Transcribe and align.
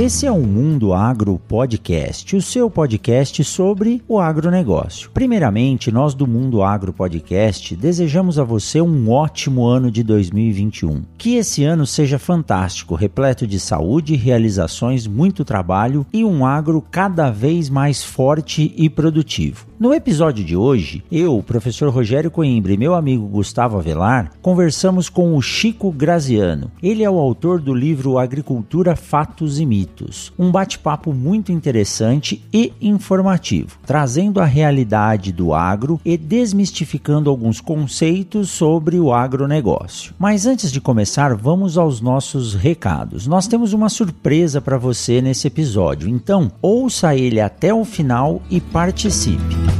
Esse 0.00 0.24
é 0.24 0.32
o 0.32 0.40
Mundo 0.40 0.94
Agro 0.94 1.38
Podcast, 1.46 2.34
o 2.34 2.40
seu 2.40 2.70
podcast 2.70 3.44
sobre 3.44 4.02
o 4.08 4.18
agronegócio. 4.18 5.10
Primeiramente, 5.10 5.92
nós 5.92 6.14
do 6.14 6.26
Mundo 6.26 6.62
Agro 6.62 6.90
Podcast 6.90 7.76
desejamos 7.76 8.38
a 8.38 8.42
você 8.42 8.80
um 8.80 9.10
ótimo 9.10 9.66
ano 9.66 9.90
de 9.90 10.02
2021. 10.02 11.02
Que 11.18 11.34
esse 11.34 11.64
ano 11.64 11.86
seja 11.86 12.18
fantástico, 12.18 12.94
repleto 12.94 13.46
de 13.46 13.60
saúde, 13.60 14.16
realizações, 14.16 15.06
muito 15.06 15.44
trabalho 15.44 16.06
e 16.14 16.24
um 16.24 16.46
agro 16.46 16.82
cada 16.90 17.30
vez 17.30 17.68
mais 17.68 18.02
forte 18.02 18.72
e 18.78 18.88
produtivo. 18.88 19.66
No 19.78 19.92
episódio 19.92 20.42
de 20.42 20.56
hoje, 20.56 21.02
eu, 21.12 21.36
o 21.36 21.42
professor 21.42 21.90
Rogério 21.90 22.30
Coimbra 22.30 22.72
e 22.72 22.76
meu 22.76 22.94
amigo 22.94 23.26
Gustavo 23.26 23.78
Avelar 23.78 24.30
conversamos 24.40 25.10
com 25.10 25.36
o 25.36 25.42
Chico 25.42 25.90
Graziano. 25.90 26.70
Ele 26.82 27.02
é 27.02 27.10
o 27.10 27.18
autor 27.18 27.60
do 27.60 27.74
livro 27.74 28.18
Agricultura, 28.18 28.96
Fatos 28.96 29.60
e 29.60 29.66
Mitos. 29.66 29.89
Um 30.38 30.50
bate-papo 30.50 31.12
muito 31.12 31.52
interessante 31.52 32.44
e 32.52 32.72
informativo, 32.80 33.78
trazendo 33.86 34.40
a 34.40 34.44
realidade 34.44 35.32
do 35.32 35.52
agro 35.52 36.00
e 36.04 36.16
desmistificando 36.16 37.30
alguns 37.30 37.60
conceitos 37.60 38.50
sobre 38.50 38.98
o 38.98 39.12
agronegócio. 39.12 40.14
Mas 40.18 40.46
antes 40.46 40.70
de 40.70 40.80
começar, 40.80 41.34
vamos 41.34 41.76
aos 41.76 42.00
nossos 42.00 42.54
recados. 42.54 43.26
Nós 43.26 43.46
temos 43.46 43.72
uma 43.72 43.88
surpresa 43.88 44.60
para 44.60 44.78
você 44.78 45.20
nesse 45.20 45.46
episódio, 45.46 46.08
então 46.08 46.50
ouça 46.62 47.14
ele 47.14 47.40
até 47.40 47.72
o 47.72 47.84
final 47.84 48.40
e 48.50 48.60
participe. 48.60 49.79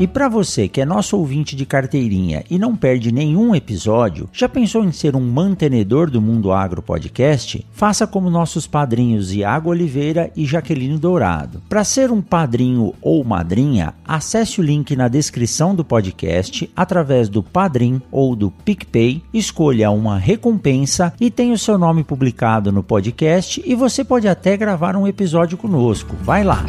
E 0.00 0.06
para 0.06 0.30
você 0.30 0.66
que 0.66 0.80
é 0.80 0.86
nosso 0.86 1.14
ouvinte 1.14 1.54
de 1.54 1.66
carteirinha 1.66 2.42
e 2.48 2.58
não 2.58 2.74
perde 2.74 3.12
nenhum 3.12 3.54
episódio, 3.54 4.30
já 4.32 4.48
pensou 4.48 4.82
em 4.82 4.90
ser 4.90 5.14
um 5.14 5.20
mantenedor 5.20 6.10
do 6.10 6.22
Mundo 6.22 6.52
Agro 6.52 6.80
Podcast? 6.80 7.66
Faça 7.70 8.06
como 8.06 8.30
nossos 8.30 8.66
padrinhos 8.66 9.30
Iago 9.34 9.68
Oliveira 9.68 10.30
e 10.34 10.46
Jaqueline 10.46 10.96
Dourado. 10.96 11.60
Para 11.68 11.84
ser 11.84 12.10
um 12.10 12.22
padrinho 12.22 12.94
ou 13.02 13.22
madrinha, 13.22 13.92
acesse 14.02 14.58
o 14.58 14.64
link 14.64 14.96
na 14.96 15.06
descrição 15.06 15.74
do 15.74 15.84
podcast 15.84 16.70
através 16.74 17.28
do 17.28 17.42
Padrim 17.42 18.00
ou 18.10 18.34
do 18.34 18.50
PicPay, 18.50 19.22
escolha 19.34 19.90
uma 19.90 20.16
recompensa 20.16 21.12
e 21.20 21.30
tenha 21.30 21.52
o 21.52 21.58
seu 21.58 21.76
nome 21.76 22.02
publicado 22.02 22.72
no 22.72 22.82
podcast 22.82 23.62
e 23.66 23.74
você 23.74 24.02
pode 24.02 24.26
até 24.26 24.56
gravar 24.56 24.96
um 24.96 25.06
episódio 25.06 25.58
conosco. 25.58 26.16
Vai 26.22 26.42
lá! 26.42 26.64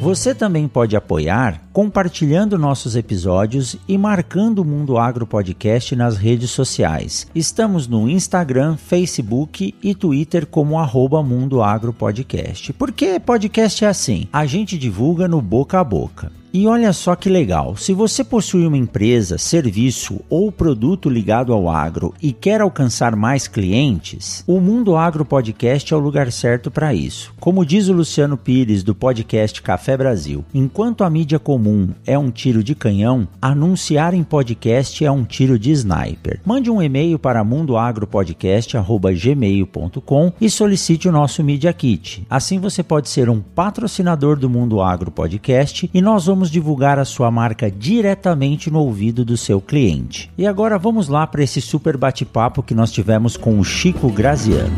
Você 0.00 0.34
também 0.34 0.66
pode 0.66 0.96
apoiar 0.96 1.62
compartilhando 1.74 2.56
nossos 2.56 2.96
episódios 2.96 3.76
e 3.86 3.98
marcando 3.98 4.60
o 4.60 4.64
Mundo 4.64 4.96
Agro 4.96 5.26
Podcast 5.26 5.94
nas 5.94 6.16
redes 6.16 6.50
sociais. 6.50 7.26
Estamos 7.34 7.86
no 7.86 8.08
Instagram, 8.08 8.78
Facebook 8.78 9.74
e 9.82 9.94
Twitter 9.94 10.46
como 10.46 10.78
arroba 10.78 11.22
Mundo 11.22 11.62
Agro 11.62 11.92
Podcast. 11.92 12.72
Por 12.72 12.92
que 12.92 13.20
podcast 13.20 13.84
é 13.84 13.88
assim? 13.88 14.26
A 14.32 14.46
gente 14.46 14.78
divulga 14.78 15.28
no 15.28 15.42
boca 15.42 15.78
a 15.78 15.84
boca. 15.84 16.39
E 16.52 16.66
olha 16.66 16.92
só 16.92 17.14
que 17.14 17.28
legal, 17.28 17.76
se 17.76 17.94
você 17.94 18.24
possui 18.24 18.66
uma 18.66 18.76
empresa, 18.76 19.38
serviço 19.38 20.20
ou 20.28 20.50
produto 20.50 21.08
ligado 21.08 21.52
ao 21.52 21.68
agro 21.68 22.12
e 22.20 22.32
quer 22.32 22.60
alcançar 22.60 23.14
mais 23.14 23.46
clientes, 23.46 24.42
o 24.48 24.58
Mundo 24.58 24.96
Agro 24.96 25.24
Podcast 25.24 25.94
é 25.94 25.96
o 25.96 26.00
lugar 26.00 26.32
certo 26.32 26.68
para 26.68 26.92
isso. 26.92 27.32
Como 27.38 27.64
diz 27.64 27.86
o 27.88 27.92
Luciano 27.92 28.36
Pires 28.36 28.82
do 28.82 28.96
podcast 28.96 29.62
Café 29.62 29.96
Brasil, 29.96 30.44
enquanto 30.52 31.04
a 31.04 31.10
mídia 31.10 31.38
comum 31.38 31.90
é 32.04 32.18
um 32.18 32.32
tiro 32.32 32.64
de 32.64 32.74
canhão, 32.74 33.28
anunciar 33.40 34.12
em 34.12 34.24
podcast 34.24 35.04
é 35.04 35.10
um 35.10 35.22
tiro 35.22 35.56
de 35.56 35.70
sniper. 35.70 36.40
Mande 36.44 36.68
um 36.68 36.82
e-mail 36.82 37.16
para 37.16 37.44
mundoagropodcast@gmail.com 37.44 40.32
e 40.40 40.50
solicite 40.50 41.08
o 41.08 41.12
nosso 41.12 41.44
Media 41.44 41.72
Kit. 41.72 42.26
Assim 42.28 42.58
você 42.58 42.82
pode 42.82 43.08
ser 43.08 43.30
um 43.30 43.40
patrocinador 43.40 44.36
do 44.36 44.50
Mundo 44.50 44.80
Agro 44.80 45.12
Podcast 45.12 45.88
e 45.94 46.02
nós 46.02 46.26
vamos 46.26 46.39
vamos 46.40 46.50
divulgar 46.50 46.98
a 46.98 47.04
sua 47.04 47.30
marca 47.30 47.70
diretamente 47.70 48.70
no 48.70 48.78
ouvido 48.78 49.26
do 49.26 49.36
seu 49.36 49.60
cliente. 49.60 50.32
E 50.38 50.46
agora 50.46 50.78
vamos 50.78 51.06
lá 51.06 51.26
para 51.26 51.42
esse 51.42 51.60
super 51.60 51.98
bate-papo 51.98 52.62
que 52.62 52.74
nós 52.74 52.90
tivemos 52.90 53.36
com 53.36 53.60
o 53.60 53.64
Chico 53.64 54.08
Graziano. 54.10 54.74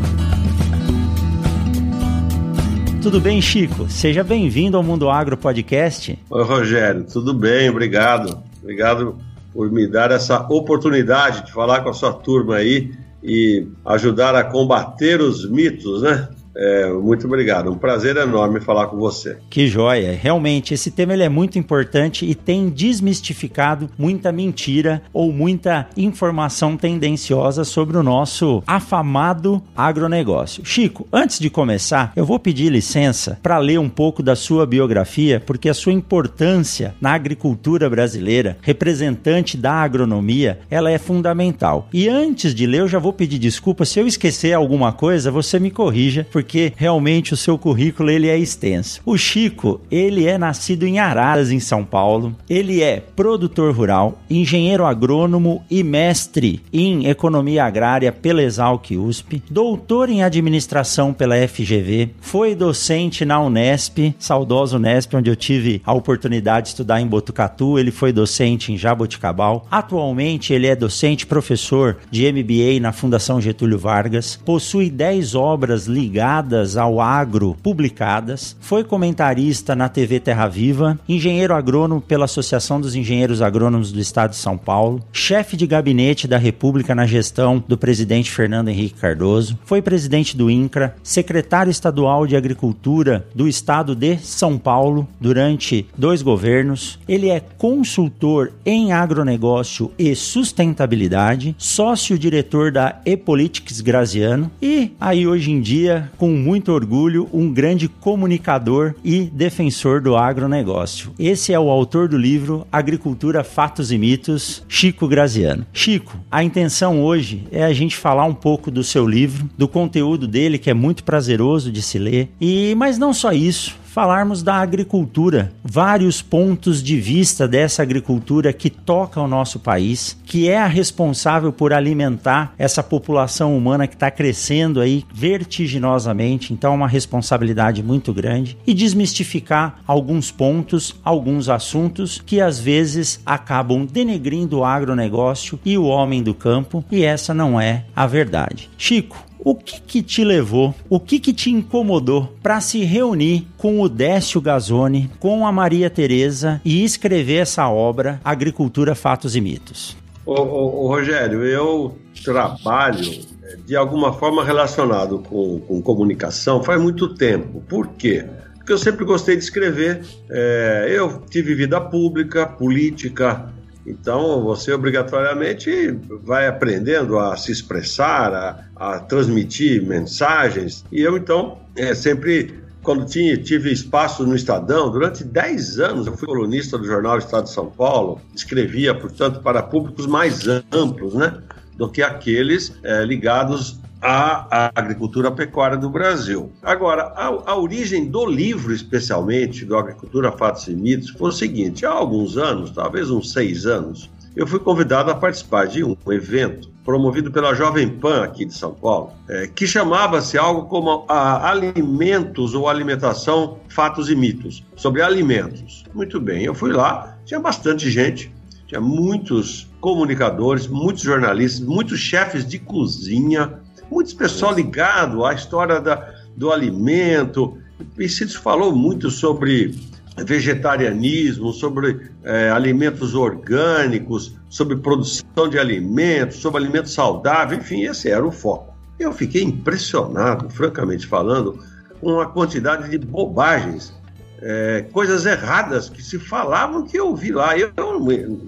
Tudo 3.01 3.21
bem, 3.21 3.41
Chico? 3.41 3.89
Seja 3.89 4.25
bem-vindo 4.25 4.75
ao 4.75 4.83
Mundo 4.83 5.09
Agro 5.09 5.37
Podcast. 5.37 6.19
Oi, 6.29 6.43
Rogério, 6.43 7.05
tudo 7.05 7.33
bem? 7.33 7.69
Obrigado. 7.69 8.43
Obrigado 8.61 9.15
por 9.53 9.71
me 9.71 9.87
dar 9.87 10.11
essa 10.11 10.45
oportunidade 10.49 11.45
de 11.45 11.53
falar 11.53 11.79
com 11.81 11.89
a 11.91 11.93
sua 11.93 12.11
turma 12.11 12.57
aí 12.57 12.91
e 13.23 13.65
ajudar 13.85 14.35
a 14.35 14.43
combater 14.43 15.21
os 15.21 15.49
mitos, 15.49 16.01
né? 16.01 16.27
É, 16.55 16.87
muito 16.91 17.25
obrigado, 17.25 17.71
um 17.71 17.77
prazer 17.77 18.15
enorme 18.17 18.59
falar 18.59 18.87
com 18.87 18.97
você. 18.97 19.37
Que 19.49 19.67
joia! 19.67 20.17
Realmente, 20.19 20.73
esse 20.73 20.91
tema 20.91 21.13
ele 21.13 21.23
é 21.23 21.29
muito 21.29 21.57
importante 21.57 22.25
e 22.25 22.35
tem 22.35 22.69
desmistificado 22.69 23.89
muita 23.97 24.31
mentira 24.31 25.01
ou 25.11 25.31
muita 25.31 25.87
informação 25.97 26.77
tendenciosa 26.77 27.63
sobre 27.63 27.97
o 27.97 28.03
nosso 28.03 28.61
afamado 28.67 29.61
agronegócio. 29.75 30.63
Chico, 30.65 31.07
antes 31.11 31.39
de 31.39 31.49
começar, 31.49 32.13
eu 32.15 32.25
vou 32.25 32.39
pedir 32.39 32.71
licença 32.71 33.39
para 33.41 33.57
ler 33.57 33.79
um 33.79 33.89
pouco 33.89 34.21
da 34.21 34.35
sua 34.35 34.65
biografia, 34.65 35.41
porque 35.43 35.69
a 35.69 35.73
sua 35.73 35.91
importância 35.91 36.93
na 37.01 37.13
agricultura 37.13 37.89
brasileira, 37.89 38.57
representante 38.61 39.57
da 39.57 39.73
agronomia, 39.73 40.59
ela 40.69 40.91
é 40.91 40.97
fundamental. 40.97 41.87
E 41.91 42.07
antes 42.07 42.53
de 42.53 42.65
ler, 42.65 42.81
eu 42.81 42.87
já 42.87 42.99
vou 42.99 43.13
pedir 43.13 43.39
desculpa 43.39 43.85
se 43.85 43.99
eu 43.99 44.05
esquecer 44.05 44.53
alguma 44.53 44.91
coisa, 44.91 45.31
você 45.31 45.59
me 45.59 45.71
corrija, 45.71 46.27
porque 46.31 46.42
porque 46.43 46.73
realmente 46.75 47.33
o 47.33 47.37
seu 47.37 47.57
currículo 47.57 48.09
ele 48.09 48.27
é 48.27 48.37
extenso. 48.37 49.01
O 49.05 49.17
Chico, 49.17 49.79
ele 49.89 50.27
é 50.27 50.37
nascido 50.37 50.85
em 50.85 50.99
Araras, 50.99 51.51
em 51.51 51.59
São 51.59 51.85
Paulo. 51.85 52.35
Ele 52.49 52.83
é 52.83 52.99
produtor 52.99 53.73
rural, 53.73 54.19
engenheiro 54.29 54.85
agrônomo 54.85 55.63
e 55.71 55.81
mestre 55.83 56.61
em 56.73 57.07
economia 57.07 57.63
agrária 57.63 58.11
pela 58.11 58.43
Exalc 58.43 58.91
USP, 58.91 59.41
doutor 59.49 60.09
em 60.09 60.21
administração 60.21 61.13
pela 61.13 61.35
FGV, 61.47 62.09
foi 62.19 62.53
docente 62.55 63.23
na 63.23 63.39
Unesp, 63.39 64.13
saudosa 64.19 64.75
Unesp, 64.75 65.15
onde 65.15 65.29
eu 65.29 65.35
tive 65.37 65.81
a 65.85 65.93
oportunidade 65.93 66.65
de 66.65 66.69
estudar 66.69 66.99
em 66.99 67.07
Botucatu. 67.07 67.79
Ele 67.79 67.91
foi 67.91 68.11
docente 68.11 68.73
em 68.73 68.77
Jaboticabal. 68.77 69.65
Atualmente 69.71 70.51
ele 70.51 70.67
é 70.67 70.75
docente 70.75 71.25
professor 71.25 71.99
de 72.11 72.29
MBA 72.29 72.81
na 72.81 72.91
Fundação 72.91 73.39
Getúlio 73.39 73.79
Vargas. 73.79 74.35
Possui 74.35 74.89
10 74.89 75.35
obras 75.35 75.85
ligadas 75.85 76.32
ligadas 76.33 76.77
ao 76.77 76.99
agro 76.99 77.55
publicadas, 77.61 78.57
foi 78.59 78.83
comentarista 78.83 79.75
na 79.75 79.87
TV 79.87 80.19
Terra 80.19 80.47
Viva, 80.47 80.99
engenheiro 81.07 81.53
agrônomo 81.53 82.01
pela 82.01 82.25
Associação 82.25 82.81
dos 82.81 82.95
Engenheiros 82.95 83.39
Agrônomos 83.39 83.91
do 83.91 83.99
Estado 83.99 84.31
de 84.31 84.37
São 84.37 84.57
Paulo, 84.57 85.03
chefe 85.11 85.55
de 85.55 85.67
gabinete 85.67 86.27
da 86.27 86.39
República 86.39 86.95
na 86.95 87.05
gestão 87.05 87.63
do 87.67 87.77
presidente 87.77 88.31
Fernando 88.31 88.69
Henrique 88.69 88.99
Cardoso, 88.99 89.59
foi 89.63 89.79
presidente 89.79 90.35
do 90.35 90.49
INCRA, 90.49 90.95
secretário 91.03 91.69
estadual 91.69 92.25
de 92.25 92.35
Agricultura 92.35 93.27
do 93.35 93.47
Estado 93.47 93.95
de 93.95 94.17
São 94.17 94.57
Paulo 94.57 95.07
durante 95.21 95.85
dois 95.95 96.23
governos. 96.23 96.97
Ele 97.07 97.29
é 97.29 97.41
consultor 97.59 98.53
em 98.65 98.91
agronegócio 98.91 99.91
e 99.99 100.15
sustentabilidade, 100.15 101.55
sócio-diretor 101.59 102.71
da 102.71 102.99
E-Politics 103.05 103.81
Graziano 103.81 104.49
e 104.59 104.91
aí 104.99 105.27
hoje 105.27 105.51
em 105.51 105.61
dia 105.61 106.11
com 106.23 106.31
muito 106.31 106.71
orgulho, 106.71 107.27
um 107.33 107.51
grande 107.51 107.89
comunicador 107.89 108.95
e 109.03 109.23
defensor 109.23 109.99
do 109.99 110.15
agronegócio. 110.15 111.11
Esse 111.19 111.51
é 111.51 111.59
o 111.59 111.69
autor 111.69 112.07
do 112.07 112.17
livro 112.17 112.65
Agricultura, 112.71 113.43
Fatos 113.43 113.91
e 113.91 113.97
Mitos, 113.97 114.63
Chico 114.69 115.05
Graziano. 115.05 115.65
Chico, 115.73 116.17
a 116.31 116.41
intenção 116.41 117.03
hoje 117.03 117.43
é 117.51 117.65
a 117.65 117.73
gente 117.73 117.97
falar 117.97 118.23
um 118.23 118.33
pouco 118.33 118.71
do 118.71 118.85
seu 118.85 119.05
livro, 119.05 119.49
do 119.57 119.67
conteúdo 119.67 120.25
dele, 120.25 120.57
que 120.57 120.69
é 120.69 120.73
muito 120.73 121.03
prazeroso 121.03 121.69
de 121.69 121.81
se 121.81 121.99
ler, 121.99 122.29
e 122.39 122.73
mas 122.77 122.97
não 122.97 123.13
só 123.13 123.33
isso, 123.33 123.75
falarmos 123.93 124.41
da 124.41 124.55
agricultura, 124.55 125.51
vários 125.63 126.19
pontos 126.19 126.81
de 126.81 126.99
vista 126.99 127.47
dessa 127.47 127.83
agricultura 127.83 128.51
que 128.51 128.67
toca 128.67 129.21
o 129.21 129.27
nosso 129.27 129.59
país, 129.59 130.17
que 130.25 130.49
é 130.49 130.57
a 130.57 130.65
responsável 130.65 131.53
por 131.53 131.71
alimentar 131.71 132.55
essa 132.57 132.81
população 132.81 133.55
humana 133.55 133.85
que 133.85 133.93
está 133.93 134.09
crescendo 134.09 134.81
aí 134.81 135.05
vertiginosamente, 135.13 136.51
então 136.51 136.71
é 136.71 136.75
uma 136.75 136.87
responsabilidade 136.87 137.83
muito 137.83 138.11
grande, 138.11 138.57
e 138.65 138.73
desmistificar 138.73 139.79
alguns 139.85 140.31
pontos, 140.31 140.95
alguns 141.05 141.47
assuntos 141.47 142.19
que 142.25 142.41
às 142.41 142.59
vezes 142.59 143.21
acabam 143.23 143.85
denegrindo 143.85 144.57
o 144.57 144.65
agronegócio 144.65 145.59
e 145.63 145.77
o 145.77 145.85
homem 145.85 146.23
do 146.23 146.33
campo, 146.33 146.83
e 146.91 147.03
essa 147.03 147.31
não 147.31 147.61
é 147.61 147.85
a 147.95 148.07
verdade. 148.07 148.71
Chico, 148.75 149.23
o 149.43 149.55
que, 149.55 149.81
que 149.81 150.01
te 150.01 150.23
levou, 150.23 150.73
o 150.89 150.99
que, 150.99 151.19
que 151.19 151.33
te 151.33 151.49
incomodou 151.49 152.33
para 152.41 152.61
se 152.61 152.83
reunir 152.83 153.47
com 153.57 153.81
o 153.81 153.89
Décio 153.89 154.39
Gazzoni, 154.39 155.09
com 155.19 155.45
a 155.45 155.51
Maria 155.51 155.89
Tereza 155.89 156.61
e 156.63 156.83
escrever 156.83 157.41
essa 157.41 157.67
obra 157.69 158.19
Agricultura, 158.23 158.95
Fatos 158.95 159.35
e 159.35 159.41
Mitos? 159.41 159.97
Ô, 160.25 160.33
ô, 160.33 160.85
ô 160.85 160.87
Rogério, 160.87 161.43
eu 161.43 161.97
trabalho 162.23 163.05
é, 163.43 163.57
de 163.65 163.75
alguma 163.75 164.13
forma 164.13 164.43
relacionado 164.43 165.19
com, 165.19 165.59
com 165.59 165.81
comunicação 165.81 166.63
faz 166.63 166.81
muito 166.81 167.13
tempo. 167.15 167.61
Por 167.67 167.89
quê? 167.89 168.25
Porque 168.57 168.71
eu 168.71 168.77
sempre 168.77 169.03
gostei 169.03 169.35
de 169.35 169.43
escrever. 169.43 170.05
É, 170.29 170.87
eu 170.89 171.21
tive 171.29 171.53
vida 171.53 171.81
pública, 171.81 172.45
política, 172.45 173.51
então, 173.85 174.41
você 174.43 174.71
obrigatoriamente 174.71 175.91
vai 176.23 176.47
aprendendo 176.47 177.19
a 177.19 177.35
se 177.35 177.51
expressar, 177.51 178.33
a, 178.33 178.65
a 178.75 178.99
transmitir 178.99 179.85
mensagens. 179.85 180.85
E 180.91 181.01
eu, 181.01 181.17
então, 181.17 181.57
é, 181.75 181.93
sempre, 181.93 182.63
quando 182.81 183.05
tinha, 183.05 183.37
tive 183.37 183.71
espaço 183.71 184.25
no 184.25 184.35
Estadão, 184.35 184.89
durante 184.89 185.23
10 185.23 185.79
anos 185.79 186.07
eu 186.07 186.15
fui 186.15 186.27
colunista 186.27 186.77
do 186.77 186.85
jornal 186.85 187.17
Estado 187.17 187.43
de 187.43 187.51
São 187.51 187.69
Paulo, 187.69 188.21
escrevia, 188.33 188.95
portanto, 188.95 189.41
para 189.41 189.61
públicos 189.61 190.07
mais 190.07 190.47
amplos, 190.71 191.13
né? 191.13 191.41
Do 191.75 191.89
que 191.89 192.01
aqueles 192.01 192.73
é, 192.83 193.03
ligados 193.03 193.79
à, 194.03 194.71
agricultura 194.75 195.31
pecuária 195.31 195.77
do 195.77 195.89
Brasil. 195.89 196.51
Agora, 196.61 197.03
a, 197.15 197.27
a, 197.51 197.57
origem 197.57 198.05
do 198.05 198.25
livro, 198.25 198.73
especialmente, 198.73 199.63
do 199.63 199.77
Agricultura, 199.77 200.31
Fatos 200.31 200.67
e 200.67 200.75
Mitos, 200.75 201.11
foi 201.11 201.29
o 201.29 201.31
seguinte: 201.31 201.85
há 201.85 201.91
alguns 201.91 202.37
anos, 202.37 202.71
talvez 202.71 203.09
uns 203.09 203.31
seis 203.31 203.65
anos, 203.65 204.09
eu 204.35 204.45
fui 204.45 204.59
convidado 204.59 205.09
a 205.09 205.15
participar 205.15 205.67
de 205.67 205.83
um 205.83 205.95
evento 206.07 206.73
promovido 206.83 207.31
pela 207.31 207.53
Jovem 207.53 207.87
Pan 207.87 208.23
aqui 208.23 208.43
de 208.43 208.53
São 208.53 208.73
Paulo, 208.73 209.11
é, 209.29 209.47
que 209.47 209.65
chamava-se 209.65 210.37
algo 210.37 210.63
como 210.67 211.05
a, 211.07 211.49
Alimentos 211.49 212.53
ou 212.53 212.67
Alimentação, 212.67 213.59
Fatos 213.69 214.09
e 214.09 214.15
Mitos, 214.15 214.65
sobre 214.75 215.01
alimentos. 215.01 215.85
Muito 215.93 216.19
bem, 216.19 216.43
eu 216.43 216.53
fui 216.53 216.73
lá, 216.73 217.17
tinha 217.25 217.39
bastante 217.39 217.89
gente, 217.89 218.33
tinha 218.67 218.81
muitos 218.81 219.71
comunicadores, 219.79 220.67
muitos 220.67 221.03
jornalistas, 221.03 221.65
muitos 221.65 221.99
chefes 221.99 222.45
de 222.45 222.59
cozinha, 222.59 223.59
Muitos 223.93 224.15
pessoal 224.15 224.55
ligado 224.55 225.23
à 225.23 225.35
história 225.35 225.79
da, 225.79 226.15
do 226.35 226.51
alimento. 226.51 227.59
E 227.99 228.09
se 228.09 228.27
falou 228.27 228.75
muito 228.75 229.11
sobre 229.11 229.75
vegetarianismo, 230.17 231.53
sobre 231.53 232.09
é, 232.23 232.49
alimentos 232.49 233.13
orgânicos, 233.13 234.35
sobre 234.49 234.77
produção 234.77 235.47
de 235.47 235.59
alimentos, 235.59 236.37
sobre 236.37 236.63
alimentos 236.63 236.91
saudáveis, 236.91 237.61
enfim, 237.61 237.83
esse 237.83 238.09
era 238.09 238.25
o 238.25 238.31
foco. 238.31 238.73
Eu 238.97 239.13
fiquei 239.13 239.43
impressionado, 239.43 240.49
francamente 240.49 241.05
falando, 241.05 241.63
com 242.01 242.19
a 242.19 242.25
quantidade 242.25 242.89
de 242.89 242.97
bobagens, 242.97 243.93
é, 244.41 244.87
coisas 244.91 245.27
erradas 245.27 245.87
que 245.87 246.01
se 246.01 246.17
falavam 246.17 246.83
que 246.83 246.97
eu 246.97 247.15
vi 247.15 247.31
lá. 247.31 247.55
Eu, 247.55 247.71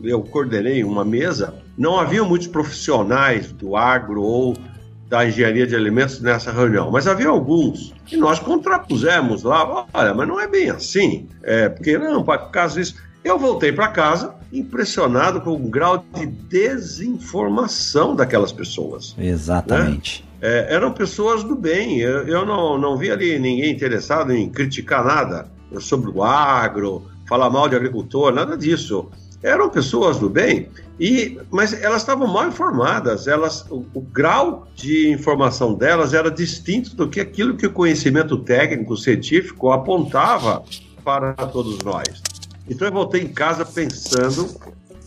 eu 0.03 0.21
coordenei 0.23 0.83
uma 0.83 1.05
mesa, 1.05 1.53
não 1.77 1.99
havia 1.99 2.23
muitos 2.23 2.47
profissionais 2.47 3.51
do 3.51 3.75
agro 3.75 4.23
ou 4.23 4.55
da 5.15 5.25
engenharia 5.25 5.65
de 5.65 5.73
alimentos 5.73 6.19
nessa 6.19 6.51
reunião, 6.51 6.91
mas 6.91 7.07
havia 7.07 7.29
alguns 7.29 7.93
que 8.05 8.17
nós 8.17 8.37
contrapusemos 8.37 9.43
lá, 9.43 9.87
olha, 9.93 10.13
mas 10.13 10.27
não 10.27 10.41
é 10.41 10.45
bem 10.45 10.69
assim, 10.69 11.29
é, 11.41 11.69
porque 11.69 11.97
não, 11.97 12.21
por 12.21 12.51
causa 12.51 12.75
disso. 12.75 12.95
Eu 13.23 13.39
voltei 13.39 13.71
para 13.71 13.87
casa 13.87 14.35
impressionado 14.51 15.39
com 15.39 15.53
o 15.53 15.69
grau 15.69 16.03
de 16.13 16.25
desinformação 16.25 18.13
daquelas 18.13 18.51
pessoas. 18.51 19.15
Exatamente. 19.17 20.25
Né? 20.41 20.49
É, 20.49 20.75
eram 20.75 20.91
pessoas 20.91 21.45
do 21.45 21.55
bem, 21.55 21.99
eu, 21.99 22.27
eu 22.27 22.45
não, 22.45 22.77
não 22.77 22.97
vi 22.97 23.09
ali 23.09 23.39
ninguém 23.39 23.71
interessado 23.71 24.33
em 24.33 24.49
criticar 24.49 25.03
nada 25.03 25.49
sobre 25.79 26.11
o 26.11 26.23
agro, 26.23 27.09
falar 27.27 27.49
mal 27.49 27.69
de 27.69 27.75
agricultor, 27.75 28.33
nada 28.33 28.57
disso 28.57 29.09
eram 29.45 29.69
pessoas 29.69 30.17
do 30.17 30.27
bem, 30.27 30.69
e, 30.99 31.37
mas 31.51 31.71
elas 31.71 32.01
estavam 32.01 32.25
mal 32.27 32.47
informadas, 32.47 33.27
elas, 33.27 33.63
o, 33.69 33.85
o, 33.93 34.01
grau 34.01 34.67
de 34.75 35.11
informação 35.11 35.75
delas 35.75 36.15
era 36.15 36.31
distinto 36.31 36.95
do 36.95 37.07
que 37.07 37.19
aquilo 37.19 37.55
que 37.55 37.67
o 37.67 37.71
conhecimento 37.71 38.39
técnico, 38.39 38.97
científico 38.97 39.71
apontava 39.71 40.63
para 41.03 41.33
todos 41.33 41.77
nós. 41.83 42.23
Então 42.67 42.87
eu 42.87 42.91
voltei 42.91 43.21
em 43.21 43.27
casa 43.27 43.63
pensando, 43.63 44.49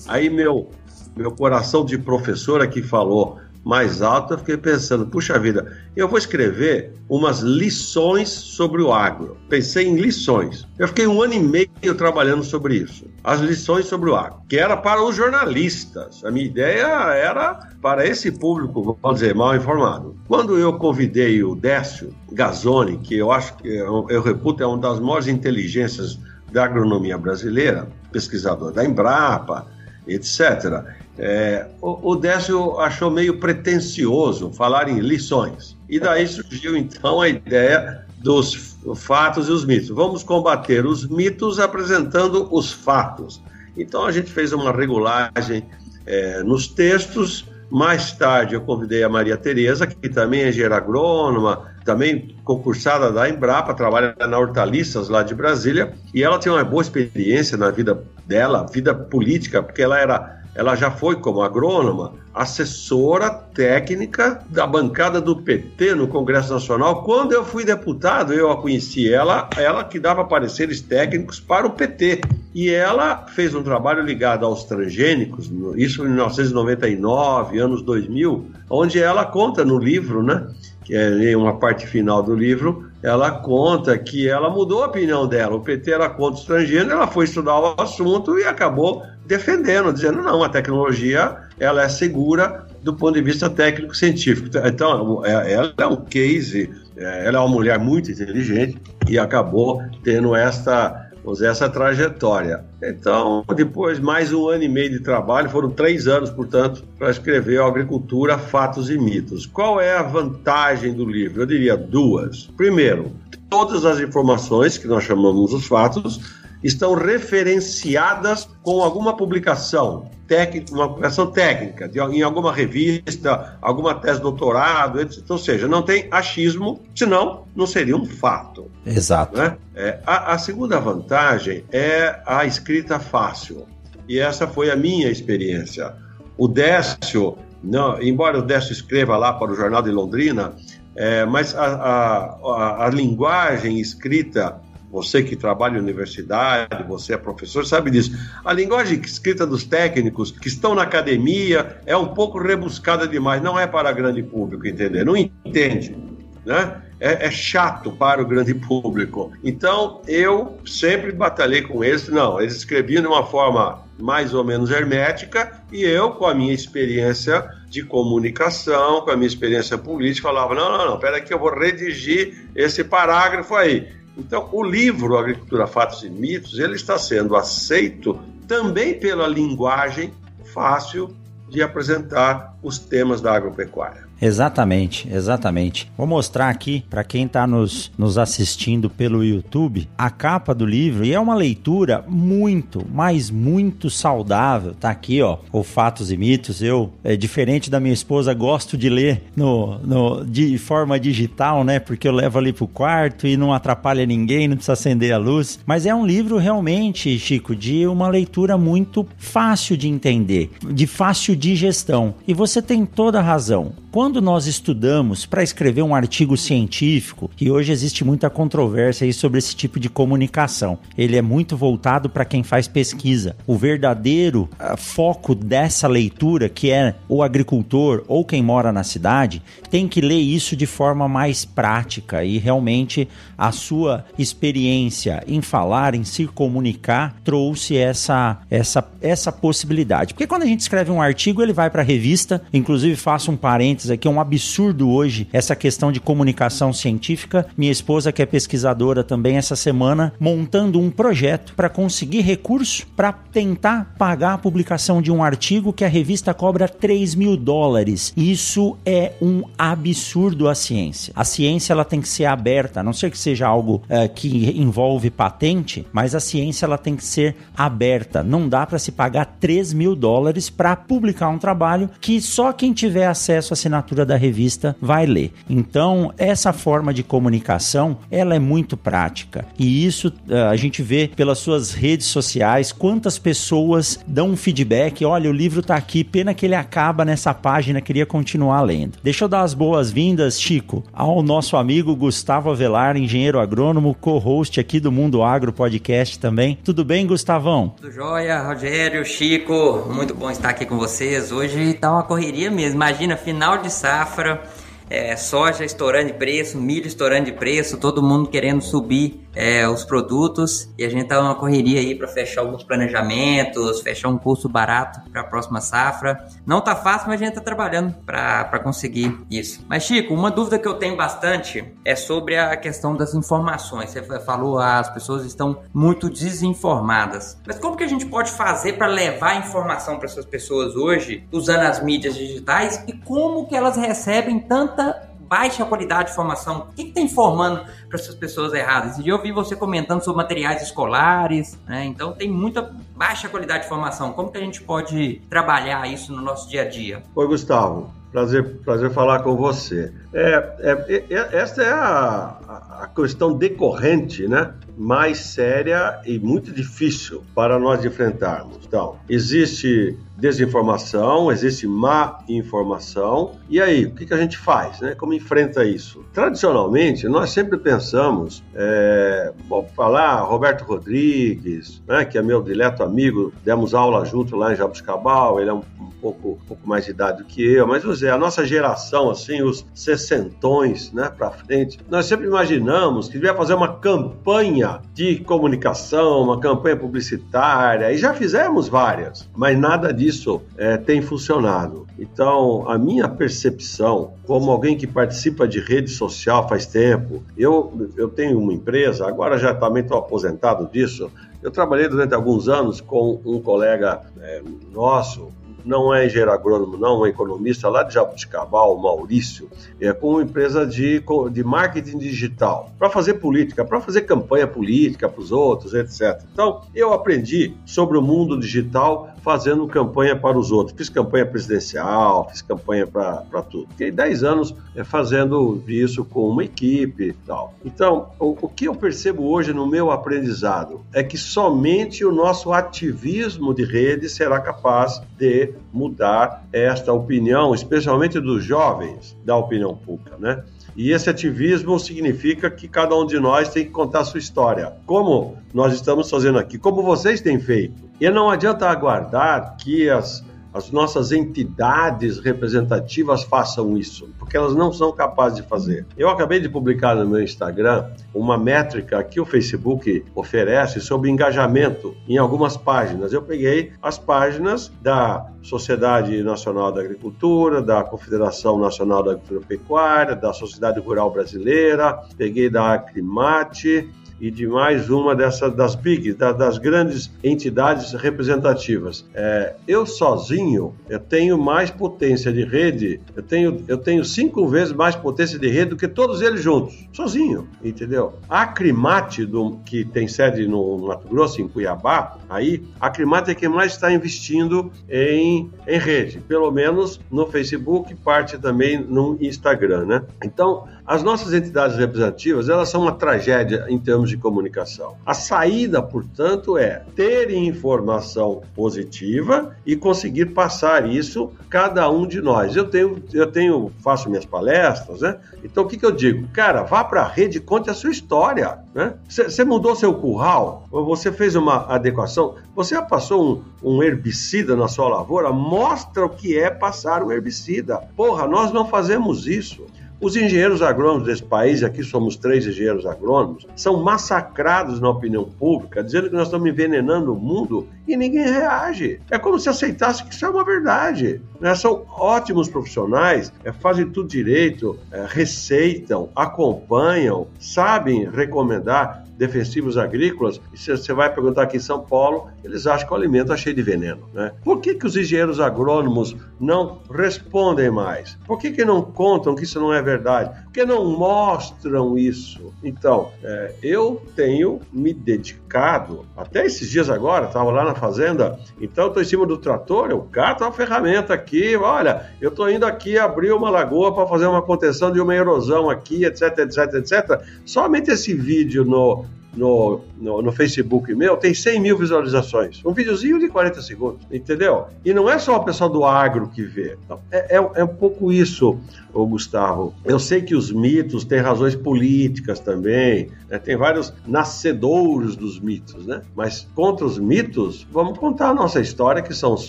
aí 0.07 0.31
meu, 0.31 0.71
meu 1.17 1.33
coração 1.33 1.85
de 1.85 1.99
professor 1.99 2.63
aqui 2.63 2.81
falou, 2.81 3.41
mais 3.69 4.01
alto, 4.01 4.33
eu 4.33 4.39
fiquei 4.39 4.57
pensando, 4.57 5.05
puxa 5.05 5.39
vida, 5.39 5.77
eu 5.95 6.09
vou 6.09 6.17
escrever 6.17 6.95
umas 7.07 7.41
lições 7.41 8.31
sobre 8.31 8.81
o 8.81 8.91
agro. 8.91 9.37
Pensei 9.51 9.87
em 9.87 9.97
lições. 9.97 10.67
Eu 10.79 10.89
fiquei 10.89 11.07
um 11.07 11.21
ano 11.21 11.35
e 11.35 11.39
meio 11.39 11.95
trabalhando 11.95 12.43
sobre 12.43 12.77
isso. 12.77 13.05
As 13.23 13.41
lições 13.41 13.85
sobre 13.85 14.09
o 14.09 14.17
agro, 14.17 14.39
que 14.49 14.57
era 14.57 14.75
para 14.75 15.05
os 15.05 15.15
jornalistas. 15.15 16.25
A 16.25 16.31
minha 16.31 16.47
ideia 16.47 16.87
era 17.13 17.69
para 17.83 18.07
esse 18.07 18.33
público, 18.33 18.99
vamos 19.03 19.21
dizer, 19.21 19.35
mal 19.35 19.55
informado. 19.55 20.17
Quando 20.27 20.59
eu 20.59 20.73
convidei 20.79 21.45
o 21.45 21.55
Décio 21.55 22.15
Gazzoni, 22.33 22.97
que 22.97 23.19
eu 23.19 23.31
acho 23.31 23.55
que 23.59 23.69
eu, 23.69 24.07
eu 24.09 24.23
reputo 24.23 24.63
é 24.63 24.67
uma 24.67 24.79
das 24.79 24.99
maiores 24.99 25.29
inteligências 25.29 26.19
da 26.51 26.65
agronomia 26.65 27.19
brasileira, 27.19 27.87
pesquisador 28.11 28.73
da 28.73 28.83
Embrapa, 28.83 29.67
etc. 30.07 30.85
É, 31.19 31.67
o, 31.83 32.13
o 32.13 32.17
Décio 32.17 32.79
achou 32.79 33.11
meio 33.11 33.39
pretensioso 33.39 34.53
falar 34.53 34.89
em 34.89 35.01
lições. 35.01 35.77
E 35.89 35.99
daí 35.99 36.27
surgiu 36.27 36.77
então 36.77 37.21
a 37.21 37.29
ideia 37.29 38.07
dos 38.19 38.77
fatos 38.97 39.49
e 39.49 39.53
os 39.53 39.65
mitos. 39.65 39.89
Vamos 39.89 40.23
combater 40.23 40.87
os 40.87 41.09
mitos 41.09 41.59
apresentando 41.59 42.49
os 42.53 42.71
fatos. 42.73 43.43
Então 43.77 44.05
a 44.05 44.13
gente 44.13 44.31
fez 44.31 44.53
uma 44.53 44.73
regulagem 44.73 45.65
é, 46.07 46.43
nos 46.43 46.69
textos. 46.69 47.45
Mais 47.71 48.13
tarde 48.13 48.55
eu 48.55 48.63
convidei 48.63 49.03
a 49.03 49.09
Maria 49.09 49.37
Tereza, 49.37 49.87
que 49.87 50.09
também 50.09 50.43
é 50.43 50.49
engenheira 50.49 50.77
agrônoma, 50.77 51.69
também 51.85 52.35
concursada 52.45 53.13
da 53.13 53.29
Embrapa, 53.29 53.75
trabalha 53.75 54.15
na 54.19 54.39
Hortaliças 54.39 55.09
lá 55.09 55.23
de 55.23 55.35
Brasília, 55.35 55.93
e 56.15 56.23
ela 56.23 56.39
tem 56.39 56.51
uma 56.51 56.65
boa 56.65 56.83
experiência 56.83 57.59
na 57.59 57.71
vida 57.71 58.03
dela, 58.27 58.67
vida 58.73 58.95
política, 58.95 59.63
porque 59.63 59.83
ela 59.83 59.99
era 59.99 60.39
ela 60.59 60.75
já 60.75 60.91
foi, 60.91 61.15
como 61.15 61.41
agrônoma, 61.41 62.15
assessora 62.35 63.31
técnica 63.31 64.45
da 64.51 64.67
bancada 64.67 65.21
do 65.21 65.37
PT 65.37 65.95
no 65.95 66.09
Congresso 66.09 66.53
Nacional. 66.53 67.05
Quando 67.05 67.33
eu 67.33 67.45
fui 67.45 67.65
deputado, 67.65 68.35
eu 68.35 68.51
a 68.51 68.61
conheci. 68.61 69.09
Ela, 69.09 69.49
ela 69.57 69.85
que 69.85 70.01
dava 70.01 70.25
pareceres 70.25 70.81
técnicos 70.81 71.39
para 71.39 71.65
o 71.65 71.71
PT. 71.71 72.23
E 72.53 72.71
ela 72.71 73.25
fez 73.29 73.55
um 73.55 73.63
trabalho 73.63 74.03
ligado 74.03 74.45
aos 74.45 74.65
transgênicos, 74.65 75.49
isso 75.77 76.05
em 76.05 76.09
1999, 76.09 77.61
anos 77.61 77.81
2000, 77.83 78.51
onde 78.69 78.99
ela 79.01 79.25
conta 79.25 79.65
no 79.65 79.79
livro, 79.79 80.25
né? 80.25 80.49
Que 80.89 80.97
é 80.97 81.33
em 81.33 81.37
uma 81.37 81.59
parte 81.59 81.87
final 81.87 82.23
do 82.23 82.35
livro, 82.35 82.91
ela 83.03 83.31
conta 83.31 83.99
que 83.99 84.27
ela 84.27 84.49
mudou 84.49 84.83
a 84.83 84.87
opinião 84.87 85.27
dela. 85.29 85.57
O 85.57 85.61
PT 85.61 85.93
era 85.93 86.09
contra 86.09 86.41
os 86.41 86.47
transgênicos, 86.47 86.93
ela 86.93 87.07
foi 87.07 87.27
estudar 87.27 87.61
o 87.61 87.75
assunto 87.79 88.39
e 88.39 88.45
acabou 88.45 89.05
defendendo, 89.27 89.93
dizendo 89.93 90.23
não, 90.23 90.43
a 90.43 90.49
tecnologia 90.49 91.37
ela 91.61 91.83
é 91.83 91.89
segura 91.91 92.67
do 92.83 92.95
ponto 92.95 93.17
de 93.17 93.21
vista 93.21 93.51
técnico-científico. 93.51 94.49
Então, 94.65 95.23
é, 95.27 95.53
ela 95.53 95.75
é 95.77 95.87
um 95.87 95.97
case, 95.97 96.71
é, 96.97 97.27
ela 97.27 97.37
é 97.37 97.41
uma 97.41 97.49
mulher 97.49 97.79
muito 97.79 98.11
inteligente 98.11 98.81
e 99.07 99.19
acabou 99.19 99.83
tendo 100.03 100.35
esta 100.35 101.08
essa 101.43 101.69
trajetória. 101.69 102.65
Então, 102.83 103.45
depois 103.55 103.99
mais 103.99 104.33
um 104.33 104.49
ano 104.49 104.63
e 104.63 104.69
meio 104.69 104.91
de 104.91 105.01
trabalho, 105.01 105.51
foram 105.51 105.71
três 105.71 106.09
anos, 106.09 106.31
portanto, 106.31 106.85
para 106.99 107.11
escrever 107.11 107.61
Agricultura, 107.61 108.39
Fatos 108.39 108.89
e 108.91 108.99
Mitos. 108.99 109.47
Qual 109.47 109.81
é 109.81 109.97
a 109.97 110.03
vantagem 110.03 110.95
do 110.95 111.05
livro? 111.05 111.43
Eu 111.43 111.47
diria 111.47 111.77
duas. 111.77 112.49
Primeiro, 112.57 113.13
todas 113.49 113.85
as 113.85 114.01
informações 114.01 114.79
que 114.79 114.87
nós 114.87 115.05
chamamos 115.05 115.53
os 115.53 115.67
fatos 115.67 116.21
estão 116.63 116.95
referenciadas 116.95 118.49
com 118.63 118.83
alguma 118.83 119.17
publicação. 119.17 120.11
Técnica, 120.29 120.73
uma 120.73 120.87
publicação 120.89 121.31
técnica, 121.31 121.89
de, 121.89 121.99
em 121.99 122.23
alguma 122.23 122.53
revista, 122.53 123.59
alguma 123.61 123.95
tese 123.95 124.19
de 124.19 124.23
doutorado, 124.23 125.01
etc. 125.01 125.25
Ou 125.29 125.39
seja, 125.39 125.67
não 125.67 125.83
tem 125.83 126.07
achismo, 126.11 126.81
senão 126.95 127.47
não 127.57 127.67
seria 127.67 127.97
um 127.97 128.05
fato. 128.05 128.71
Exato. 128.87 129.37
Né? 129.37 129.57
É, 129.75 129.99
a, 130.07 130.35
a 130.35 130.39
segunda 130.39 130.79
vantagem 130.79 131.65
é 131.73 132.21
a 132.27 132.45
escrita 132.45 133.01
fácil. 133.01 133.67
E 134.07 134.19
essa 134.19 134.47
foi 134.47 134.71
a 134.71 134.77
minha 134.77 135.11
experiência. 135.11 135.95
O 136.37 136.47
Décio, 136.47 137.37
não, 137.63 138.01
embora 138.01 138.39
o 138.39 138.43
Décio 138.43 138.73
escreva 138.73 139.17
lá 139.17 139.33
para 139.33 139.51
o 139.51 139.57
Jornal 139.57 139.83
de 139.83 139.91
Londrina, 139.91 140.55
é, 140.95 141.25
mas 141.25 141.55
a, 141.55 141.65
a, 141.65 142.87
a, 142.87 142.91
linguagem 142.91 143.79
escrita, 143.79 144.57
você 144.91 145.23
que 145.23 145.37
trabalha 145.37 145.77
em 145.77 145.81
universidade, 145.81 146.83
você 146.85 147.15
é 147.15 147.17
professor, 147.17 147.65
sabe 147.67 147.91
disso. 147.91 148.13
A 148.45 148.53
linguagem 148.53 149.01
escrita 149.01 149.47
dos 149.47 149.65
técnicos 149.65 150.31
que 150.31 150.49
estão 150.49 150.75
na 150.75 150.83
academia 150.83 151.81
é 151.85 151.97
um 151.97 152.09
pouco 152.09 152.39
rebuscada 152.39 153.07
demais, 153.07 153.43
não 153.43 153.59
é 153.59 153.67
para 153.67 153.93
grande 153.93 154.23
público 154.23 154.67
entender, 154.67 155.05
não 155.05 155.17
entende, 155.17 155.97
né? 156.45 156.83
É, 157.01 157.27
é, 157.27 157.31
chato 157.31 157.93
para 157.93 158.21
o 158.21 158.27
grande 158.27 158.53
público. 158.53 159.31
Então, 159.45 160.03
eu 160.09 160.59
sempre 160.67 161.13
batalhei 161.13 161.63
com 161.63 161.85
eles. 161.85 162.09
Não, 162.09 162.41
eles 162.41 162.57
escreviam 162.57 163.01
de 163.01 163.07
uma 163.07 163.25
forma 163.25 163.85
mais 164.01 164.35
ou 164.35 164.43
menos 164.43 164.71
hermética 164.73 165.63
e 165.71 165.85
eu, 165.85 166.11
com 166.11 166.27
a 166.27 166.35
minha 166.35 166.53
experiência 166.53 167.49
de 167.69 167.85
comunicação, 167.85 169.03
com 169.03 169.13
a 169.13 169.17
minha 169.17 169.29
experiência 169.29 169.79
política, 169.79 170.27
falava: 170.27 170.57
não, 170.57 170.77
não, 170.77 170.87
não, 170.91 170.99
peraí 170.99 171.23
que 171.23 171.33
eu 171.33 171.39
vou 171.39 171.57
redigir 171.57 172.49
esse 172.57 172.83
parágrafo 172.83 173.55
aí. 173.55 173.89
Então, 174.19 174.49
o 174.51 174.65
livro 174.65 175.17
Agricultura, 175.17 175.69
Fatos 175.69 176.03
e 176.03 176.11
Mitos, 176.11 176.59
ele 176.59 176.75
está 176.75 176.99
sendo 176.99 177.37
aceito 177.37 178.19
também 178.49 178.99
pela 178.99 179.29
linguagem 179.29 180.13
fácil 180.53 181.15
de 181.49 181.63
apresentar 181.63 182.57
os 182.61 182.79
temas 182.79 183.21
da 183.21 183.33
agropecuária. 183.33 184.08
Exatamente, 184.21 185.09
exatamente. 185.11 185.91
Vou 185.97 186.07
mostrar 186.07 186.49
aqui 186.49 186.85
para 186.91 187.05
quem 187.05 187.25
está 187.25 187.47
nos, 187.47 187.91
nos 187.97 188.19
assistindo 188.19 188.91
pelo 188.91 189.25
YouTube 189.25 189.89
a 189.97 190.11
capa 190.11 190.55
do 190.55 190.67
livro 190.67 191.05
e 191.05 191.13
é 191.13 191.21
uma 191.21 191.35
leitura 191.35 192.05
muito, 192.09 192.85
mas 192.93 193.31
muito 193.31 193.89
saudável. 193.89 194.75
Tá 194.75 194.91
aqui, 194.91 195.23
ó, 195.23 195.39
o 195.53 195.63
Fatos 195.63 196.11
e 196.11 196.17
Mitos. 196.17 196.63
Eu, 196.63 196.93
é 197.05 197.17
diferente 197.17 197.71
da 197.71 197.79
minha 197.79 197.95
esposa, 197.95 198.35
gosto 198.35 198.77
de 198.77 198.89
ler 198.89 199.23
no, 199.37 199.79
no 199.79 200.25
de 200.25 200.59
forma 200.59 200.99
digital, 200.99 201.63
né? 201.63 201.79
Porque 201.79 202.09
eu 202.09 202.13
levo 202.13 202.39
ali 202.39 202.53
pro 202.53 202.67
quarto 202.67 203.27
e 203.27 203.37
não 203.37 203.53
atrapalha 203.53 204.05
ninguém, 204.05 204.49
não 204.49 204.57
precisa 204.57 204.73
acender 204.73 205.13
a 205.13 205.19
luz. 205.19 205.61
Mas 205.65 205.87
é 205.87 205.95
um 205.95 206.05
livro 206.05 206.39
realmente, 206.39 207.19
Chico, 207.19 207.55
de 207.55 207.87
uma 207.87 208.09
leitura 208.09 208.59
muito 208.59 209.07
fácil 209.17 209.77
de 209.77 209.89
entender, 209.89 210.51
de 210.71 210.87
fácil 210.87 211.37
digestão. 211.37 212.15
E 212.27 212.35
você 212.35 212.61
tem 212.61 212.85
toda 212.85 213.21
a 213.21 213.23
razão. 213.23 213.73
Quando 213.91 214.08
nós 214.17 214.47
estudamos 214.47 215.27
para 215.27 215.43
escrever 215.43 215.83
um 215.83 215.95
artigo 215.95 216.37
científico, 216.37 217.31
e 217.39 217.51
hoje 217.51 217.71
existe 217.71 218.05
muita 218.05 218.31
controvérsia 218.31 219.05
aí 219.05 219.13
sobre 219.13 219.39
esse 219.39 219.55
tipo 219.55 219.79
de 219.79 219.91
comunicação, 219.91 220.79
ele 220.97 221.17
é 221.17 221.23
muito 221.23 221.57
voltado 221.57 222.09
para 222.09 222.25
quem 222.25 222.43
faz 222.43 222.67
pesquisa. 222.67 223.37
O 223.47 223.57
verdadeiro 223.57 224.49
uh, 224.55 224.77
foco 224.77 225.35
dessa 225.35 225.87
leitura, 225.87 226.49
que 226.49 226.71
é 226.71 226.95
o 227.09 227.23
agricultor 227.23 228.03
ou 228.09 228.25
quem 228.25 228.43
mora 228.43 228.73
na 228.73 228.83
cidade, 228.83 229.43
tem 229.71 229.87
que 229.87 230.01
ler 230.01 230.21
isso 230.21 230.57
de 230.57 230.67
forma 230.67 231.07
mais 231.07 231.45
prática 231.45 232.25
e 232.25 232.39
realmente 232.39 233.07
a 233.37 233.53
sua 233.53 234.05
experiência 234.19 235.23
em 235.27 235.43
falar, 235.43 235.95
em 235.95 236.05
se 236.05 236.27
comunicar, 236.27 237.17
trouxe 237.23 237.77
essa, 237.77 238.39
essa, 238.51 238.91
essa 239.01 239.31
possibilidade. 239.31 240.15
Porque 240.15 240.27
quando 240.27 240.43
a 240.43 240.47
gente 240.47 240.61
escreve 240.61 240.91
um 240.91 241.03
artigo, 241.03 241.43
ele 241.43 241.53
vai 241.53 241.69
para 241.71 241.83
a 241.83 241.85
revista, 241.85 242.43
inclusive 242.53 242.97
faço 242.97 243.31
um 243.31 243.37
parênteses 243.37 243.59
parênteses 243.59 243.91
aqui, 243.99 244.09
é 244.09 244.11
um 244.11 244.21
absurdo 244.21 244.89
hoje 244.89 245.29
essa 245.33 245.55
questão 245.55 245.93
de 245.93 246.01
comunicação 246.01 246.73
científica. 246.73 247.47
Minha 247.57 247.73
esposa, 247.73 248.13
que 248.13 248.23
é 248.23 248.27
pesquisadora 248.27 249.05
também, 249.05 249.37
essa 249.37 249.57
semana, 249.57 250.13
montando 250.19 250.81
um 250.81 250.91
projeto 250.91 251.53
para 251.55 251.69
conseguir 251.69 252.21
recurso 252.21 252.87
para 252.97 253.13
tentar 253.13 253.95
pagar 253.99 254.35
a 254.35 254.39
publicação 254.39 255.03
de 255.03 255.11
um 255.11 255.23
artigo 255.23 255.73
que 255.73 255.85
a 255.85 255.89
revista 255.89 256.33
cobra 256.33 256.69
3 256.69 257.15
mil 257.15 257.37
dólares. 257.37 258.13
Isso 258.17 258.77
é 258.87 259.13
um 259.21 259.43
absurdo 259.59 260.49
a 260.49 260.55
ciência. 260.55 261.13
A 261.17 261.25
ciência 261.25 261.73
ela 261.73 261.85
tem 261.85 262.01
que 262.01 262.09
ser 262.09 262.27
aberta, 262.27 262.81
a 262.81 262.83
não 262.83 262.93
ser 262.93 263.11
que 263.11 263.19
seja 263.19 263.47
algo 263.47 263.83
uh, 263.85 264.09
que 264.15 264.59
envolve 264.59 265.11
patente, 265.11 265.87
mas 265.93 266.15
a 266.15 266.21
ciência 266.21 266.67
ela 266.67 266.79
tem 266.79 266.95
que 266.95 267.05
ser 267.05 267.35
aberta. 267.57 268.23
Não 268.23 268.49
dá 268.49 268.65
para 268.67 268.79
se 268.79 268.93
pagar 268.93 269.37
3 269.41 269.73
mil 269.73 269.97
dólares 269.97 270.49
para 270.49 270.77
publicar 270.77 271.29
um 271.29 271.39
trabalho 271.39 271.91
que 272.01 272.21
só 272.21 272.53
quem 272.53 272.73
tiver 272.73 273.07
acesso 273.07 273.53
a 273.53 273.55
assinatura 273.55 273.88
da 273.95 274.17
revista 274.17 274.77
vai 274.81 275.07
ler. 275.07 275.33
Então, 275.49 276.13
essa 276.17 276.53
forma 276.53 276.93
de 276.93 277.03
comunicação, 277.03 277.99
ela 278.11 278.35
é 278.35 278.39
muito 278.39 278.77
prática. 278.77 279.45
E 279.59 279.85
isso 279.85 280.09
uh, 280.09 280.49
a 280.51 280.57
gente 280.57 280.83
vê 280.83 281.11
pelas 281.15 281.39
suas 281.39 281.73
redes 281.73 282.07
sociais, 282.07 282.73
quantas 282.73 283.19
pessoas 283.19 284.01
dão 284.07 284.31
um 284.31 284.37
feedback, 284.37 285.05
olha, 285.05 285.31
o 285.31 285.33
livro 285.33 285.61
está 285.61 285.77
aqui, 285.77 286.05
pena 286.05 286.35
que 286.35 286.47
ele 286.47 286.55
acaba 286.55 287.05
nessa 287.05 287.33
página, 287.35 287.81
queria 287.81 288.07
continuar 288.07 288.63
lendo. 288.63 288.99
Deixa 289.03 289.25
eu 289.25 289.29
dar 289.29 289.43
as 289.43 289.55
boas-vindas, 289.55 290.41
Chico, 290.41 290.85
ao 290.93 291.23
nosso 291.23 291.57
amigo 291.57 291.95
Gustavo 291.95 292.51
Avelar, 292.51 292.97
engenheiro 292.97 293.41
agrônomo, 293.41 293.95
co-host 293.95 294.59
aqui 294.61 294.81
do 294.81 294.93
Mundo 294.93 295.23
Agro 295.23 295.53
Podcast 295.53 296.19
também. 296.19 296.59
Tudo 296.63 296.85
bem, 296.85 297.07
Gustavão? 297.07 297.75
Tudo 297.77 297.93
jóia, 297.93 298.43
Rogério, 298.43 299.05
Chico, 299.05 299.87
muito 299.93 300.15
bom 300.15 300.31
estar 300.31 300.51
aqui 300.51 300.65
com 300.67 300.77
vocês. 300.77 301.33
Hoje 301.33 301.75
tá 301.75 301.93
uma 301.93 302.03
correria 302.03 302.51
mesmo. 302.51 302.77
Imagina, 302.77 303.17
final 303.17 303.59
de 303.59 303.71
safra, 303.79 304.43
é, 304.91 305.17
soja 305.17 305.65
estourando 305.65 306.07
de 306.09 306.15
preço, 306.15 306.59
milho 306.59 306.87
estourando 306.87 307.27
de 307.27 307.33
preço, 307.33 307.79
todo 307.79 308.03
mundo 308.03 308.29
querendo 308.29 308.63
subir 308.63 309.28
é, 309.39 309.69
os 309.69 309.85
produtos 309.85 310.69
e 310.77 310.85
a 310.85 310.91
gente 310.91 311.07
tá 311.07 311.23
numa 311.23 311.37
correria 311.37 311.79
aí 311.79 311.95
para 311.95 312.09
fechar 312.09 312.41
alguns 312.41 312.65
planejamentos, 312.65 313.81
fechar 313.83 314.09
um 314.09 314.19
curso 314.19 314.49
barato 314.49 315.01
para 315.13 315.21
a 315.21 315.25
próxima 315.25 315.61
safra. 315.61 316.27
Não 316.45 316.61
tá 316.61 316.75
fácil, 316.75 317.07
mas 317.07 317.23
a 317.23 317.25
gente 317.25 317.35
tá 317.37 317.41
trabalhando 317.41 317.95
para 318.05 318.59
conseguir 318.59 319.17
isso. 319.31 319.65
Mas 319.69 319.85
Chico, 319.85 320.13
uma 320.13 320.29
dúvida 320.29 320.59
que 320.59 320.67
eu 320.67 320.75
tenho 320.75 320.97
bastante 320.97 321.65
é 321.85 321.95
sobre 321.95 322.37
a 322.37 322.57
questão 322.57 322.97
das 322.97 323.15
informações. 323.15 323.91
Você 323.91 324.03
falou 324.21 324.59
as 324.59 324.91
pessoas 324.91 325.25
estão 325.25 325.61
muito 325.73 326.11
desinformadas. 326.11 327.41
Mas 327.47 327.61
como 327.61 327.77
que 327.77 327.85
a 327.85 327.89
gente 327.89 328.07
pode 328.07 328.33
fazer 328.33 328.73
para 328.73 328.89
levar 328.89 329.37
informação 329.37 329.99
para 329.99 330.07
essas 330.07 330.25
pessoas 330.25 330.75
hoje 330.75 331.25
usando 331.31 331.61
as 331.61 331.81
mídias 331.81 332.17
digitais 332.17 332.83
e 332.89 332.93
como 332.93 333.47
que 333.47 333.55
elas 333.55 333.77
recebem 333.77 334.41
tanta 334.41 335.09
baixa 335.29 335.65
qualidade 335.65 336.07
de 336.07 336.11
informação. 336.13 336.69
O 336.71 336.73
que 336.73 336.83
está 336.83 337.01
informando 337.01 337.65
para 337.89 337.99
essas 337.99 338.15
pessoas 338.15 338.53
erradas? 338.55 338.99
E 338.99 339.09
eu 339.09 339.21
vi 339.21 339.31
você 339.31 339.55
comentando 339.55 340.03
sobre 340.03 340.23
materiais 340.23 340.63
escolares, 340.63 341.59
né? 341.67 341.85
Então 341.85 342.13
tem 342.13 342.31
muita 342.31 342.75
baixa 342.97 343.29
qualidade 343.29 343.61
de 343.61 343.67
informação. 343.67 344.13
Como 344.13 344.31
que 344.31 344.39
a 344.39 344.41
gente 344.41 344.63
pode 344.63 345.21
trabalhar 345.29 345.87
isso 345.93 346.13
no 346.13 346.23
nosso 346.23 346.49
dia 346.49 346.63
a 346.63 346.69
dia? 346.69 347.03
Oi, 347.15 347.27
Gustavo. 347.27 347.93
Prazer, 348.11 348.43
prazer 348.65 348.91
falar 348.91 349.23
com 349.23 349.37
você. 349.37 349.93
É, 350.15 350.57
é, 350.61 351.05
é 351.11 351.37
essa 351.37 351.63
é 351.63 351.71
a, 351.71 352.81
a 352.83 352.91
questão 352.95 353.37
decorrente, 353.37 354.27
né? 354.27 354.55
mais 354.79 355.19
séria 355.19 356.01
e 356.07 356.19
muito 356.21 356.53
difícil 356.53 357.25
para 357.35 357.59
nós 357.59 357.85
enfrentarmos. 357.85 358.59
Então, 358.65 358.97
existe 359.09 359.99
desinformação, 360.19 361.31
existe 361.31 361.67
má 361.67 362.19
informação. 362.29 363.37
E 363.49 363.61
aí, 363.61 363.87
o 363.87 363.95
que, 363.95 364.13
a 364.13 364.17
gente 364.17 364.37
faz? 364.37 364.81
Né? 364.81 364.95
Como 364.97 365.15
enfrenta 365.15 365.65
isso? 365.65 366.05
Tradicionalmente, 366.13 367.07
nós 367.07 367.31
sempre 367.31 367.57
pensamos, 367.57 368.43
é, 368.53 369.33
falar 369.77 370.21
Roberto 370.23 370.63
Rodrigues, 370.63 371.81
né, 371.87 372.05
que 372.05 372.19
é 372.19 372.23
meu 372.23 372.43
dileto 372.43 372.83
amigo, 372.83 373.33
demos 373.45 373.75
aula 373.75 374.05
junto 374.05 374.35
lá 374.35 374.53
em 374.53 374.57
Jabuticabal, 374.57 375.41
ele 375.41 375.51
é 375.51 375.55
um, 375.55 375.63
um 375.81 375.91
pouco, 376.01 376.31
um 376.31 376.47
pouco 376.47 376.69
mais 376.69 376.85
de 376.85 376.91
idade 376.91 377.19
do 377.19 377.25
que 377.25 377.43
eu, 377.43 377.67
mas 377.67 377.83
José, 377.83 378.11
a 378.11 378.19
nossa 378.19 378.45
geração, 378.45 379.11
assim, 379.11 379.43
os 379.43 379.65
sessentões 379.73 380.93
né, 380.93 381.13
para 381.17 381.31
frente, 381.31 381.79
nós 381.89 382.07
sempre 382.07 382.27
imaginamos 382.27 383.07
que 383.07 383.15
devia 383.15 383.35
fazer 383.35 383.55
uma 383.55 383.77
campanha 383.77 384.81
de 384.93 385.17
comunicação, 385.21 386.23
uma 386.23 386.41
campanha 386.41 386.77
publicitária, 386.77 387.93
e 387.93 387.99
já 387.99 388.13
fizemos 388.13 388.69
várias, 388.69 389.29
mas 389.37 389.57
nada 389.57 389.93
disso 389.93 390.08
é, 390.57 390.77
tem 390.77 391.03
funcionado. 391.03 391.87
Então, 391.99 392.69
a 392.69 392.79
minha 392.79 393.09
percepção, 393.09 394.13
como 394.27 394.51
alguém 394.51 394.77
que 394.77 394.87
participa 394.87 395.47
de 395.47 395.61
rede 395.61 395.91
social 395.91 396.49
faz 396.49 396.67
tempo, 396.67 397.23
eu, 397.37 397.91
eu 397.97 398.09
tenho 398.09 398.39
uma 398.39 398.53
empresa, 398.53 399.07
agora 399.07 399.39
já 399.39 399.55
também 399.55 399.83
estou 399.83 399.99
aposentado 399.99 400.69
disso, 400.71 401.11
eu 401.43 401.51
trabalhei 401.51 401.89
durante 401.89 402.15
alguns 402.15 402.49
anos 402.49 402.81
com 402.81 403.21
um 403.25 403.41
colega 403.41 404.03
é, 404.21 404.43
nosso, 404.73 405.29
não 405.69 405.95
é 405.95 406.07
engenheiro 406.07 406.33
agrônomo, 406.33 406.79
não, 406.79 407.05
é 407.05 407.11
economista 407.11 407.69
lá 407.69 407.83
de 407.83 407.95
Jabuticabal, 407.95 408.79
Maurício, 408.79 409.51
é 409.79 409.93
com 409.93 410.13
uma 410.13 410.23
empresa 410.23 410.67
de, 410.67 411.03
de 411.31 411.45
marketing 411.45 411.99
digital, 411.99 412.73
para 412.79 412.89
fazer 412.89 413.15
política, 413.15 413.65
para 413.65 413.81
fazer 413.81 414.03
campanha 414.03 414.47
política 414.47 415.09
para 415.09 415.21
os 415.21 415.31
outros, 415.31 415.75
etc. 415.75 416.23
Então, 416.33 416.63
eu 416.75 416.93
aprendi 416.93 417.55
sobre 417.67 417.99
o 417.99 418.03
mundo 418.03 418.39
digital 418.39 419.11
fazendo 419.29 419.67
campanha 419.67 420.17
para 420.17 420.39
os 420.39 420.51
outros. 420.51 420.75
Fiz 420.75 420.89
campanha 420.89 421.27
presidencial, 421.27 422.27
fiz 422.31 422.41
campanha 422.41 422.87
para 422.87 423.43
tudo. 423.43 423.69
Fiquei 423.73 423.91
10 423.91 424.25
anos 424.25 424.55
é, 424.75 424.83
fazendo 424.83 425.63
isso 425.69 426.03
com 426.03 426.31
uma 426.31 426.43
equipe 426.43 427.09
e 427.09 427.13
tal. 427.13 427.53
Então, 427.63 428.09
o, 428.19 428.35
o 428.41 428.49
que 428.49 428.65
eu 428.65 428.75
percebo 428.75 429.29
hoje 429.29 429.53
no 429.53 429.67
meu 429.67 429.91
aprendizado 429.91 430.81
é 430.95 431.05
que 431.05 431.19
somente 431.19 432.07
o 432.07 432.11
nosso 432.11 432.55
ativismo 432.55 433.53
de 433.53 433.67
rede 433.67 434.09
será 434.09 434.41
capaz 434.41 435.03
de 435.19 435.53
mudar 435.71 436.47
esta 436.51 436.91
opinião, 436.91 437.55
especialmente 437.55 438.19
dos 438.19 438.43
jovens, 438.43 439.15
da 439.27 439.37
opinião 439.37 439.77
pública, 439.77 440.17
né? 440.19 440.43
E 440.79 440.93
esse 440.93 441.11
ativismo 441.11 441.77
significa 441.77 442.49
que 442.49 442.69
cada 442.69 442.95
um 442.95 443.05
de 443.05 443.19
nós 443.19 443.49
tem 443.49 443.65
que 443.65 443.71
contar 443.73 444.03
a 444.03 444.05
sua 444.05 444.21
história, 444.21 444.75
como 444.87 445.37
nós 445.53 445.75
estamos 445.75 446.09
fazendo 446.09 446.39
aqui, 446.39 446.57
como 446.57 446.85
vocês 446.85 447.21
têm 447.21 447.41
feito. 447.41 447.91
E 448.01 448.09
não 448.09 448.31
adianta 448.31 448.69
aguardar 448.69 449.57
que 449.57 449.91
as 449.91 450.25
as 450.59 450.73
nossas 450.73 451.13
entidades 451.13 452.19
representativas 452.19 453.23
façam 453.23 453.79
isso, 453.79 454.11
porque 454.19 454.37
elas 454.37 454.57
não 454.57 454.73
são 454.73 454.91
capazes 454.91 455.39
de 455.41 455.49
fazer. 455.49 455.87
Eu 455.97 456.09
acabei 456.09 456.41
de 456.41 456.49
publicar 456.49 456.97
no 456.97 457.07
meu 457.07 457.23
Instagram 457.23 457.91
uma 458.13 458.37
métrica 458.37 459.03
que 459.05 459.21
o 459.21 459.25
Facebook 459.25 460.05
oferece 460.17 460.81
sobre 460.81 461.11
engajamento 461.11 461.97
em 462.09 462.19
algumas 462.19 462.57
páginas. 462.57 463.13
Eu 463.13 463.23
peguei 463.23 463.73
as 463.81 463.99
páginas 463.99 464.73
da 464.83 465.29
Sociedade 465.43 466.23
Nacional 466.25 466.73
da 466.73 466.81
Agricultura, 466.81 467.63
da 467.63 467.85
Confederação 467.85 468.59
Nacional 468.59 469.05
da 469.05 469.13
Agricultura 469.13 469.47
Pecuária, 469.47 470.17
da 470.17 470.33
Sociedade 470.33 470.81
Rural 470.81 471.13
Brasileira, 471.13 472.03
peguei 472.17 472.51
da 472.51 472.75
Aclimate, 472.75 473.89
e 474.21 474.31
de 474.31 474.47
mais 474.47 474.91
uma 474.91 475.15
dessas 475.15 475.55
das 475.55 475.75
big, 475.75 476.13
da, 476.13 476.33
das 476.33 476.59
grandes 476.59 477.11
entidades 477.23 477.93
representativas. 477.93 479.05
É, 479.15 479.55
eu 479.67 479.87
sozinho 479.87 480.75
eu 480.89 480.99
tenho 480.99 481.39
mais 481.39 481.71
potência 481.71 482.33
de 482.33 482.45
rede, 482.45 483.01
eu 483.15 483.23
tenho, 483.23 483.65
eu 483.69 483.77
tenho 483.77 484.05
cinco 484.05 484.47
vezes 484.49 484.73
mais 484.73 484.97
potência 484.97 485.39
de 485.39 485.49
rede 485.49 485.71
do 485.71 485.77
que 485.77 485.89
todos 485.89 486.21
eles 486.21 486.43
juntos, 486.43 486.89
sozinho, 486.93 487.49
entendeu? 487.63 488.15
A 488.29 488.43
Acrimate, 488.43 489.27
do, 489.27 489.59
que 489.65 489.85
tem 489.85 490.09
sede 490.09 490.47
no 490.47 490.79
Mato 490.79 491.09
Grosso, 491.09 491.41
em 491.41 491.49
Cuiabá, 491.49 492.19
aí, 492.29 492.63
a 492.81 492.87
Acrimate 492.87 493.31
é 493.31 493.35
quem 493.35 493.49
mais 493.49 493.73
está 493.73 493.93
investindo 493.93 494.73
em, 494.89 495.51
em 495.67 495.79
rede, 495.79 496.21
pelo 496.21 496.51
menos 496.51 497.01
no 497.11 497.27
Facebook, 497.27 497.95
parte 497.97 498.39
também 498.39 498.81
no 498.81 499.17
Instagram, 499.21 499.85
né? 499.85 500.03
Então, 500.25 500.67
as 500.89 501.03
nossas 501.03 501.35
entidades 501.35 501.77
representativas, 501.77 502.49
elas 502.49 502.71
são 502.71 502.81
uma 502.81 502.93
tragédia 502.93 503.67
em 503.69 503.79
termos 503.79 504.09
de 504.09 504.17
comunicação. 504.17 504.97
A 505.05 505.13
saída, 505.13 505.83
portanto, 505.83 506.57
é 506.57 506.83
ter 506.97 507.31
informação 507.31 508.41
positiva 508.57 509.55
e 509.67 509.77
conseguir 509.77 510.33
passar 510.33 510.89
isso 510.89 511.31
cada 511.51 511.91
um 511.91 512.07
de 512.07 512.23
nós. 512.23 512.57
Eu 512.57 512.65
tenho, 512.65 513.03
eu 513.13 513.31
tenho, 513.31 513.71
faço 513.85 514.09
minhas 514.09 514.25
palestras, 514.25 515.03
né? 515.03 515.19
Então 515.45 515.65
o 515.65 515.69
que, 515.69 515.77
que 515.77 515.85
eu 515.85 515.93
digo? 515.93 516.27
Cara, 516.29 516.63
vá 516.63 516.83
para 516.83 517.03
a 517.03 517.09
rede 517.09 517.39
conte 517.39 517.69
a 517.69 517.75
sua 517.75 517.91
história, 517.91 518.59
né? 518.75 518.95
Você 519.07 519.45
mudou 519.45 519.77
seu 519.77 519.93
curral, 519.93 520.67
você 520.71 521.13
fez 521.13 521.37
uma 521.37 521.67
adequação, 521.67 522.37
você 522.57 522.81
passou 522.81 523.45
um, 523.63 523.77
um 523.77 523.83
herbicida 523.83 524.57
na 524.57 524.69
sua 524.69 524.89
lavoura, 524.89 525.31
mostra 525.33 526.07
o 526.07 526.09
que 526.09 526.39
é 526.39 526.49
passar 526.51 527.03
um 527.03 527.13
herbicida. 527.13 527.79
Porra, 527.95 528.27
nós 528.27 528.51
não 528.53 528.67
fazemos 528.67 529.27
isso. 529.27 529.67
Os 530.01 530.15
engenheiros 530.15 530.63
agrônomos 530.63 531.05
desse 531.07 531.25
país, 531.25 531.65
aqui 531.65 531.83
somos 531.83 532.17
três 532.17 532.47
engenheiros 532.47 532.87
agrônomos, 532.87 533.45
são 533.57 533.83
massacrados 533.83 534.81
na 534.81 534.89
opinião 534.89 535.25
pública, 535.25 535.83
dizendo 535.83 536.09
que 536.09 536.15
nós 536.15 536.29
estamos 536.29 536.49
envenenando 536.49 537.13
o 537.13 537.19
mundo 537.19 537.67
e 537.87 537.97
ninguém 537.97 538.23
reage. 538.23 539.01
É 539.11 539.19
como 539.19 539.41
se 539.41 539.49
aceitasse 539.49 540.05
que 540.05 540.15
isso 540.15 540.25
é 540.25 540.31
uma 540.31 540.45
verdade. 540.45 541.21
Né? 541.41 541.53
São 541.57 541.85
ótimos 541.91 542.49
profissionais, 542.49 543.33
é, 543.43 543.51
fazem 543.51 543.91
tudo 543.91 544.09
direito, 544.09 544.79
é, 544.93 545.05
receitam, 545.09 546.11
acompanham, 546.15 547.27
sabem 547.41 548.09
recomendar 548.09 549.08
defensivos 549.19 549.77
agrícolas, 549.77 550.41
e 550.55 550.57
você 550.57 550.93
vai 550.93 551.13
perguntar 551.13 551.43
aqui 551.43 551.57
em 551.57 551.61
São 551.61 551.81
Paulo, 551.81 552.29
eles 552.45 552.67
acham 552.67 552.87
que 552.87 552.93
o 552.93 552.97
alimento 552.97 553.25
está 553.25 553.37
cheio 553.37 553.55
de 553.55 553.63
veneno. 553.63 554.09
Né? 554.15 554.33
Por 554.45 554.61
que, 554.61 554.75
que 554.75 554.87
os 554.87 554.97
engenheiros 554.97 555.41
agrônomos 555.41 556.17
não 556.39 556.79
respondem 556.89 557.69
mais? 557.69 558.17
Por 558.25 558.39
que, 558.39 558.53
que 558.53 558.65
não 558.65 558.81
contam 558.81 559.35
que 559.35 559.43
isso 559.43 559.59
não 559.59 559.75
é 559.75 559.83
verdade? 559.83 560.31
Por 560.45 560.53
que 560.53 560.65
não 560.65 560.85
mostram 560.85 561.99
isso? 561.99 562.55
Então, 562.63 563.11
é, 563.23 563.55
eu 563.61 564.01
tenho 564.15 564.61
me 564.73 564.95
dedicado, 564.95 566.07
até 566.17 566.47
esses 566.47 566.71
dias 566.71 566.89
agora, 566.89 567.27
estava 567.27 567.51
lá 567.51 567.65
na 567.65 567.75
fazenda, 567.75 568.39
então 568.61 568.87
estou 568.87 569.03
em 569.03 569.07
cima 569.07 569.27
do 569.27 569.37
trator, 569.37 569.91
eu 569.91 570.01
cato 570.13 570.45
a 570.45 570.53
ferramenta 570.53 571.13
aqui, 571.13 571.57
olha, 571.57 572.09
eu 572.21 572.29
estou 572.29 572.49
indo 572.49 572.65
aqui 572.65 572.97
abrir 572.97 573.33
uma 573.33 573.51
lagoa 573.51 573.93
para 573.93 574.07
fazer 574.07 574.27
uma 574.27 574.43
contenção 574.43 574.93
de 574.93 575.01
uma 575.01 575.15
erosão 575.15 575.69
aqui, 575.69 576.05
etc, 576.05 576.39
etc, 576.39 576.75
etc. 576.75 577.23
Somente 577.45 577.91
esse 577.91 578.15
vídeo 578.15 578.65
no, 578.65 579.08
no, 579.39 579.81
no, 579.97 580.21
no, 580.21 580.33
Facebook 580.33 580.93
meu 580.95 581.17
tem 581.17 581.33
100 581.33 581.61
mil 581.61 581.79
visualizações. 581.79 582.61
Um 582.65 582.73
videozinho 582.73 583.19
de 583.19 583.29
40 583.29 583.63
segundos, 583.63 584.07
entendeu? 584.11 584.67
E 584.85 584.93
não 584.93 585.09
é 585.09 585.19
só 585.19 585.37
o 585.37 585.45
pessoal 585.45 585.71
do 585.71 585.85
agro 585.85 586.29
que 586.29 586.43
vê. 586.43 586.77
É, 587.11 587.37
é, 587.37 587.51
é 587.55 587.65
um 587.65 587.69
pouco 587.69 588.13
isso, 588.13 588.59
o 588.93 589.07
Gustavo. 589.07 589.75
Eu 589.85 589.99
sei 589.99 590.23
que 590.23 590.35
os 590.35 590.51
mitos 590.51 591.05
têm 591.05 591.21
razões 591.21 591.55
políticas 591.55 592.41
também, 592.41 593.11
né? 593.29 593.39
tem 593.39 593.57
vários 593.57 593.93
nascedouros 594.07 595.15
dos 595.15 595.39
mitos, 595.39 595.87
né? 595.87 596.03
Mas 596.17 596.49
contra 596.55 596.85
os 596.85 596.99
mitos, 596.99 597.67
vamos 597.71 597.97
contar 597.99 598.31
a 598.31 598.35
nossa 598.35 598.61
história, 598.61 599.03
que 599.03 599.15
são 599.15 599.35
os 599.35 599.49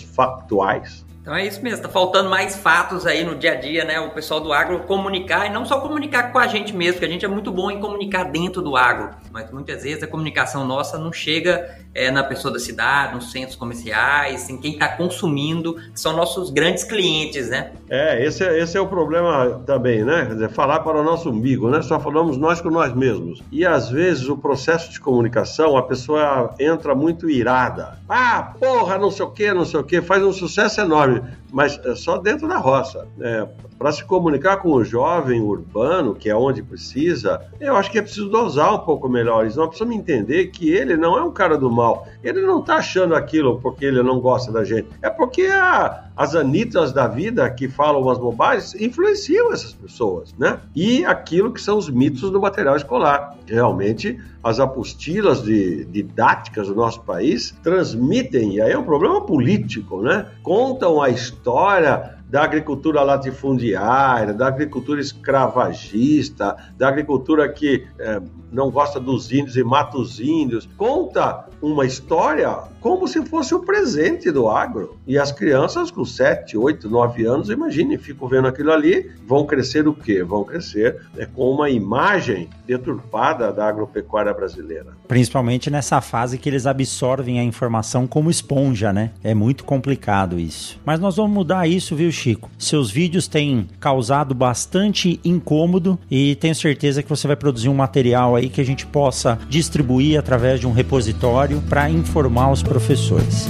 factuais. 0.00 1.04
Então 1.22 1.34
é 1.34 1.46
isso 1.46 1.62
mesmo, 1.62 1.82
tá 1.82 1.88
faltando 1.88 2.30
mais 2.30 2.56
fatos 2.56 3.06
aí 3.06 3.22
no 3.22 3.36
dia 3.36 3.52
a 3.52 3.54
dia, 3.54 3.84
né? 3.84 4.00
O 4.00 4.10
pessoal 4.10 4.40
do 4.40 4.52
agro 4.52 4.80
comunicar 4.80 5.46
e 5.46 5.50
não 5.50 5.66
só 5.66 5.78
comunicar 5.78 6.32
com 6.32 6.38
a 6.38 6.46
gente 6.46 6.74
mesmo, 6.74 6.98
que 6.98 7.04
a 7.04 7.08
gente 7.08 7.24
é 7.24 7.28
muito 7.28 7.52
bom 7.52 7.70
em 7.70 7.78
comunicar 7.78 8.24
dentro 8.24 8.62
do 8.62 8.74
agro, 8.74 9.10
mas 9.30 9.50
muitas 9.50 9.82
vezes 9.82 10.02
a 10.02 10.06
comunicação 10.06 10.66
nossa 10.66 10.98
não 10.98 11.12
chega 11.12 11.78
é, 11.94 12.10
na 12.10 12.22
pessoa 12.22 12.52
da 12.52 12.58
cidade, 12.58 13.14
nos 13.14 13.30
centros 13.30 13.56
comerciais, 13.56 14.48
em 14.48 14.58
quem 14.58 14.72
está 14.72 14.88
consumindo, 14.88 15.74
que 15.74 16.00
são 16.00 16.14
nossos 16.14 16.50
grandes 16.50 16.84
clientes, 16.84 17.48
né? 17.48 17.72
É, 17.88 18.24
esse, 18.24 18.44
é, 18.44 18.58
esse 18.60 18.76
é 18.76 18.80
o 18.80 18.86
problema 18.86 19.62
também, 19.66 20.04
né? 20.04 20.26
Quer 20.26 20.34
dizer, 20.34 20.50
falar 20.50 20.80
para 20.80 21.00
o 21.00 21.02
nosso 21.02 21.30
umbigo, 21.30 21.68
né? 21.68 21.82
Só 21.82 21.98
falamos 21.98 22.36
nós 22.36 22.60
com 22.60 22.70
nós 22.70 22.94
mesmos. 22.94 23.42
E 23.50 23.66
às 23.66 23.90
vezes 23.90 24.28
o 24.28 24.36
processo 24.36 24.90
de 24.90 25.00
comunicação, 25.00 25.76
a 25.76 25.82
pessoa 25.82 26.54
entra 26.58 26.94
muito 26.94 27.28
irada. 27.28 27.98
Ah, 28.08 28.54
porra, 28.58 28.98
não 28.98 29.10
sei 29.10 29.24
o 29.24 29.30
que, 29.30 29.52
não 29.52 29.64
sei 29.64 29.80
o 29.80 29.84
que, 29.84 30.00
faz 30.00 30.22
um 30.22 30.32
sucesso 30.32 30.80
enorme 30.80 31.22
mas 31.52 31.78
é 31.84 31.94
só 31.94 32.18
dentro 32.18 32.48
da 32.48 32.58
roça. 32.58 33.06
É, 33.20 33.46
Para 33.78 33.92
se 33.92 34.04
comunicar 34.04 34.58
com 34.58 34.72
o 34.72 34.84
jovem 34.84 35.40
urbano, 35.40 36.14
que 36.14 36.28
é 36.28 36.34
onde 36.34 36.62
precisa, 36.62 37.40
eu 37.60 37.76
acho 37.76 37.90
que 37.90 37.98
é 37.98 38.02
preciso 38.02 38.28
dosar 38.28 38.74
um 38.74 38.78
pouco 38.78 39.08
melhor. 39.08 39.19
Nós 39.24 39.54
precisamos 39.54 39.94
entender 39.94 40.46
que 40.48 40.70
ele 40.70 40.96
não 40.96 41.16
é 41.18 41.22
um 41.22 41.30
cara 41.30 41.56
do 41.56 41.70
mal. 41.70 42.06
Ele 42.22 42.40
não 42.42 42.60
está 42.60 42.76
achando 42.76 43.14
aquilo 43.14 43.60
porque 43.60 43.84
ele 43.84 44.02
não 44.02 44.20
gosta 44.20 44.52
da 44.52 44.64
gente. 44.64 44.88
É 45.02 45.10
porque 45.10 45.46
a, 45.46 46.04
as 46.16 46.34
anitas 46.34 46.92
da 46.92 47.06
vida 47.06 47.48
que 47.50 47.68
falam 47.68 48.02
umas 48.02 48.18
bobagens 48.18 48.74
influenciam 48.74 49.52
essas 49.52 49.72
pessoas, 49.72 50.34
né? 50.38 50.60
E 50.74 51.04
aquilo 51.04 51.52
que 51.52 51.60
são 51.60 51.78
os 51.78 51.88
mitos 51.88 52.30
do 52.30 52.40
material 52.40 52.76
escolar. 52.76 53.36
Realmente, 53.46 54.18
as 54.42 54.60
apostilas 54.60 55.42
de, 55.42 55.84
didáticas 55.86 56.68
do 56.68 56.74
nosso 56.74 57.02
país 57.02 57.54
transmitem, 57.62 58.54
e 58.54 58.60
aí 58.60 58.72
é 58.72 58.78
um 58.78 58.84
problema 58.84 59.24
político, 59.24 60.02
né? 60.02 60.26
Contam 60.42 61.02
a 61.02 61.08
história 61.10 62.19
da 62.30 62.44
agricultura 62.44 63.02
latifundiária, 63.02 64.32
da 64.32 64.46
agricultura 64.46 65.00
escravagista, 65.00 66.56
da 66.78 66.88
agricultura 66.88 67.48
que 67.48 67.84
é, 67.98 68.22
não 68.52 68.70
gosta 68.70 69.00
dos 69.00 69.32
índios 69.32 69.56
e 69.56 69.64
mata 69.64 69.98
os 69.98 70.20
índios. 70.20 70.68
Conta 70.76 71.48
uma 71.60 71.84
história 71.84 72.70
como 72.80 73.06
se 73.06 73.24
fosse 73.26 73.54
o 73.54 73.60
presente 73.60 74.30
do 74.30 74.48
agro. 74.48 74.96
E 75.06 75.18
as 75.18 75.30
crianças 75.30 75.90
com 75.90 76.04
7, 76.04 76.56
8, 76.56 76.88
9 76.88 77.26
anos, 77.26 77.50
imagine, 77.50 77.98
ficam 77.98 78.26
vendo 78.26 78.48
aquilo 78.48 78.72
ali, 78.72 79.10
vão 79.26 79.44
crescer 79.44 79.86
o 79.86 79.92
quê? 79.92 80.22
Vão 80.22 80.44
crescer 80.44 81.02
é, 81.16 81.26
com 81.26 81.50
uma 81.50 81.68
imagem 81.68 82.48
deturpada 82.66 83.52
da 83.52 83.66
agropecuária 83.68 84.32
brasileira. 84.32 84.96
Principalmente 85.06 85.70
nessa 85.70 86.00
fase 86.00 86.38
que 86.38 86.48
eles 86.48 86.66
absorvem 86.66 87.38
a 87.38 87.44
informação 87.44 88.06
como 88.06 88.30
esponja, 88.30 88.92
né? 88.92 89.10
É 89.22 89.34
muito 89.34 89.64
complicado 89.64 90.38
isso. 90.38 90.80
Mas 90.84 90.98
nós 90.98 91.16
vamos 91.16 91.32
mudar 91.32 91.68
isso, 91.68 91.94
viu, 91.94 92.10
Chico. 92.20 92.50
Seus 92.58 92.90
vídeos 92.90 93.26
têm 93.26 93.66
causado 93.80 94.34
bastante 94.34 95.18
incômodo 95.24 95.98
e 96.10 96.34
tenho 96.34 96.54
certeza 96.54 97.02
que 97.02 97.08
você 97.08 97.26
vai 97.26 97.34
produzir 97.34 97.70
um 97.70 97.74
material 97.74 98.36
aí 98.36 98.50
que 98.50 98.60
a 98.60 98.64
gente 98.64 98.86
possa 98.86 99.38
distribuir 99.48 100.18
através 100.18 100.60
de 100.60 100.66
um 100.66 100.72
repositório 100.72 101.62
para 101.62 101.88
informar 101.88 102.50
os 102.50 102.62
professores. 102.62 103.48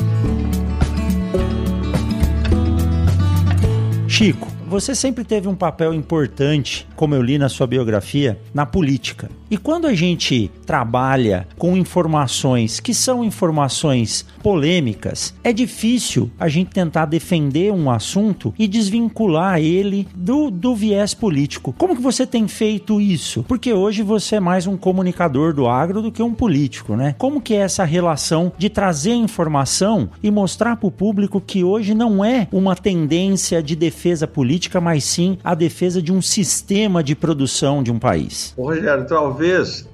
Chico, 4.07 4.47
você 4.69 4.95
sempre 4.95 5.25
teve 5.25 5.49
um 5.49 5.57
papel 5.57 5.93
importante, 5.93 6.87
como 6.95 7.17
eu 7.17 7.23
li 7.23 7.39
na 7.39 7.49
sua 7.49 7.67
biografia, 7.67 8.39
na 8.55 8.65
política. 8.65 9.29
E 9.51 9.57
quando 9.57 9.89
a 9.89 9.95
gente 9.95 10.49
trabalha 10.65 11.49
com 11.59 11.77
informações 11.77 12.79
que 12.79 12.95
são 12.95 13.25
informações 13.25 14.25
polêmicas, 14.45 15.35
é 15.43 15.53
difícil 15.53 16.31
a 16.39 16.49
gente 16.49 16.71
tentar 16.71 17.07
defender 17.07 17.73
um 17.73 17.91
assunto 17.91 18.55
e 18.57 18.69
desvincular 18.69 19.59
ele 19.59 20.07
do, 20.15 20.53
do 20.53 20.73
viés 20.73 21.15
político. 21.15 21.75
Como 21.77 21.97
que 21.97 22.01
você 22.01 22.25
tem 22.25 22.47
feito 22.47 23.01
isso? 23.01 23.43
Porque 23.49 23.73
hoje 23.73 24.05
você 24.05 24.37
é 24.37 24.41
mais 24.41 24.69
um 24.69 24.77
comunicador 24.77 25.53
do 25.53 25.67
agro 25.67 26.01
do 26.01 26.13
que 26.13 26.23
um 26.23 26.33
político, 26.33 26.95
né? 26.95 27.17
Como 27.19 27.41
que 27.41 27.55
é 27.55 27.59
essa 27.59 27.83
relação 27.83 28.53
de 28.57 28.71
trazer 28.71 29.15
informação 29.15 30.11
e 30.23 30.31
mostrar 30.31 30.77
para 30.77 30.87
o 30.87 30.93
público 30.93 31.41
que 31.41 31.65
hoje 31.65 31.93
não 31.93 32.25
é 32.25 32.47
uma 32.53 32.77
tendência 32.77 33.61
de 33.61 33.75
defesa 33.75 34.29
política, 34.29 34.81
mas 34.81 35.03
sim 35.03 35.39
a 35.43 35.57
defesa 35.57 36.01
de 36.01 36.13
um 36.13 36.23
sistema 36.23 37.03
de 37.03 37.17
produção 37.17 37.83
de 37.83 37.91
um 37.91 37.99
país? 37.99 38.55
Rogério, 38.57 39.05
talvez, 39.09 39.40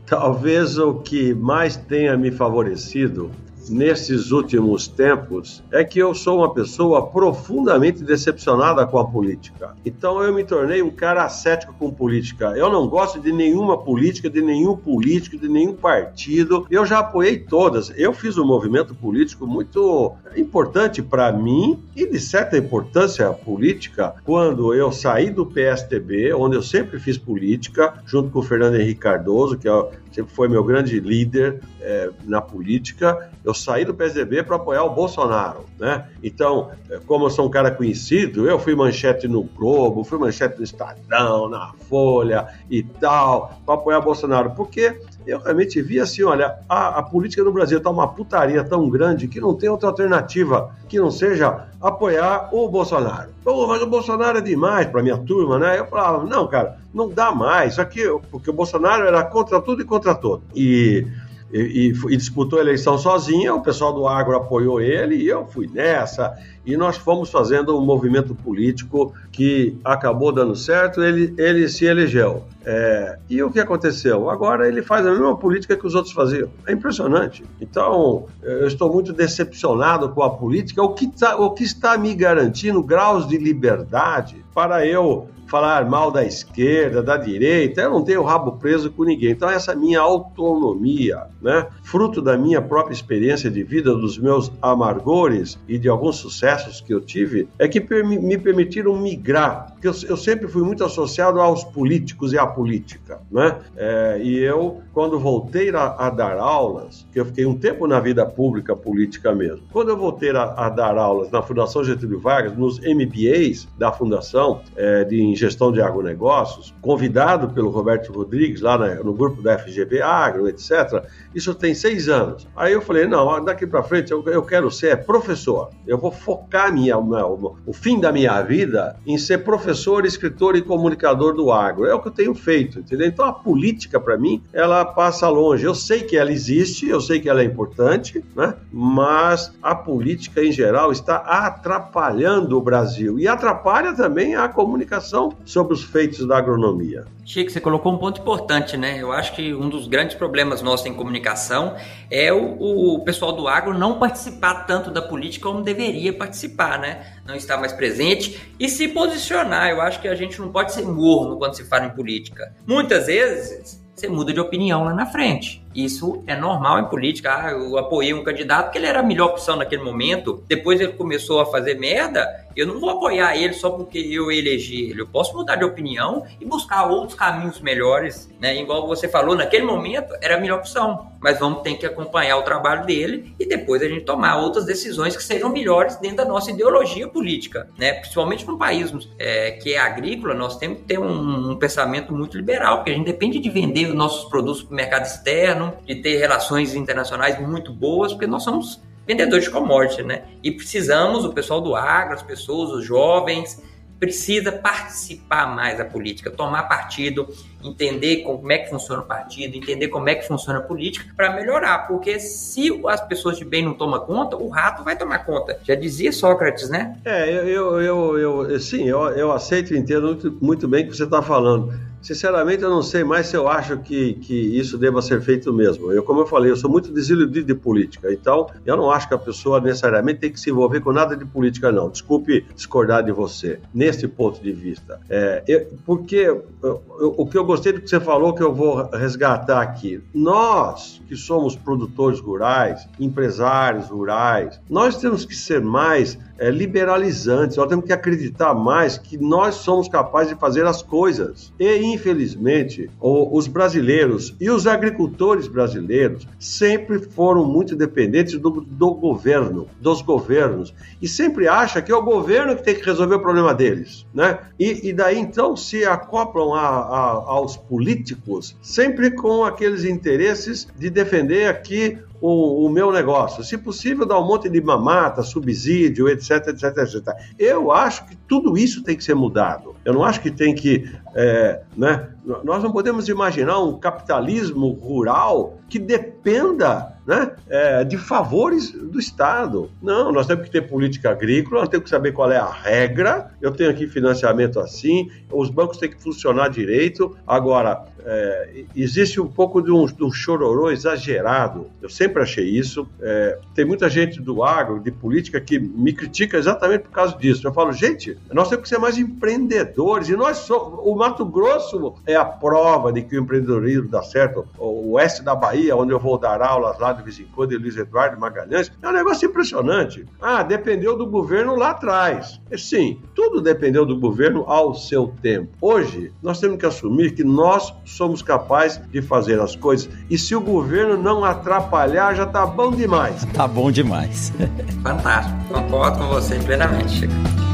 talvez 0.04 0.76
o 0.76 0.94
que 0.94 1.32
mais 1.32 1.76
tenha 1.76 2.16
me 2.16 2.32
favorecido 2.32 3.30
nesses 3.70 4.30
últimos 4.30 4.88
tempos 4.88 5.62
é 5.70 5.84
que 5.84 5.98
eu 5.98 6.14
sou 6.14 6.38
uma 6.38 6.52
pessoa 6.52 7.06
profundamente 7.06 8.02
decepcionada 8.02 8.86
com 8.86 8.98
a 8.98 9.06
política. 9.06 9.74
Então 9.84 10.22
eu 10.22 10.32
me 10.32 10.44
tornei 10.44 10.82
um 10.82 10.90
cara 10.90 11.24
ascético 11.24 11.74
com 11.74 11.90
política. 11.90 12.52
Eu 12.56 12.70
não 12.70 12.88
gosto 12.88 13.20
de 13.20 13.32
nenhuma 13.32 13.78
política, 13.78 14.28
de 14.30 14.40
nenhum 14.40 14.76
político, 14.76 15.38
de 15.38 15.48
nenhum 15.48 15.74
partido. 15.74 16.66
Eu 16.70 16.84
já 16.84 17.00
apoiei 17.00 17.38
todas. 17.38 17.92
Eu 17.96 18.12
fiz 18.12 18.38
um 18.38 18.46
movimento 18.46 18.94
político 18.94 19.46
muito 19.46 20.14
importante 20.36 21.02
para 21.02 21.32
mim 21.32 21.78
e 21.94 22.06
de 22.06 22.20
certa 22.20 22.56
importância 22.56 23.30
política 23.32 24.14
quando 24.24 24.74
eu 24.74 24.92
saí 24.92 25.30
do 25.30 25.46
PSTB, 25.46 26.32
onde 26.34 26.56
eu 26.56 26.62
sempre 26.62 26.98
fiz 26.98 27.16
política, 27.16 27.94
junto 28.04 28.30
com 28.30 28.40
o 28.40 28.42
Fernando 28.42 28.76
Henrique 28.76 29.00
Cardoso, 29.00 29.58
que 29.58 29.68
é 29.68 29.72
sempre 30.16 30.32
foi 30.32 30.48
meu 30.48 30.64
grande 30.64 30.98
líder 30.98 31.60
é, 31.80 32.10
na 32.24 32.40
política. 32.40 33.30
Eu 33.44 33.52
saí 33.58 33.84
do 33.84 33.94
PSDB 33.94 34.42
para 34.42 34.56
apoiar 34.56 34.84
o 34.84 34.90
Bolsonaro, 34.90 35.64
né? 35.78 36.08
Então, 36.22 36.70
é, 36.90 36.98
como 37.06 37.26
eu 37.26 37.30
sou 37.30 37.46
um 37.46 37.50
cara 37.50 37.70
conhecido, 37.70 38.48
eu 38.48 38.58
fui 38.58 38.74
manchete 38.74 39.26
no 39.28 39.42
Globo, 39.42 40.04
fui 40.04 40.18
manchete 40.18 40.58
no 40.58 40.64
Estadão, 40.64 41.48
na 41.48 41.72
Folha 41.88 42.46
e 42.70 42.82
tal, 42.82 43.60
para 43.64 43.74
apoiar 43.74 43.98
o 43.98 44.02
Bolsonaro, 44.02 44.50
porque 44.50 44.98
eu 45.26 45.40
realmente 45.40 45.82
vi 45.82 45.98
assim, 45.98 46.22
olha, 46.22 46.56
a, 46.68 46.98
a 46.98 47.02
política 47.02 47.42
no 47.42 47.52
Brasil 47.52 47.78
está 47.78 47.90
uma 47.90 48.06
putaria 48.06 48.62
tão 48.62 48.88
grande 48.88 49.26
que 49.26 49.40
não 49.40 49.54
tem 49.54 49.68
outra 49.68 49.88
alternativa 49.88 50.74
que 50.88 50.98
não 50.98 51.10
seja 51.10 51.66
apoiar 51.80 52.48
o 52.52 52.68
Bolsonaro. 52.68 53.30
Pô, 53.42 53.66
mas 53.66 53.82
o 53.82 53.86
Bolsonaro 53.86 54.38
é 54.38 54.40
demais 54.40 54.86
para 54.86 55.02
minha 55.02 55.18
turma, 55.18 55.58
né? 55.58 55.78
Eu 55.78 55.86
falava, 55.86 56.24
não, 56.24 56.46
cara, 56.46 56.78
não 56.94 57.08
dá 57.08 57.32
mais. 57.32 57.78
Aqui, 57.78 58.02
porque 58.30 58.50
o 58.50 58.52
Bolsonaro 58.52 59.04
era 59.04 59.24
contra 59.24 59.60
tudo 59.60 59.82
e 59.82 59.84
contra 59.84 60.14
todo. 60.14 60.42
E 60.54 61.06
e, 61.52 61.92
e, 62.08 62.16
disputou 62.16 62.58
a 62.58 62.62
eleição 62.62 62.98
sozinha, 62.98 63.54
o 63.54 63.62
pessoal 63.62 63.92
do 63.92 64.06
agro 64.08 64.36
apoiou 64.36 64.80
ele 64.80 65.14
e 65.14 65.28
eu 65.28 65.46
fui 65.46 65.68
nessa. 65.72 66.36
E 66.64 66.76
nós 66.76 66.96
fomos 66.96 67.30
fazendo 67.30 67.78
um 67.78 67.80
movimento 67.80 68.34
político 68.34 69.14
que 69.30 69.78
acabou 69.84 70.32
dando 70.32 70.56
certo, 70.56 71.00
ele, 71.02 71.32
ele 71.38 71.68
se 71.68 71.84
elegeu. 71.84 72.42
É, 72.64 73.18
e 73.30 73.40
o 73.40 73.50
que 73.50 73.60
aconteceu? 73.60 74.28
Agora 74.28 74.66
ele 74.66 74.82
faz 74.82 75.06
a 75.06 75.10
mesma 75.10 75.36
política 75.36 75.76
que 75.76 75.86
os 75.86 75.94
outros 75.94 76.12
faziam. 76.12 76.50
É 76.66 76.72
impressionante. 76.72 77.44
Então, 77.60 78.26
eu 78.42 78.66
estou 78.66 78.92
muito 78.92 79.12
decepcionado 79.12 80.08
com 80.08 80.24
a 80.24 80.30
política, 80.30 80.82
o 80.82 80.94
que, 80.94 81.06
tá, 81.06 81.36
o 81.36 81.52
que 81.52 81.62
está 81.62 81.96
me 81.96 82.12
garantindo 82.12 82.82
graus 82.82 83.28
de 83.28 83.38
liberdade 83.38 84.44
para 84.52 84.84
eu 84.84 85.28
falar 85.46 85.88
mal 85.88 86.10
da 86.10 86.24
esquerda, 86.24 87.02
da 87.02 87.16
direita, 87.16 87.82
eu 87.82 87.90
não 87.90 88.02
tenho 88.02 88.22
rabo 88.22 88.52
preso 88.52 88.90
com 88.90 89.04
ninguém. 89.04 89.30
Então, 89.30 89.48
essa 89.48 89.74
minha 89.74 90.00
autonomia, 90.00 91.26
né, 91.40 91.66
fruto 91.82 92.20
da 92.20 92.36
minha 92.36 92.60
própria 92.60 92.92
experiência 92.92 93.50
de 93.50 93.62
vida, 93.62 93.94
dos 93.94 94.18
meus 94.18 94.52
amargores 94.60 95.58
e 95.68 95.78
de 95.78 95.88
alguns 95.88 96.16
sucessos 96.16 96.80
que 96.80 96.92
eu 96.92 97.00
tive, 97.00 97.48
é 97.58 97.68
que 97.68 97.80
me 97.80 98.38
permitiram 98.38 98.96
migrar. 98.96 99.72
Porque 99.72 99.88
eu 99.88 100.16
sempre 100.16 100.48
fui 100.48 100.62
muito 100.62 100.84
associado 100.84 101.40
aos 101.40 101.62
políticos 101.64 102.32
e 102.32 102.38
à 102.38 102.46
política, 102.46 103.20
né? 103.30 103.58
É, 103.76 104.20
e 104.22 104.38
eu, 104.38 104.80
quando 104.92 105.18
voltei 105.18 105.70
a, 105.70 105.94
a, 105.98 106.10
dar 106.10 106.38
aulas, 106.38 107.06
que 107.12 107.20
eu 107.20 107.24
fiquei 107.26 107.46
um 107.46 107.56
tempo 107.56 107.86
na 107.86 108.00
vida 108.00 108.24
pública 108.26 108.74
política 108.74 109.34
mesmo, 109.34 109.62
quando 109.72 109.90
eu 109.90 109.96
voltei 109.96 110.30
a, 110.30 110.42
a 110.42 110.68
dar 110.68 110.96
aulas 110.96 111.30
na 111.30 111.42
Fundação 111.42 111.84
Getúlio 111.84 112.18
Vargas, 112.18 112.56
nos 112.56 112.80
MBAs 112.80 113.68
da 113.78 113.92
Fundação 113.92 114.60
é, 114.74 115.04
de 115.04 115.22
gestão 115.36 115.70
de 115.70 115.80
agronegócios, 115.80 116.74
convidado 116.80 117.50
pelo 117.50 117.70
Roberto 117.70 118.12
Rodrigues, 118.12 118.60
lá 118.60 118.76
no 118.96 119.12
grupo 119.12 119.42
da 119.42 119.58
FGV 119.58 120.02
Agro, 120.02 120.48
etc. 120.48 121.04
Isso 121.34 121.54
tem 121.54 121.74
seis 121.74 122.08
anos. 122.08 122.46
Aí 122.56 122.72
eu 122.72 122.80
falei, 122.80 123.06
não, 123.06 123.44
daqui 123.44 123.66
para 123.66 123.82
frente 123.82 124.12
eu, 124.12 124.24
eu, 124.26 124.42
quero 124.42 124.70
ser 124.70 125.04
professor. 125.04 125.70
Eu 125.86 125.98
vou 125.98 126.10
focar 126.10 126.72
minha, 126.72 126.96
o, 126.98 127.56
o 127.66 127.72
fim 127.72 128.00
da 128.00 128.10
minha 128.12 128.40
vida 128.42 128.96
em 129.06 129.18
ser 129.18 129.38
professor, 129.38 130.06
escritor 130.06 130.56
e 130.56 130.62
comunicador 130.62 131.34
do 131.34 131.50
agro. 131.52 131.86
É 131.86 131.94
o 131.94 132.00
que 132.00 132.08
eu 132.08 132.12
tenho 132.12 132.34
feito, 132.34 132.80
entendeu? 132.80 133.06
Então 133.06 133.24
a 133.24 133.32
política, 133.32 134.00
para 134.00 134.16
mim, 134.16 134.42
ela 134.52 134.84
passa 134.84 135.28
longe. 135.28 135.64
Eu 135.64 135.74
sei 135.74 136.02
que 136.02 136.16
ela 136.16 136.32
existe, 136.32 136.88
eu 136.88 137.00
sei 137.00 137.20
que 137.20 137.28
ela 137.28 137.42
é 137.42 137.44
importante, 137.44 138.24
né? 138.34 138.54
mas 138.72 139.52
a 139.62 139.74
política 139.74 140.42
em 140.42 140.52
geral 140.52 140.92
está 140.92 141.16
atrapalhando 141.16 142.56
o 142.56 142.60
Brasil 142.60 143.18
e 143.18 143.28
atrapalha 143.28 143.94
também 143.94 144.34
a 144.34 144.48
comunicação 144.48 145.25
sobre 145.44 145.74
os 145.74 145.82
feitos 145.82 146.26
da 146.26 146.38
agronomia. 146.38 147.04
Chico, 147.24 147.50
você 147.50 147.60
colocou 147.60 147.92
um 147.92 147.98
ponto 147.98 148.20
importante, 148.20 148.76
né? 148.76 149.00
Eu 149.00 149.12
acho 149.12 149.34
que 149.34 149.54
um 149.54 149.68
dos 149.68 149.88
grandes 149.88 150.16
problemas 150.16 150.62
nossos 150.62 150.86
em 150.86 150.94
comunicação 150.94 151.76
é 152.10 152.32
o, 152.32 152.94
o 152.94 153.04
pessoal 153.04 153.32
do 153.32 153.48
agro 153.48 153.76
não 153.76 153.98
participar 153.98 154.66
tanto 154.66 154.90
da 154.90 155.02
política 155.02 155.48
como 155.48 155.62
deveria 155.62 156.12
participar, 156.12 156.78
né? 156.78 157.04
Não 157.26 157.34
estar 157.34 157.56
mais 157.56 157.72
presente 157.72 158.40
e 158.58 158.68
se 158.68 158.88
posicionar. 158.88 159.70
Eu 159.70 159.80
acho 159.80 160.00
que 160.00 160.08
a 160.08 160.14
gente 160.14 160.40
não 160.40 160.50
pode 160.50 160.72
ser 160.72 160.84
morno 160.84 161.36
quando 161.36 161.54
se 161.54 161.64
fala 161.64 161.86
em 161.86 161.90
política. 161.90 162.54
Muitas 162.66 163.06
vezes 163.06 163.84
você 163.94 164.08
muda 164.08 164.32
de 164.32 164.40
opinião 164.40 164.84
lá 164.84 164.92
na 164.92 165.06
frente. 165.06 165.65
Isso 165.76 166.24
é 166.26 166.34
normal 166.34 166.80
em 166.80 166.86
política. 166.86 167.36
Ah, 167.36 167.50
eu 167.50 167.76
apoiei 167.76 168.14
um 168.14 168.24
candidato 168.24 168.64
porque 168.64 168.78
ele 168.78 168.86
era 168.86 169.00
a 169.00 169.02
melhor 169.02 169.26
opção 169.26 169.56
naquele 169.56 169.82
momento. 169.82 170.42
Depois 170.48 170.80
ele 170.80 170.94
começou 170.94 171.38
a 171.38 171.44
fazer 171.44 171.74
merda. 171.74 172.46
Eu 172.56 172.66
não 172.66 172.80
vou 172.80 172.88
apoiar 172.88 173.36
ele 173.36 173.52
só 173.52 173.68
porque 173.68 173.98
eu 173.98 174.32
elegi 174.32 174.88
ele. 174.88 175.02
Eu 175.02 175.06
posso 175.06 175.36
mudar 175.36 175.56
de 175.56 175.64
opinião 175.66 176.24
e 176.40 176.46
buscar 176.46 176.86
outros 176.86 177.18
caminhos 177.18 177.60
melhores. 177.60 178.30
Né? 178.40 178.56
Igual 178.56 178.86
você 178.86 179.06
falou, 179.06 179.36
naquele 179.36 179.64
momento 179.64 180.14
era 180.22 180.36
a 180.36 180.40
melhor 180.40 180.60
opção. 180.60 181.12
Mas 181.20 181.38
vamos 181.38 181.60
ter 181.60 181.74
que 181.74 181.84
acompanhar 181.84 182.38
o 182.38 182.42
trabalho 182.42 182.86
dele 182.86 183.34
e 183.38 183.44
depois 183.44 183.82
a 183.82 183.88
gente 183.88 184.06
tomar 184.06 184.38
outras 184.38 184.64
decisões 184.64 185.14
que 185.14 185.22
sejam 185.22 185.50
melhores 185.50 185.96
dentro 185.96 186.18
da 186.18 186.24
nossa 186.24 186.50
ideologia 186.50 187.06
política. 187.06 187.68
Né? 187.76 187.92
Principalmente 187.92 188.46
num 188.46 188.56
país 188.56 188.90
é, 189.18 189.50
que 189.50 189.74
é 189.74 189.78
agrícola, 189.78 190.32
nós 190.32 190.56
temos 190.56 190.78
que 190.78 190.84
ter 190.84 190.98
um, 190.98 191.50
um 191.50 191.56
pensamento 191.56 192.14
muito 192.14 192.38
liberal, 192.38 192.76
porque 192.76 192.92
a 192.92 192.94
gente 192.94 193.06
depende 193.06 193.38
de 193.38 193.50
vender 193.50 193.88
os 193.88 193.94
nossos 193.94 194.30
produtos 194.30 194.62
para 194.62 194.72
o 194.72 194.76
mercado 194.76 195.04
externo 195.04 195.65
de 195.86 195.96
ter 195.96 196.18
relações 196.18 196.74
internacionais 196.74 197.40
muito 197.40 197.72
boas, 197.72 198.12
porque 198.12 198.26
nós 198.26 198.42
somos 198.42 198.80
vendedores 199.06 199.44
de 199.44 199.50
commodity, 199.50 200.02
né? 200.02 200.24
E 200.42 200.50
precisamos, 200.50 201.24
o 201.24 201.32
pessoal 201.32 201.60
do 201.60 201.74
agro, 201.76 202.14
as 202.14 202.22
pessoas, 202.22 202.70
os 202.70 202.84
jovens, 202.84 203.62
precisa 203.98 204.52
participar 204.52 205.54
mais 205.54 205.78
da 205.78 205.84
política, 205.84 206.30
tomar 206.30 206.64
partido, 206.64 207.26
entender 207.64 208.18
como 208.18 208.50
é 208.52 208.58
que 208.58 208.68
funciona 208.68 209.02
o 209.02 209.06
partido, 209.06 209.56
entender 209.56 209.88
como 209.88 210.08
é 210.08 210.14
que 210.14 210.26
funciona 210.26 210.58
a 210.58 210.62
política 210.62 211.06
para 211.16 211.34
melhorar, 211.34 211.86
porque 211.86 212.20
se 212.20 212.68
as 212.88 213.00
pessoas 213.00 213.38
de 213.38 213.44
bem 213.44 213.64
não 213.64 213.74
tomam 213.74 214.00
conta, 214.00 214.36
o 214.36 214.48
rato 214.48 214.84
vai 214.84 214.96
tomar 214.96 215.24
conta. 215.24 215.58
Já 215.64 215.74
dizia 215.74 216.12
Sócrates, 216.12 216.68
né? 216.68 216.96
É, 217.04 217.30
eu, 217.30 217.80
eu, 217.80 218.18
eu, 218.18 218.50
eu 218.50 218.60
sim, 218.60 218.86
eu, 218.86 219.00
eu 219.10 219.32
aceito 219.32 219.74
e 219.74 219.78
entendo 219.78 220.08
muito, 220.08 220.38
muito 220.42 220.68
bem 220.68 220.84
o 220.84 220.88
que 220.90 220.96
você 220.96 221.04
está 221.04 221.22
falando. 221.22 221.72
Sinceramente, 222.02 222.62
eu 222.62 222.70
não 222.70 222.82
sei 222.82 223.02
mais 223.04 223.26
se 223.26 223.36
eu 223.36 223.48
acho 223.48 223.78
que, 223.78 224.14
que 224.14 224.34
isso 224.34 224.78
deva 224.78 225.02
ser 225.02 225.20
feito 225.20 225.52
mesmo. 225.52 225.92
Eu, 225.92 226.02
como 226.02 226.20
eu 226.20 226.26
falei, 226.26 226.50
eu 226.50 226.56
sou 226.56 226.70
muito 226.70 226.92
desiludido 226.92 227.46
de 227.46 227.54
política, 227.54 228.12
então 228.12 228.48
eu 228.64 228.76
não 228.76 228.90
acho 228.90 229.08
que 229.08 229.14
a 229.14 229.18
pessoa 229.18 229.60
necessariamente 229.60 230.20
tem 230.20 230.30
que 230.30 230.38
se 230.38 230.50
envolver 230.50 230.80
com 230.80 230.92
nada 230.92 231.16
de 231.16 231.24
política, 231.24 231.72
não. 231.72 231.90
Desculpe 231.90 232.46
discordar 232.54 233.02
de 233.02 233.12
você, 233.12 233.58
nesse 233.74 234.06
ponto 234.06 234.40
de 234.40 234.52
vista. 234.52 235.00
É, 235.08 235.42
eu, 235.48 235.66
porque 235.84 236.16
eu, 236.16 236.44
eu, 236.62 236.82
o 237.16 237.26
que 237.26 237.36
eu 237.36 237.44
gostei 237.44 237.72
do 237.72 237.80
que 237.80 237.88
você 237.88 238.00
falou, 238.00 238.34
que 238.34 238.42
eu 238.42 238.54
vou 238.54 238.88
resgatar 238.90 239.60
aqui. 239.60 240.00
Nós, 240.14 241.00
que 241.08 241.16
somos 241.16 241.56
produtores 241.56 242.20
rurais, 242.20 242.86
empresários 243.00 243.88
rurais, 243.88 244.60
nós 244.68 244.96
temos 244.96 245.24
que 245.24 245.34
ser 245.34 245.60
mais 245.60 246.18
é, 246.38 246.50
liberalizantes, 246.50 247.56
nós 247.56 247.68
temos 247.68 247.84
que 247.84 247.92
acreditar 247.92 248.54
mais 248.54 248.98
que 248.98 249.16
nós 249.16 249.56
somos 249.56 249.88
capazes 249.88 250.34
de 250.34 250.40
fazer 250.40 250.66
as 250.66 250.82
coisas. 250.82 251.52
E, 251.58 251.95
infelizmente, 251.96 252.88
os 253.00 253.46
brasileiros 253.46 254.34
e 254.40 254.50
os 254.50 254.66
agricultores 254.66 255.48
brasileiros 255.48 256.26
sempre 256.38 256.98
foram 256.98 257.44
muito 257.44 257.74
dependentes 257.74 258.38
do, 258.38 258.50
do 258.50 258.94
governo, 258.94 259.66
dos 259.80 260.02
governos, 260.02 260.72
e 261.00 261.08
sempre 261.08 261.48
acha 261.48 261.82
que 261.82 261.90
é 261.90 261.96
o 261.96 262.02
governo 262.02 262.54
que 262.54 262.62
tem 262.62 262.74
que 262.74 262.84
resolver 262.84 263.16
o 263.16 263.20
problema 263.20 263.54
deles, 263.54 264.06
né? 264.14 264.38
E, 264.58 264.88
e 264.88 264.92
daí 264.92 265.18
então 265.18 265.56
se 265.56 265.84
acoplam 265.84 266.54
a, 266.54 266.60
a, 266.60 267.10
aos 267.26 267.56
políticos 267.56 268.56
sempre 268.62 269.10
com 269.10 269.44
aqueles 269.44 269.84
interesses 269.84 270.68
de 270.78 270.90
defender 270.90 271.48
aqui 271.48 271.98
o, 272.20 272.66
o, 272.66 272.68
meu 272.68 272.92
negócio. 272.92 273.42
Se 273.44 273.56
possível, 273.58 274.06
dar 274.06 274.18
um 274.18 274.26
monte 274.26 274.48
de 274.48 274.60
mamata, 274.60 275.22
subsídio, 275.22 276.08
etc, 276.08 276.48
etc, 276.48 276.76
etc. 276.78 277.14
Eu 277.38 277.72
acho 277.72 278.06
que 278.06 278.16
tudo 278.16 278.56
isso 278.56 278.82
tem 278.82 278.96
que 278.96 279.04
ser 279.04 279.14
mudado. 279.14 279.74
Eu 279.84 279.92
não 279.92 280.04
acho 280.04 280.20
que 280.20 280.30
tem 280.30 280.54
que. 280.54 280.90
É, 281.14 281.62
né? 281.76 282.08
Nós 282.44 282.62
não 282.62 282.72
podemos 282.72 283.08
imaginar 283.08 283.60
um 283.60 283.78
capitalismo 283.78 284.70
rural 284.72 285.58
que 285.68 285.78
dependa 285.78 286.96
né, 287.06 287.32
é, 287.48 287.84
de 287.84 287.96
favores 287.96 288.72
do 288.72 288.98
Estado. 288.98 289.70
Não, 289.80 290.10
nós 290.10 290.26
temos 290.26 290.44
que 290.44 290.50
ter 290.50 290.62
política 290.62 291.10
agrícola, 291.10 291.60
nós 291.60 291.68
temos 291.68 291.84
que 291.84 291.90
saber 291.90 292.12
qual 292.12 292.30
é 292.32 292.36
a 292.36 292.50
regra. 292.50 293.30
Eu 293.40 293.52
tenho 293.52 293.70
aqui 293.70 293.86
financiamento 293.86 294.58
assim, 294.58 295.08
os 295.32 295.48
bancos 295.50 295.78
têm 295.78 295.90
que 295.90 296.02
funcionar 296.02 296.48
direito. 296.48 297.16
Agora, 297.24 297.84
é, 298.06 298.64
existe 298.76 299.20
um 299.20 299.26
pouco 299.26 299.60
de 299.60 299.72
um, 299.72 299.84
de 299.84 300.04
um, 300.04 300.12
chororô 300.12 300.70
exagerado. 300.70 301.66
Eu 301.82 301.90
sempre 301.90 302.22
achei 302.22 302.48
isso. 302.48 302.88
É, 303.00 303.38
tem 303.52 303.64
muita 303.64 303.90
gente 303.90 304.20
do 304.22 304.44
agro, 304.44 304.78
de 304.78 304.92
política, 304.92 305.40
que 305.40 305.58
me 305.58 305.92
critica 305.92 306.38
exatamente 306.38 306.82
por 306.82 306.92
causa 306.92 307.16
disso. 307.16 307.46
Eu 307.46 307.52
falo, 307.52 307.72
gente, 307.72 308.16
nós 308.32 308.48
temos 308.48 308.62
que 308.62 308.68
ser 308.68 308.78
mais 308.78 308.96
empreendedores. 308.96 310.08
E 310.08 310.16
nós 310.16 310.38
somos. 310.38 310.78
O 310.84 310.94
Mato 310.94 311.24
Grosso 311.24 311.96
é 312.06 312.14
a 312.14 312.24
prova 312.24 312.92
de 312.92 313.02
que 313.02 313.18
o 313.18 313.22
empreendedorismo 313.22 313.88
dá 313.88 314.02
certo. 314.02 314.46
O 314.56 314.92
oeste 314.92 315.22
da 315.22 315.34
Bahia, 315.34 315.74
onde 315.74 315.92
eu 315.92 315.98
vou 315.98 316.16
dar 316.16 316.40
aulas 316.40 316.78
lá 316.78 316.92
de 316.92 317.02
vez 317.02 317.18
em 317.18 317.24
quando, 317.24 317.50
de 317.50 317.56
Luiz 317.56 317.76
Eduardo 317.76 318.20
Magalhães, 318.20 318.70
é 318.80 318.88
um 318.88 318.92
negócio 318.92 319.28
impressionante. 319.28 320.06
Ah, 320.20 320.44
dependeu 320.44 320.96
do 320.96 321.06
governo 321.06 321.56
lá 321.56 321.70
atrás. 321.70 322.40
Sim, 322.56 323.00
tudo 323.16 323.40
dependeu 323.40 323.86
do 323.86 323.98
governo 323.98 324.44
ao 324.46 324.74
seu 324.74 325.10
tempo. 325.22 325.48
Hoje, 325.58 326.12
nós 326.22 326.38
temos 326.38 326.58
que 326.58 326.66
assumir 326.66 327.14
que 327.14 327.24
nós 327.24 327.72
somos 327.86 328.20
capazes 328.20 328.78
de 328.92 329.00
fazer 329.00 329.40
as 329.40 329.56
coisas. 329.56 329.88
E 330.10 330.18
se 330.18 330.36
o 330.36 330.40
governo 330.40 331.02
não 331.02 331.24
atrapalhar, 331.24 332.14
já 332.14 332.26
tá 332.26 332.44
bom 332.44 332.70
demais. 332.70 333.24
Tá 333.32 333.48
bom 333.48 333.70
demais. 333.72 334.30
Fantástico. 334.84 335.36
Concordo 335.48 335.98
com 335.98 336.08
você 336.08 336.38
plenamente, 336.40 336.90
Chico. 336.90 337.45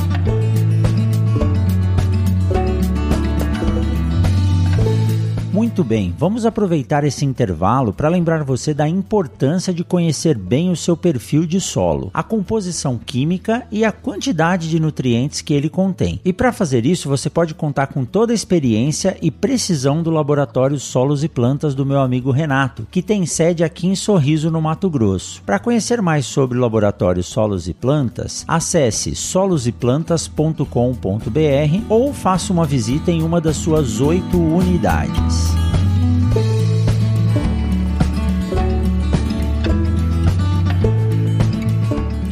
Muito 5.72 5.84
bem, 5.84 6.14
vamos 6.18 6.44
aproveitar 6.44 7.02
esse 7.02 7.24
intervalo 7.24 7.94
para 7.94 8.10
lembrar 8.10 8.44
você 8.44 8.74
da 8.74 8.86
importância 8.86 9.72
de 9.72 9.82
conhecer 9.82 10.36
bem 10.36 10.70
o 10.70 10.76
seu 10.76 10.94
perfil 10.94 11.46
de 11.46 11.62
solo, 11.62 12.10
a 12.12 12.22
composição 12.22 12.98
química 12.98 13.66
e 13.72 13.82
a 13.82 13.90
quantidade 13.90 14.68
de 14.68 14.78
nutrientes 14.78 15.40
que 15.40 15.54
ele 15.54 15.70
contém. 15.70 16.20
E 16.26 16.30
para 16.30 16.52
fazer 16.52 16.84
isso, 16.84 17.08
você 17.08 17.30
pode 17.30 17.54
contar 17.54 17.86
com 17.86 18.04
toda 18.04 18.32
a 18.32 18.34
experiência 18.34 19.16
e 19.22 19.30
precisão 19.30 20.02
do 20.02 20.10
laboratório 20.10 20.78
Solos 20.78 21.24
e 21.24 21.28
Plantas 21.28 21.74
do 21.74 21.86
meu 21.86 22.00
amigo 22.00 22.30
Renato, 22.30 22.86
que 22.90 23.00
tem 23.00 23.24
sede 23.24 23.64
aqui 23.64 23.86
em 23.86 23.94
Sorriso, 23.94 24.50
no 24.50 24.60
Mato 24.60 24.90
Grosso. 24.90 25.42
Para 25.42 25.58
conhecer 25.58 26.02
mais 26.02 26.26
sobre 26.26 26.58
o 26.58 26.60
laboratório 26.60 27.22
Solos 27.22 27.66
e 27.66 27.72
Plantas, 27.72 28.44
acesse 28.46 29.16
soloseplantas.com.br 29.16 30.66
ou 31.88 32.12
faça 32.12 32.52
uma 32.52 32.66
visita 32.66 33.10
em 33.10 33.22
uma 33.22 33.40
das 33.40 33.56
suas 33.56 34.02
oito 34.02 34.36
unidades. 34.36 35.61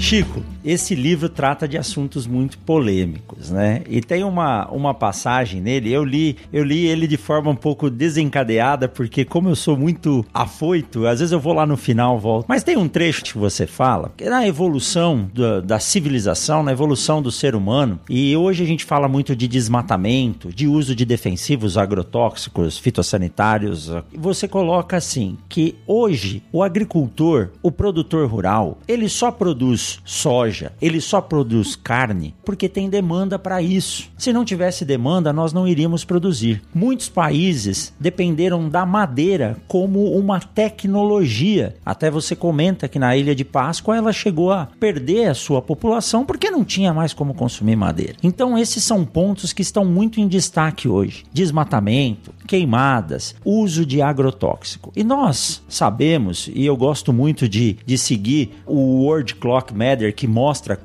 Chico, 0.01 0.43
esse 0.65 0.95
livro 0.95 1.29
trata 1.29 1.67
de 1.67 1.79
assuntos 1.79 2.27
muito 2.27 2.59
polêmicos, 2.59 3.51
né? 3.51 3.83
E 3.89 4.01
tem 4.01 4.23
uma, 4.25 4.69
uma 4.71 4.95
passagem 4.95 5.61
nele, 5.61 5.93
eu 5.93 6.05
li, 6.05 6.37
eu 6.53 6.65
li 6.65 6.87
ele 6.87 7.07
de 7.07 7.17
forma 7.17 7.51
um 7.51 7.57
pouco 7.57 7.91
desencadeada, 7.91 8.89
porque 8.89 9.25
como 9.25 9.49
eu 9.49 9.57
sou 9.57 9.77
muito 9.77 10.25
afoito, 10.33 11.07
às 11.07 11.21
vezes 11.21 11.33
eu 11.33 11.41
vou 11.41 11.53
lá 11.53 11.67
no 11.67 11.77
final, 11.77 12.19
volto. 12.19 12.47
Mas 12.49 12.63
tem 12.63 12.77
um 12.77 12.89
trecho 12.89 13.25
que 13.25 13.39
você 13.39 13.67
fala, 13.67 14.13
que 14.17 14.25
é 14.25 14.31
na 14.31 14.47
evolução 14.47 15.31
da, 15.35 15.61
da 15.61 15.79
civilização, 15.79 16.63
na 16.63 16.73
evolução 16.73 17.23
do 17.23 17.31
ser 17.31 17.55
humano, 17.55 17.99
e 18.09 18.37
hoje 18.37 18.63
a 18.63 18.67
gente 18.67 18.85
fala 18.85 19.09
muito 19.09 19.35
de 19.35 19.49
desmatamento, 19.49 20.53
de 20.53 20.67
uso 20.67 20.95
de 20.95 21.05
defensivos 21.05 21.77
agrotóxicos, 21.79 22.79
fitossanitários. 22.79 23.91
Você 24.15 24.47
coloca 24.47 24.97
assim, 24.97 25.37
que 25.49 25.77
hoje 25.87 26.43
o 26.53 26.63
agricultor, 26.63 27.51
o 27.63 27.71
produtor 27.71 28.29
rural, 28.29 28.79
ele 28.87 29.09
só 29.09 29.31
produz 29.31 30.01
soja 30.05 30.50
soja, 30.51 30.73
ele 30.83 31.01
só 31.01 31.21
produz 31.21 31.77
carne 31.77 32.35
porque 32.45 32.69
tem 32.69 32.91
demanda 32.91 33.39
para 33.39 33.63
isso. 33.63 34.11
Se 34.19 34.33
não 34.33 34.45
tivesse 34.45 34.85
demanda, 34.85 35.33
nós 35.33 35.53
não 35.53 35.67
iríamos 35.67 36.05
produzir. 36.05 36.63
Muitos 36.75 37.09
países 37.09 37.93
dependeram 37.99 38.69
da 38.69 38.85
madeira 38.85 39.57
como 39.69 40.13
uma 40.13 40.41
tecnologia. 40.41 41.77
Até 41.87 42.11
você 42.11 42.35
comenta 42.35 42.89
que 42.89 42.99
na 42.99 43.17
Ilha 43.17 43.35
de 43.35 43.45
Páscoa 43.45 43.97
ela 43.97 44.13
chegou 44.13 44.53
a 44.53 44.69
perder 44.79 45.29
a 45.29 45.35
sua 45.35 45.63
população 45.63 46.25
porque 46.25 46.51
não 46.51 46.65
tinha 46.65 46.93
mais 46.93 47.13
como 47.13 47.35
consumir 47.35 47.77
madeira. 47.77 48.17
Então 48.23 48.59
esses 48.59 48.83
são 48.83 49.05
pontos 49.05 49.53
que 49.53 49.63
estão 49.63 49.85
muito 49.85 50.21
em 50.21 50.29
destaque 50.29 50.89
hoje. 50.89 51.25
Desmatamento, 51.33 52.33
queimadas, 52.47 53.35
uso 53.45 53.87
de 53.87 54.03
agrotóxico. 54.03 54.93
E 54.97 55.05
nós 55.05 55.63
sabemos, 55.69 56.51
e 56.53 56.67
eu 56.67 56.77
gosto 56.77 57.13
muito 57.13 57.49
de, 57.49 57.77
de 57.87 57.97
seguir 57.97 58.51
o 58.67 59.05
World 59.05 59.37
Clock 59.37 59.73
Matter 59.73 60.15
que 60.15 60.27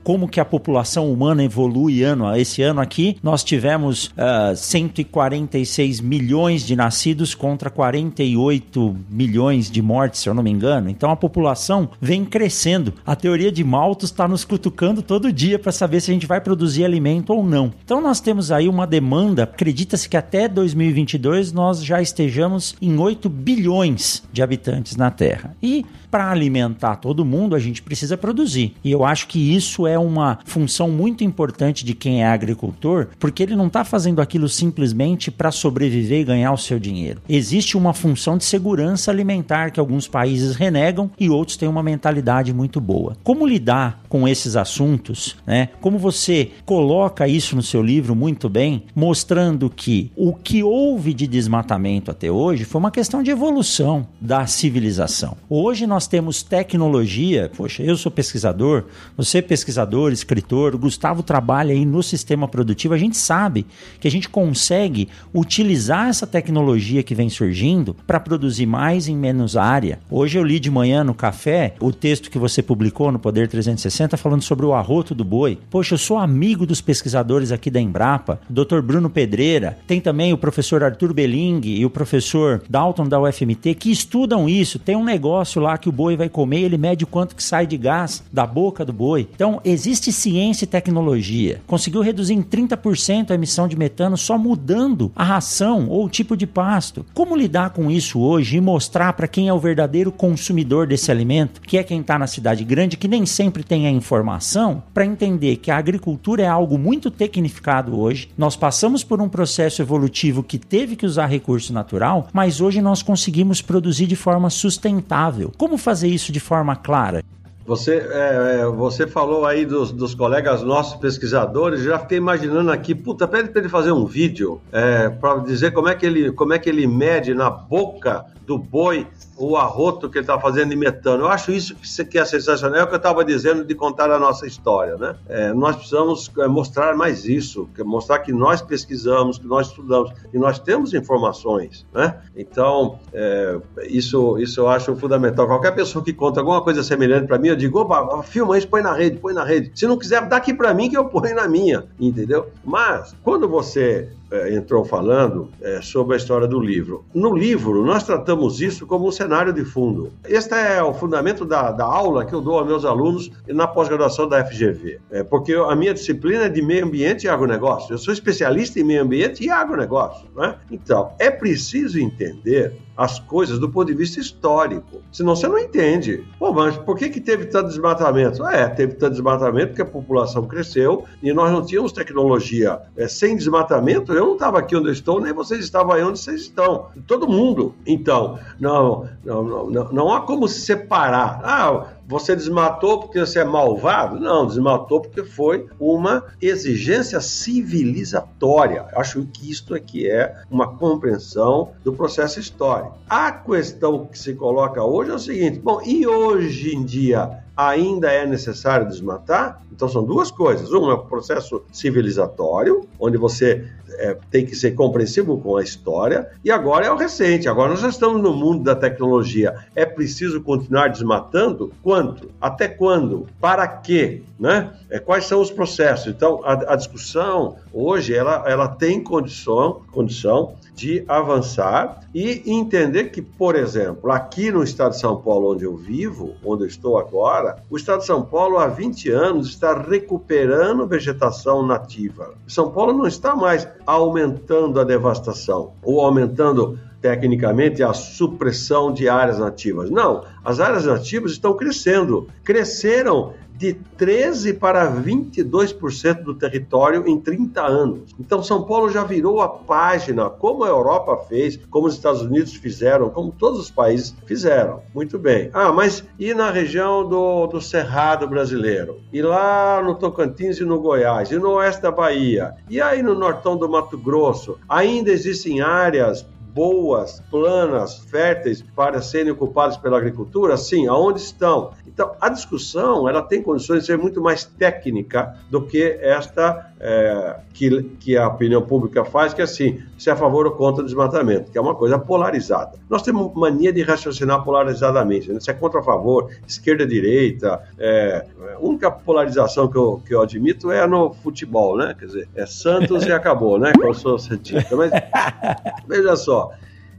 como 0.03 0.27
que 0.27 0.39
a 0.39 0.45
população 0.45 1.11
humana 1.11 1.43
evolui 1.43 2.03
ano 2.03 2.27
a 2.27 2.37
esse 2.39 2.61
ano 2.61 2.81
aqui. 2.81 3.17
Nós 3.23 3.43
tivemos 3.43 4.07
uh, 4.07 4.51
ah, 4.51 4.55
146 4.55 6.01
milhões 6.01 6.65
de 6.65 6.75
nascidos 6.75 7.33
contra 7.33 7.69
48 7.69 8.95
milhões 9.09 9.69
de 9.71 9.81
mortes, 9.81 10.21
se 10.21 10.29
eu 10.29 10.33
não 10.33 10.43
me 10.43 10.51
engano. 10.51 10.89
Então 10.89 11.09
a 11.11 11.15
população 11.15 11.89
vem 12.01 12.25
crescendo. 12.25 12.93
A 13.05 13.15
teoria 13.15 13.51
de 13.51 13.63
Malthus 13.63 14.09
está 14.09 14.27
nos 14.27 14.43
cutucando 14.43 15.01
todo 15.01 15.31
dia 15.31 15.57
para 15.57 15.71
saber 15.71 16.01
se 16.01 16.11
a 16.11 16.13
gente 16.13 16.27
vai 16.27 16.41
produzir 16.41 16.83
alimento 16.83 17.31
ou 17.33 17.43
não. 17.43 17.73
Então 17.83 18.01
nós 18.01 18.19
temos 18.19 18.51
aí 18.51 18.67
uma 18.67 18.85
demanda, 18.85 19.43
acredita-se 19.43 20.09
que 20.09 20.17
até 20.17 20.47
2022 20.47 21.51
nós 21.51 21.83
já 21.83 22.01
estejamos 22.01 22.75
em 22.81 22.97
8 22.97 23.29
bilhões 23.29 24.23
de 24.31 24.41
habitantes 24.41 24.95
na 24.95 25.11
Terra. 25.11 25.55
E 25.61 25.85
para 26.15 26.31
alimentar 26.31 26.95
todo 26.95 27.25
mundo, 27.25 27.55
a 27.55 27.59
gente 27.59 27.81
precisa 27.81 28.17
produzir. 28.17 28.73
E 28.81 28.89
eu 28.89 29.03
acho 29.03 29.27
que 29.27 29.44
isso 29.53 29.85
é 29.85 29.97
uma 29.99 30.39
função 30.45 30.89
muito 30.89 31.23
importante 31.23 31.83
de 31.83 31.93
quem 31.93 32.23
é 32.23 32.27
agricultor, 32.27 33.07
porque 33.19 33.43
ele 33.43 33.55
não 33.55 33.67
está 33.67 33.83
fazendo 33.83 34.21
aquilo 34.21 34.47
simplesmente 34.47 35.29
para 35.29 35.51
sobreviver 35.51 36.21
e 36.21 36.23
ganhar 36.23 36.51
o 36.51 36.57
seu 36.57 36.79
dinheiro. 36.79 37.21
Existe 37.27 37.77
uma 37.77 37.93
função 37.93 38.37
de 38.37 38.45
segurança 38.45 39.11
alimentar 39.11 39.71
que 39.71 39.79
alguns 39.79 40.07
países 40.07 40.55
renegam 40.55 41.11
e 41.19 41.29
outros 41.29 41.57
têm 41.57 41.67
uma 41.67 41.83
mentalidade 41.83 42.53
muito 42.53 42.79
boa. 42.79 43.17
Como 43.23 43.45
lidar 43.45 44.01
com 44.07 44.27
esses 44.27 44.55
assuntos, 44.55 45.35
né? 45.45 45.69
Como 45.81 45.97
você 45.97 46.51
coloca 46.65 47.27
isso 47.27 47.55
no 47.55 47.61
seu 47.61 47.81
livro 47.81 48.15
muito 48.15 48.47
bem, 48.47 48.83
mostrando 48.95 49.69
que 49.69 50.11
o 50.15 50.33
que 50.33 50.63
houve 50.63 51.13
de 51.13 51.27
desmatamento 51.27 52.11
até 52.11 52.31
hoje 52.31 52.63
foi 52.63 52.79
uma 52.79 52.91
questão 52.91 53.21
de 53.21 53.31
evolução 53.31 54.07
da 54.19 54.47
civilização. 54.47 55.37
Hoje 55.49 55.85
nós 55.85 56.07
temos 56.07 56.41
tecnologia, 56.43 57.51
poxa, 57.55 57.83
eu 57.83 57.97
sou 57.97 58.11
pesquisador, 58.11 58.85
você 59.17 59.34
é 59.37 59.41
pesquisador, 59.41 60.11
escritor, 60.11 60.77
Gustavo 60.77 61.23
trabalha 61.23 61.73
aí 61.73 61.85
no 61.85 62.01
sistema 62.01 62.47
produtivo, 62.47 62.93
a 62.93 62.97
gente 62.97 63.17
sabe 63.17 63.65
que 63.99 64.07
a 64.07 64.11
gente 64.11 64.29
consegue 64.29 65.09
utilizar 65.33 66.09
essa 66.09 66.27
tecnologia 66.27 67.03
que 67.03 67.15
vem 67.15 67.29
surgindo 67.29 67.95
para 68.05 68.19
produzir 68.19 68.65
mais 68.65 69.07
em 69.07 69.15
menos 69.15 69.57
área. 69.57 69.99
Hoje 70.09 70.37
eu 70.37 70.43
li 70.43 70.59
de 70.59 70.69
manhã 70.69 71.03
no 71.03 71.13
café 71.13 71.75
o 71.79 71.91
texto 71.91 72.29
que 72.29 72.37
você 72.37 72.61
publicou 72.61 73.11
no 73.11 73.19
Poder 73.19 73.47
360 73.47 74.17
falando 74.17 74.41
sobre 74.41 74.65
o 74.65 74.73
arroto 74.73 75.15
do 75.15 75.23
boi. 75.23 75.57
Poxa, 75.69 75.95
eu 75.95 75.97
sou 75.97 76.17
amigo 76.17 76.65
dos 76.65 76.81
pesquisadores 76.81 77.51
aqui 77.51 77.69
da 77.69 77.81
Embrapa, 77.81 78.39
Dr. 78.49 78.81
Bruno 78.81 79.09
Pedreira, 79.09 79.77
tem 79.87 79.99
também 79.99 80.33
o 80.33 80.37
professor 80.37 80.83
Arthur 80.83 81.13
Belling 81.13 81.61
e 81.63 81.85
o 81.85 81.89
professor 81.89 82.61
Dalton 82.69 83.07
da 83.07 83.19
UFMT 83.19 83.75
que 83.75 83.91
estudam 83.91 84.47
isso. 84.47 84.79
Tem 84.79 84.95
um 84.95 85.03
negócio 85.03 85.61
lá 85.61 85.77
que 85.77 85.89
o 85.89 85.91
boi 85.91 86.15
vai 86.15 86.29
comer, 86.29 86.61
ele 86.61 86.77
mede 86.77 87.03
o 87.03 87.07
quanto 87.07 87.35
que 87.35 87.43
sai 87.43 87.65
de 87.65 87.77
gás 87.77 88.23
da 88.31 88.45
boca 88.45 88.85
do 88.85 88.93
boi. 88.93 89.24
Então, 89.33 89.61
existe 89.63 90.11
ciência 90.11 90.65
e 90.65 90.67
tecnologia. 90.67 91.61
Conseguiu 91.65 92.01
reduzir 92.01 92.33
em 92.33 92.43
30% 92.43 93.31
a 93.31 93.35
emissão 93.35 93.67
de 93.67 93.77
metano 93.77 94.17
só 94.17 94.37
mudando 94.37 95.11
a 95.15 95.23
ração 95.23 95.87
ou 95.89 96.05
o 96.05 96.09
tipo 96.09 96.35
de 96.35 96.45
pasto. 96.45 97.05
Como 97.13 97.35
lidar 97.35 97.71
com 97.71 97.89
isso 97.89 98.19
hoje 98.19 98.57
e 98.57 98.61
mostrar 98.61 99.13
para 99.13 99.27
quem 99.27 99.47
é 99.47 99.53
o 99.53 99.59
verdadeiro 99.59 100.11
consumidor 100.11 100.87
desse 100.87 101.11
alimento, 101.11 101.61
que 101.61 101.77
é 101.77 101.83
quem 101.83 102.01
está 102.01 102.17
na 102.17 102.27
cidade 102.27 102.63
grande, 102.63 102.97
que 102.97 103.07
nem 103.07 103.25
sempre 103.25 103.63
tem 103.63 103.87
a 103.87 103.91
informação, 103.91 104.83
para 104.93 105.05
entender 105.05 105.57
que 105.57 105.71
a 105.71 105.77
agricultura 105.77 106.43
é 106.43 106.47
algo 106.47 106.77
muito 106.77 107.09
tecnificado 107.11 107.99
hoje. 107.99 108.29
Nós 108.37 108.55
passamos 108.55 109.03
por 109.03 109.21
um 109.21 109.29
processo 109.29 109.81
evolutivo 109.81 110.43
que 110.43 110.57
teve 110.57 110.95
que 110.95 111.05
usar 111.05 111.27
recurso 111.27 111.73
natural, 111.73 112.27
mas 112.33 112.61
hoje 112.61 112.81
nós 112.81 113.01
conseguimos 113.01 113.61
produzir 113.61 114.07
de 114.07 114.15
forma 114.15 114.49
sustentável. 114.49 115.51
Como 115.57 115.77
fazer 115.77 116.07
isso 116.07 116.31
de 116.31 116.39
forma 116.39 116.75
clara? 116.75 117.23
Você, 117.65 117.95
é, 117.95 118.59
é, 118.61 118.65
você 118.67 119.07
falou 119.07 119.43
aí 119.43 119.65
dos, 119.65 119.91
dos, 119.91 120.13
colegas 120.13 120.61
nossos 120.61 120.95
pesquisadores, 120.97 121.81
já 121.81 121.97
fiquei 121.97 122.19
imaginando 122.19 122.71
aqui, 122.71 122.93
puta, 122.93 123.27
pede 123.27 123.49
para 123.49 123.61
ele 123.61 123.69
fazer 123.69 123.91
um 123.91 124.05
vídeo 124.05 124.61
é, 124.71 125.09
para 125.09 125.39
dizer 125.39 125.71
como 125.71 125.89
é, 125.89 125.95
que 125.95 126.05
ele, 126.05 126.31
como 126.31 126.53
é 126.53 126.59
que 126.59 126.69
ele 126.69 126.85
mede 126.85 127.33
na 127.33 127.49
boca 127.49 128.23
do 128.45 128.57
boi 128.57 129.07
o 129.37 129.57
arroto 129.57 130.09
que 130.09 130.17
ele 130.17 130.23
está 130.23 130.39
fazendo 130.39 130.73
em 130.73 130.77
metano. 130.77 131.23
Eu 131.23 131.27
acho 131.27 131.51
isso 131.51 131.75
que 132.05 132.17
é 132.17 132.25
sensacional, 132.25 132.79
é 132.79 132.83
o 132.83 132.87
que 132.87 132.93
eu 132.93 132.97
estava 132.97 133.23
dizendo 133.25 133.65
de 133.65 133.75
contar 133.75 134.09
a 134.09 134.17
nossa 134.17 134.45
história. 134.45 134.95
Né? 134.95 135.15
É, 135.27 135.53
nós 135.53 135.75
precisamos 135.75 136.31
é, 136.37 136.47
mostrar 136.47 136.95
mais 136.95 137.25
isso, 137.25 137.67
mostrar 137.79 138.19
que 138.19 138.31
nós 138.31 138.61
pesquisamos, 138.61 139.37
que 139.37 139.45
nós 139.45 139.67
estudamos, 139.67 140.13
que 140.31 140.37
nós 140.37 140.59
temos 140.59 140.93
informações. 140.93 141.85
Né? 141.93 142.15
Então, 142.35 142.99
é, 143.13 143.59
isso, 143.89 144.37
isso 144.37 144.61
eu 144.61 144.69
acho 144.69 144.95
fundamental. 144.95 145.47
Qualquer 145.47 145.71
pessoa 145.71 146.03
que 146.03 146.13
conta 146.13 146.39
alguma 146.39 146.61
coisa 146.61 146.81
semelhante 146.81 147.27
para 147.27 147.37
mim, 147.37 147.49
eu 147.49 147.55
digo, 147.55 147.79
opa, 147.79 148.23
filma 148.23 148.57
isso, 148.57 148.67
põe 148.67 148.81
na 148.81 148.93
rede, 148.93 149.17
põe 149.17 149.33
na 149.33 149.43
rede. 149.43 149.71
Se 149.75 149.85
não 149.85 149.97
quiser, 149.97 150.25
dá 150.27 150.37
aqui 150.37 150.53
para 150.53 150.73
mim 150.73 150.89
que 150.89 150.97
eu 150.97 151.05
ponho 151.05 151.35
na 151.35 151.47
minha, 151.47 151.85
entendeu? 151.99 152.49
Mas, 152.63 153.15
quando 153.23 153.49
você 153.49 154.09
entrou 154.49 154.83
falando 154.83 155.49
é, 155.61 155.81
sobre 155.81 156.15
a 156.15 156.17
história 156.17 156.47
do 156.47 156.59
livro. 156.59 157.05
No 157.13 157.35
livro, 157.35 157.85
nós 157.85 158.03
tratamos 158.03 158.61
isso 158.61 158.85
como 158.85 159.07
um 159.07 159.11
cenário 159.11 159.53
de 159.53 159.63
fundo. 159.63 160.11
Este 160.25 160.53
é 160.53 160.81
o 160.81 160.93
fundamento 160.93 161.45
da, 161.45 161.71
da 161.71 161.85
aula 161.85 162.25
que 162.25 162.33
eu 162.33 162.41
dou 162.41 162.59
aos 162.59 162.67
meus 162.67 162.85
alunos 162.85 163.31
na 163.47 163.67
pós-graduação 163.67 164.27
da 164.27 164.43
FGV. 164.45 164.99
É, 165.11 165.23
porque 165.23 165.53
a 165.53 165.75
minha 165.75 165.93
disciplina 165.93 166.45
é 166.45 166.49
de 166.49 166.61
meio 166.61 166.85
ambiente 166.85 167.25
e 167.25 167.29
agronegócio. 167.29 167.93
Eu 167.93 167.97
sou 167.97 168.13
especialista 168.13 168.79
em 168.79 168.83
meio 168.83 169.03
ambiente 169.03 169.43
e 169.43 169.49
agronegócio. 169.49 170.27
Né? 170.35 170.55
Então, 170.71 171.13
é 171.19 171.29
preciso 171.29 171.99
entender 171.99 172.73
as 172.97 173.19
coisas 173.19 173.59
do 173.59 173.69
ponto 173.69 173.87
de 173.87 173.93
vista 173.93 174.19
histórico. 174.19 175.01
Senão 175.11 175.35
você 175.35 175.47
não 175.47 175.59
entende. 175.59 176.23
Pô, 176.39 176.53
mas 176.53 176.77
por 176.77 176.97
que, 176.97 177.09
que 177.09 177.19
teve 177.19 177.45
tanto 177.45 177.67
desmatamento? 177.67 178.45
É, 178.47 178.67
teve 178.69 178.93
tanto 178.93 179.11
desmatamento 179.11 179.67
porque 179.67 179.81
a 179.81 179.85
população 179.85 180.47
cresceu 180.47 181.03
e 181.21 181.33
nós 181.33 181.51
não 181.51 181.65
tínhamos 181.65 181.91
tecnologia. 181.91 182.79
É, 182.95 183.07
sem 183.07 183.35
desmatamento, 183.35 184.13
eu 184.15 184.25
não 184.25 184.33
estava 184.33 184.59
aqui 184.59 184.75
onde 184.75 184.87
eu 184.87 184.93
estou, 184.93 185.19
nem 185.19 185.33
vocês 185.33 185.63
estavam 185.63 185.93
aí 185.93 186.03
onde 186.03 186.19
vocês 186.19 186.41
estão. 186.41 186.87
Todo 187.07 187.27
mundo. 187.27 187.73
Então, 187.85 188.39
não, 188.59 189.07
não, 189.23 189.43
não, 189.43 189.91
não, 189.91 190.13
há 190.13 190.21
como 190.21 190.47
se 190.47 190.61
separar. 190.61 191.41
Ah, 191.43 191.85
você 192.07 192.35
desmatou 192.35 192.99
porque 192.99 193.19
você 193.19 193.39
é 193.39 193.43
malvado? 193.43 194.19
Não, 194.19 194.45
desmatou 194.45 195.01
porque 195.01 195.23
foi 195.23 195.67
uma 195.79 196.23
exigência 196.41 197.19
civilizatória. 197.19 198.85
Acho 198.93 199.25
que 199.25 199.49
isto 199.49 199.73
aqui 199.73 200.09
é 200.09 200.35
uma 200.49 200.75
compreensão 200.75 201.71
do 201.83 201.93
processo 201.93 202.39
histórico. 202.39 202.97
A 203.09 203.31
questão 203.31 204.05
que 204.05 204.17
se 204.17 204.33
coloca 204.33 204.83
hoje 204.83 205.11
é 205.11 205.15
o 205.15 205.19
seguinte: 205.19 205.59
bom, 205.59 205.81
e 205.83 206.05
hoje 206.05 206.75
em 206.75 206.83
dia 206.83 207.43
ainda 207.55 208.11
é 208.11 208.25
necessário 208.25 208.87
desmatar? 208.87 209.61
Então 209.71 209.87
são 209.87 210.03
duas 210.03 210.29
coisas. 210.29 210.71
Uma 210.71 210.91
é 210.91 210.95
o 210.95 211.05
processo 211.05 211.63
civilizatório, 211.71 212.87
onde 212.99 213.17
você 213.17 213.67
é, 213.97 214.17
tem 214.29 214.45
que 214.45 214.55
ser 214.55 214.71
compreensivo 214.71 215.37
com 215.39 215.57
a 215.57 215.63
história, 215.63 216.29
e 216.43 216.51
agora 216.51 216.85
é 216.85 216.91
o 216.91 216.95
recente. 216.95 217.47
Agora 217.47 217.69
nós 217.69 217.81
já 217.81 217.89
estamos 217.89 218.21
no 218.21 218.33
mundo 218.33 218.63
da 218.63 218.75
tecnologia. 218.75 219.55
É 219.75 219.85
preciso 219.85 220.41
continuar 220.41 220.89
desmatando? 220.89 221.71
Quanto? 221.81 222.31
Até 222.39 222.67
quando? 222.67 223.27
Para 223.39 223.67
quê? 223.67 224.21
Né? 224.39 224.71
É, 224.89 224.99
quais 224.99 225.25
são 225.25 225.41
os 225.41 225.49
processos? 225.49 226.07
Então, 226.07 226.41
a, 226.43 226.73
a 226.73 226.75
discussão 226.75 227.55
hoje 227.73 228.13
ela, 228.13 228.43
ela 228.47 228.67
tem 228.67 229.01
condição, 229.01 229.81
condição 229.91 230.55
de 230.75 231.05
avançar 231.07 232.01
e 232.13 232.43
entender 232.45 233.05
que, 233.05 233.21
por 233.21 233.55
exemplo, 233.55 234.11
aqui 234.11 234.51
no 234.51 234.61
estado 234.61 234.91
de 234.91 234.99
São 234.99 235.15
Paulo, 235.21 235.53
onde 235.53 235.63
eu 235.63 235.75
vivo, 235.75 236.35
onde 236.43 236.63
eu 236.63 236.67
estou 236.67 236.97
agora, 236.97 237.63
o 237.69 237.77
estado 237.77 238.01
de 238.01 238.05
São 238.05 238.21
Paulo 238.23 238.57
há 238.57 238.67
20 238.67 239.09
anos 239.09 239.47
está 239.47 239.73
recuperando 239.81 240.85
vegetação 240.85 241.65
nativa. 241.65 242.33
São 242.45 242.69
Paulo 242.69 242.91
não 242.91 243.07
está 243.07 243.35
mais 243.35 243.67
aumentando 243.85 244.79
a 244.79 244.83
devastação 244.83 245.71
ou 245.81 246.01
aumentando 246.01 246.77
tecnicamente 247.01 247.83
a 247.83 247.93
supressão 247.93 248.91
de 248.91 249.07
áreas 249.07 249.37
nativas. 249.37 249.91
Não, 249.91 250.23
as 250.43 250.59
áreas 250.59 250.85
nativas 250.85 251.31
estão 251.31 251.55
crescendo. 251.55 252.27
Cresceram 252.43 253.33
de 253.57 253.73
13 253.73 254.53
para 254.53 254.91
22% 254.91 256.23
do 256.23 256.35
território 256.35 257.07
em 257.07 257.19
30 257.19 257.61
anos. 257.61 258.15
Então 258.19 258.43
São 258.43 258.63
Paulo 258.63 258.89
já 258.89 259.03
virou 259.03 259.41
a 259.41 259.47
página, 259.47 260.29
como 260.29 260.63
a 260.63 260.67
Europa 260.67 261.17
fez, 261.29 261.59
como 261.69 261.87
os 261.87 261.95
Estados 261.95 262.21
Unidos 262.21 262.53
fizeram, 262.53 263.09
como 263.09 263.31
todos 263.31 263.59
os 263.59 263.71
países 263.71 264.15
fizeram. 264.25 264.81
Muito 264.93 265.17
bem. 265.17 265.49
Ah, 265.53 265.71
mas 265.71 266.03
e 266.19 266.33
na 266.33 266.51
região 266.51 267.07
do, 267.07 267.47
do 267.47 267.61
Cerrado 267.61 268.27
brasileiro? 268.27 268.99
E 269.11 269.21
lá 269.21 269.81
no 269.81 269.95
Tocantins 269.95 270.59
e 270.59 270.65
no 270.65 270.79
Goiás? 270.79 271.31
E 271.31 271.37
no 271.37 271.51
oeste 271.51 271.81
da 271.81 271.91
Bahia? 271.91 272.55
E 272.69 272.81
aí 272.81 273.01
no 273.01 273.15
nortão 273.15 273.57
do 273.57 273.69
Mato 273.69 273.97
Grosso? 273.97 274.57
Ainda 274.67 275.11
existem 275.11 275.61
áreas 275.61 276.25
boas, 276.55 277.21
planas, 277.29 277.99
férteis 278.09 278.61
para 278.61 279.01
serem 279.01 279.33
ocupadas 279.33 279.75
pela 279.75 279.97
agricultura? 279.97 280.55
Sim, 280.55 280.87
aonde 280.87 281.19
estão? 281.19 281.71
Então, 281.85 282.15
a 282.21 282.29
discussão 282.29 283.09
ela 283.09 283.21
tem 283.21 283.43
condições 283.43 283.81
de 283.81 283.87
ser 283.87 283.97
muito 283.97 284.21
mais 284.21 284.45
técnica 284.45 285.35
do 285.49 285.61
que 285.61 285.97
esta 286.01 286.71
é, 286.79 287.39
que, 287.53 287.83
que 287.99 288.17
a 288.17 288.27
opinião 288.27 288.61
pública 288.61 289.03
faz, 289.03 289.33
que 289.33 289.41
é 289.41 289.43
assim, 289.43 289.81
se 289.97 290.09
é 290.09 290.13
a 290.13 290.15
favor 290.15 290.45
ou 290.45 290.53
contra 290.53 290.81
o 290.81 290.85
desmatamento, 290.85 291.51
que 291.51 291.57
é 291.57 291.61
uma 291.61 291.75
coisa 291.75 291.97
polarizada. 291.97 292.77
Nós 292.89 293.01
temos 293.01 293.33
mania 293.33 293.71
de 293.71 293.81
raciocinar 293.81 294.43
polarizadamente, 294.43 295.31
né? 295.31 295.39
se 295.39 295.49
é 295.49 295.53
contra 295.53 295.79
ou 295.79 295.83
a 295.83 295.85
favor, 295.85 296.29
esquerda, 296.47 296.85
direita. 296.85 297.61
É, 297.77 298.25
a 298.55 298.59
única 298.59 298.91
polarização 298.91 299.67
que 299.67 299.77
eu, 299.77 300.01
que 300.05 300.13
eu 300.13 300.21
admito 300.21 300.71
é 300.71 300.85
no 300.85 301.13
futebol, 301.13 301.77
né? 301.77 301.95
Quer 301.97 302.05
dizer, 302.05 302.29
é 302.35 302.45
Santos 302.45 303.05
e 303.05 303.11
acabou, 303.11 303.57
né? 303.57 303.73
Que 303.73 303.85
eu 303.85 303.93
sou 303.93 304.19
cientista. 304.19 304.75
Mas 304.75 304.91
veja 305.87 306.15
só, 306.15 306.44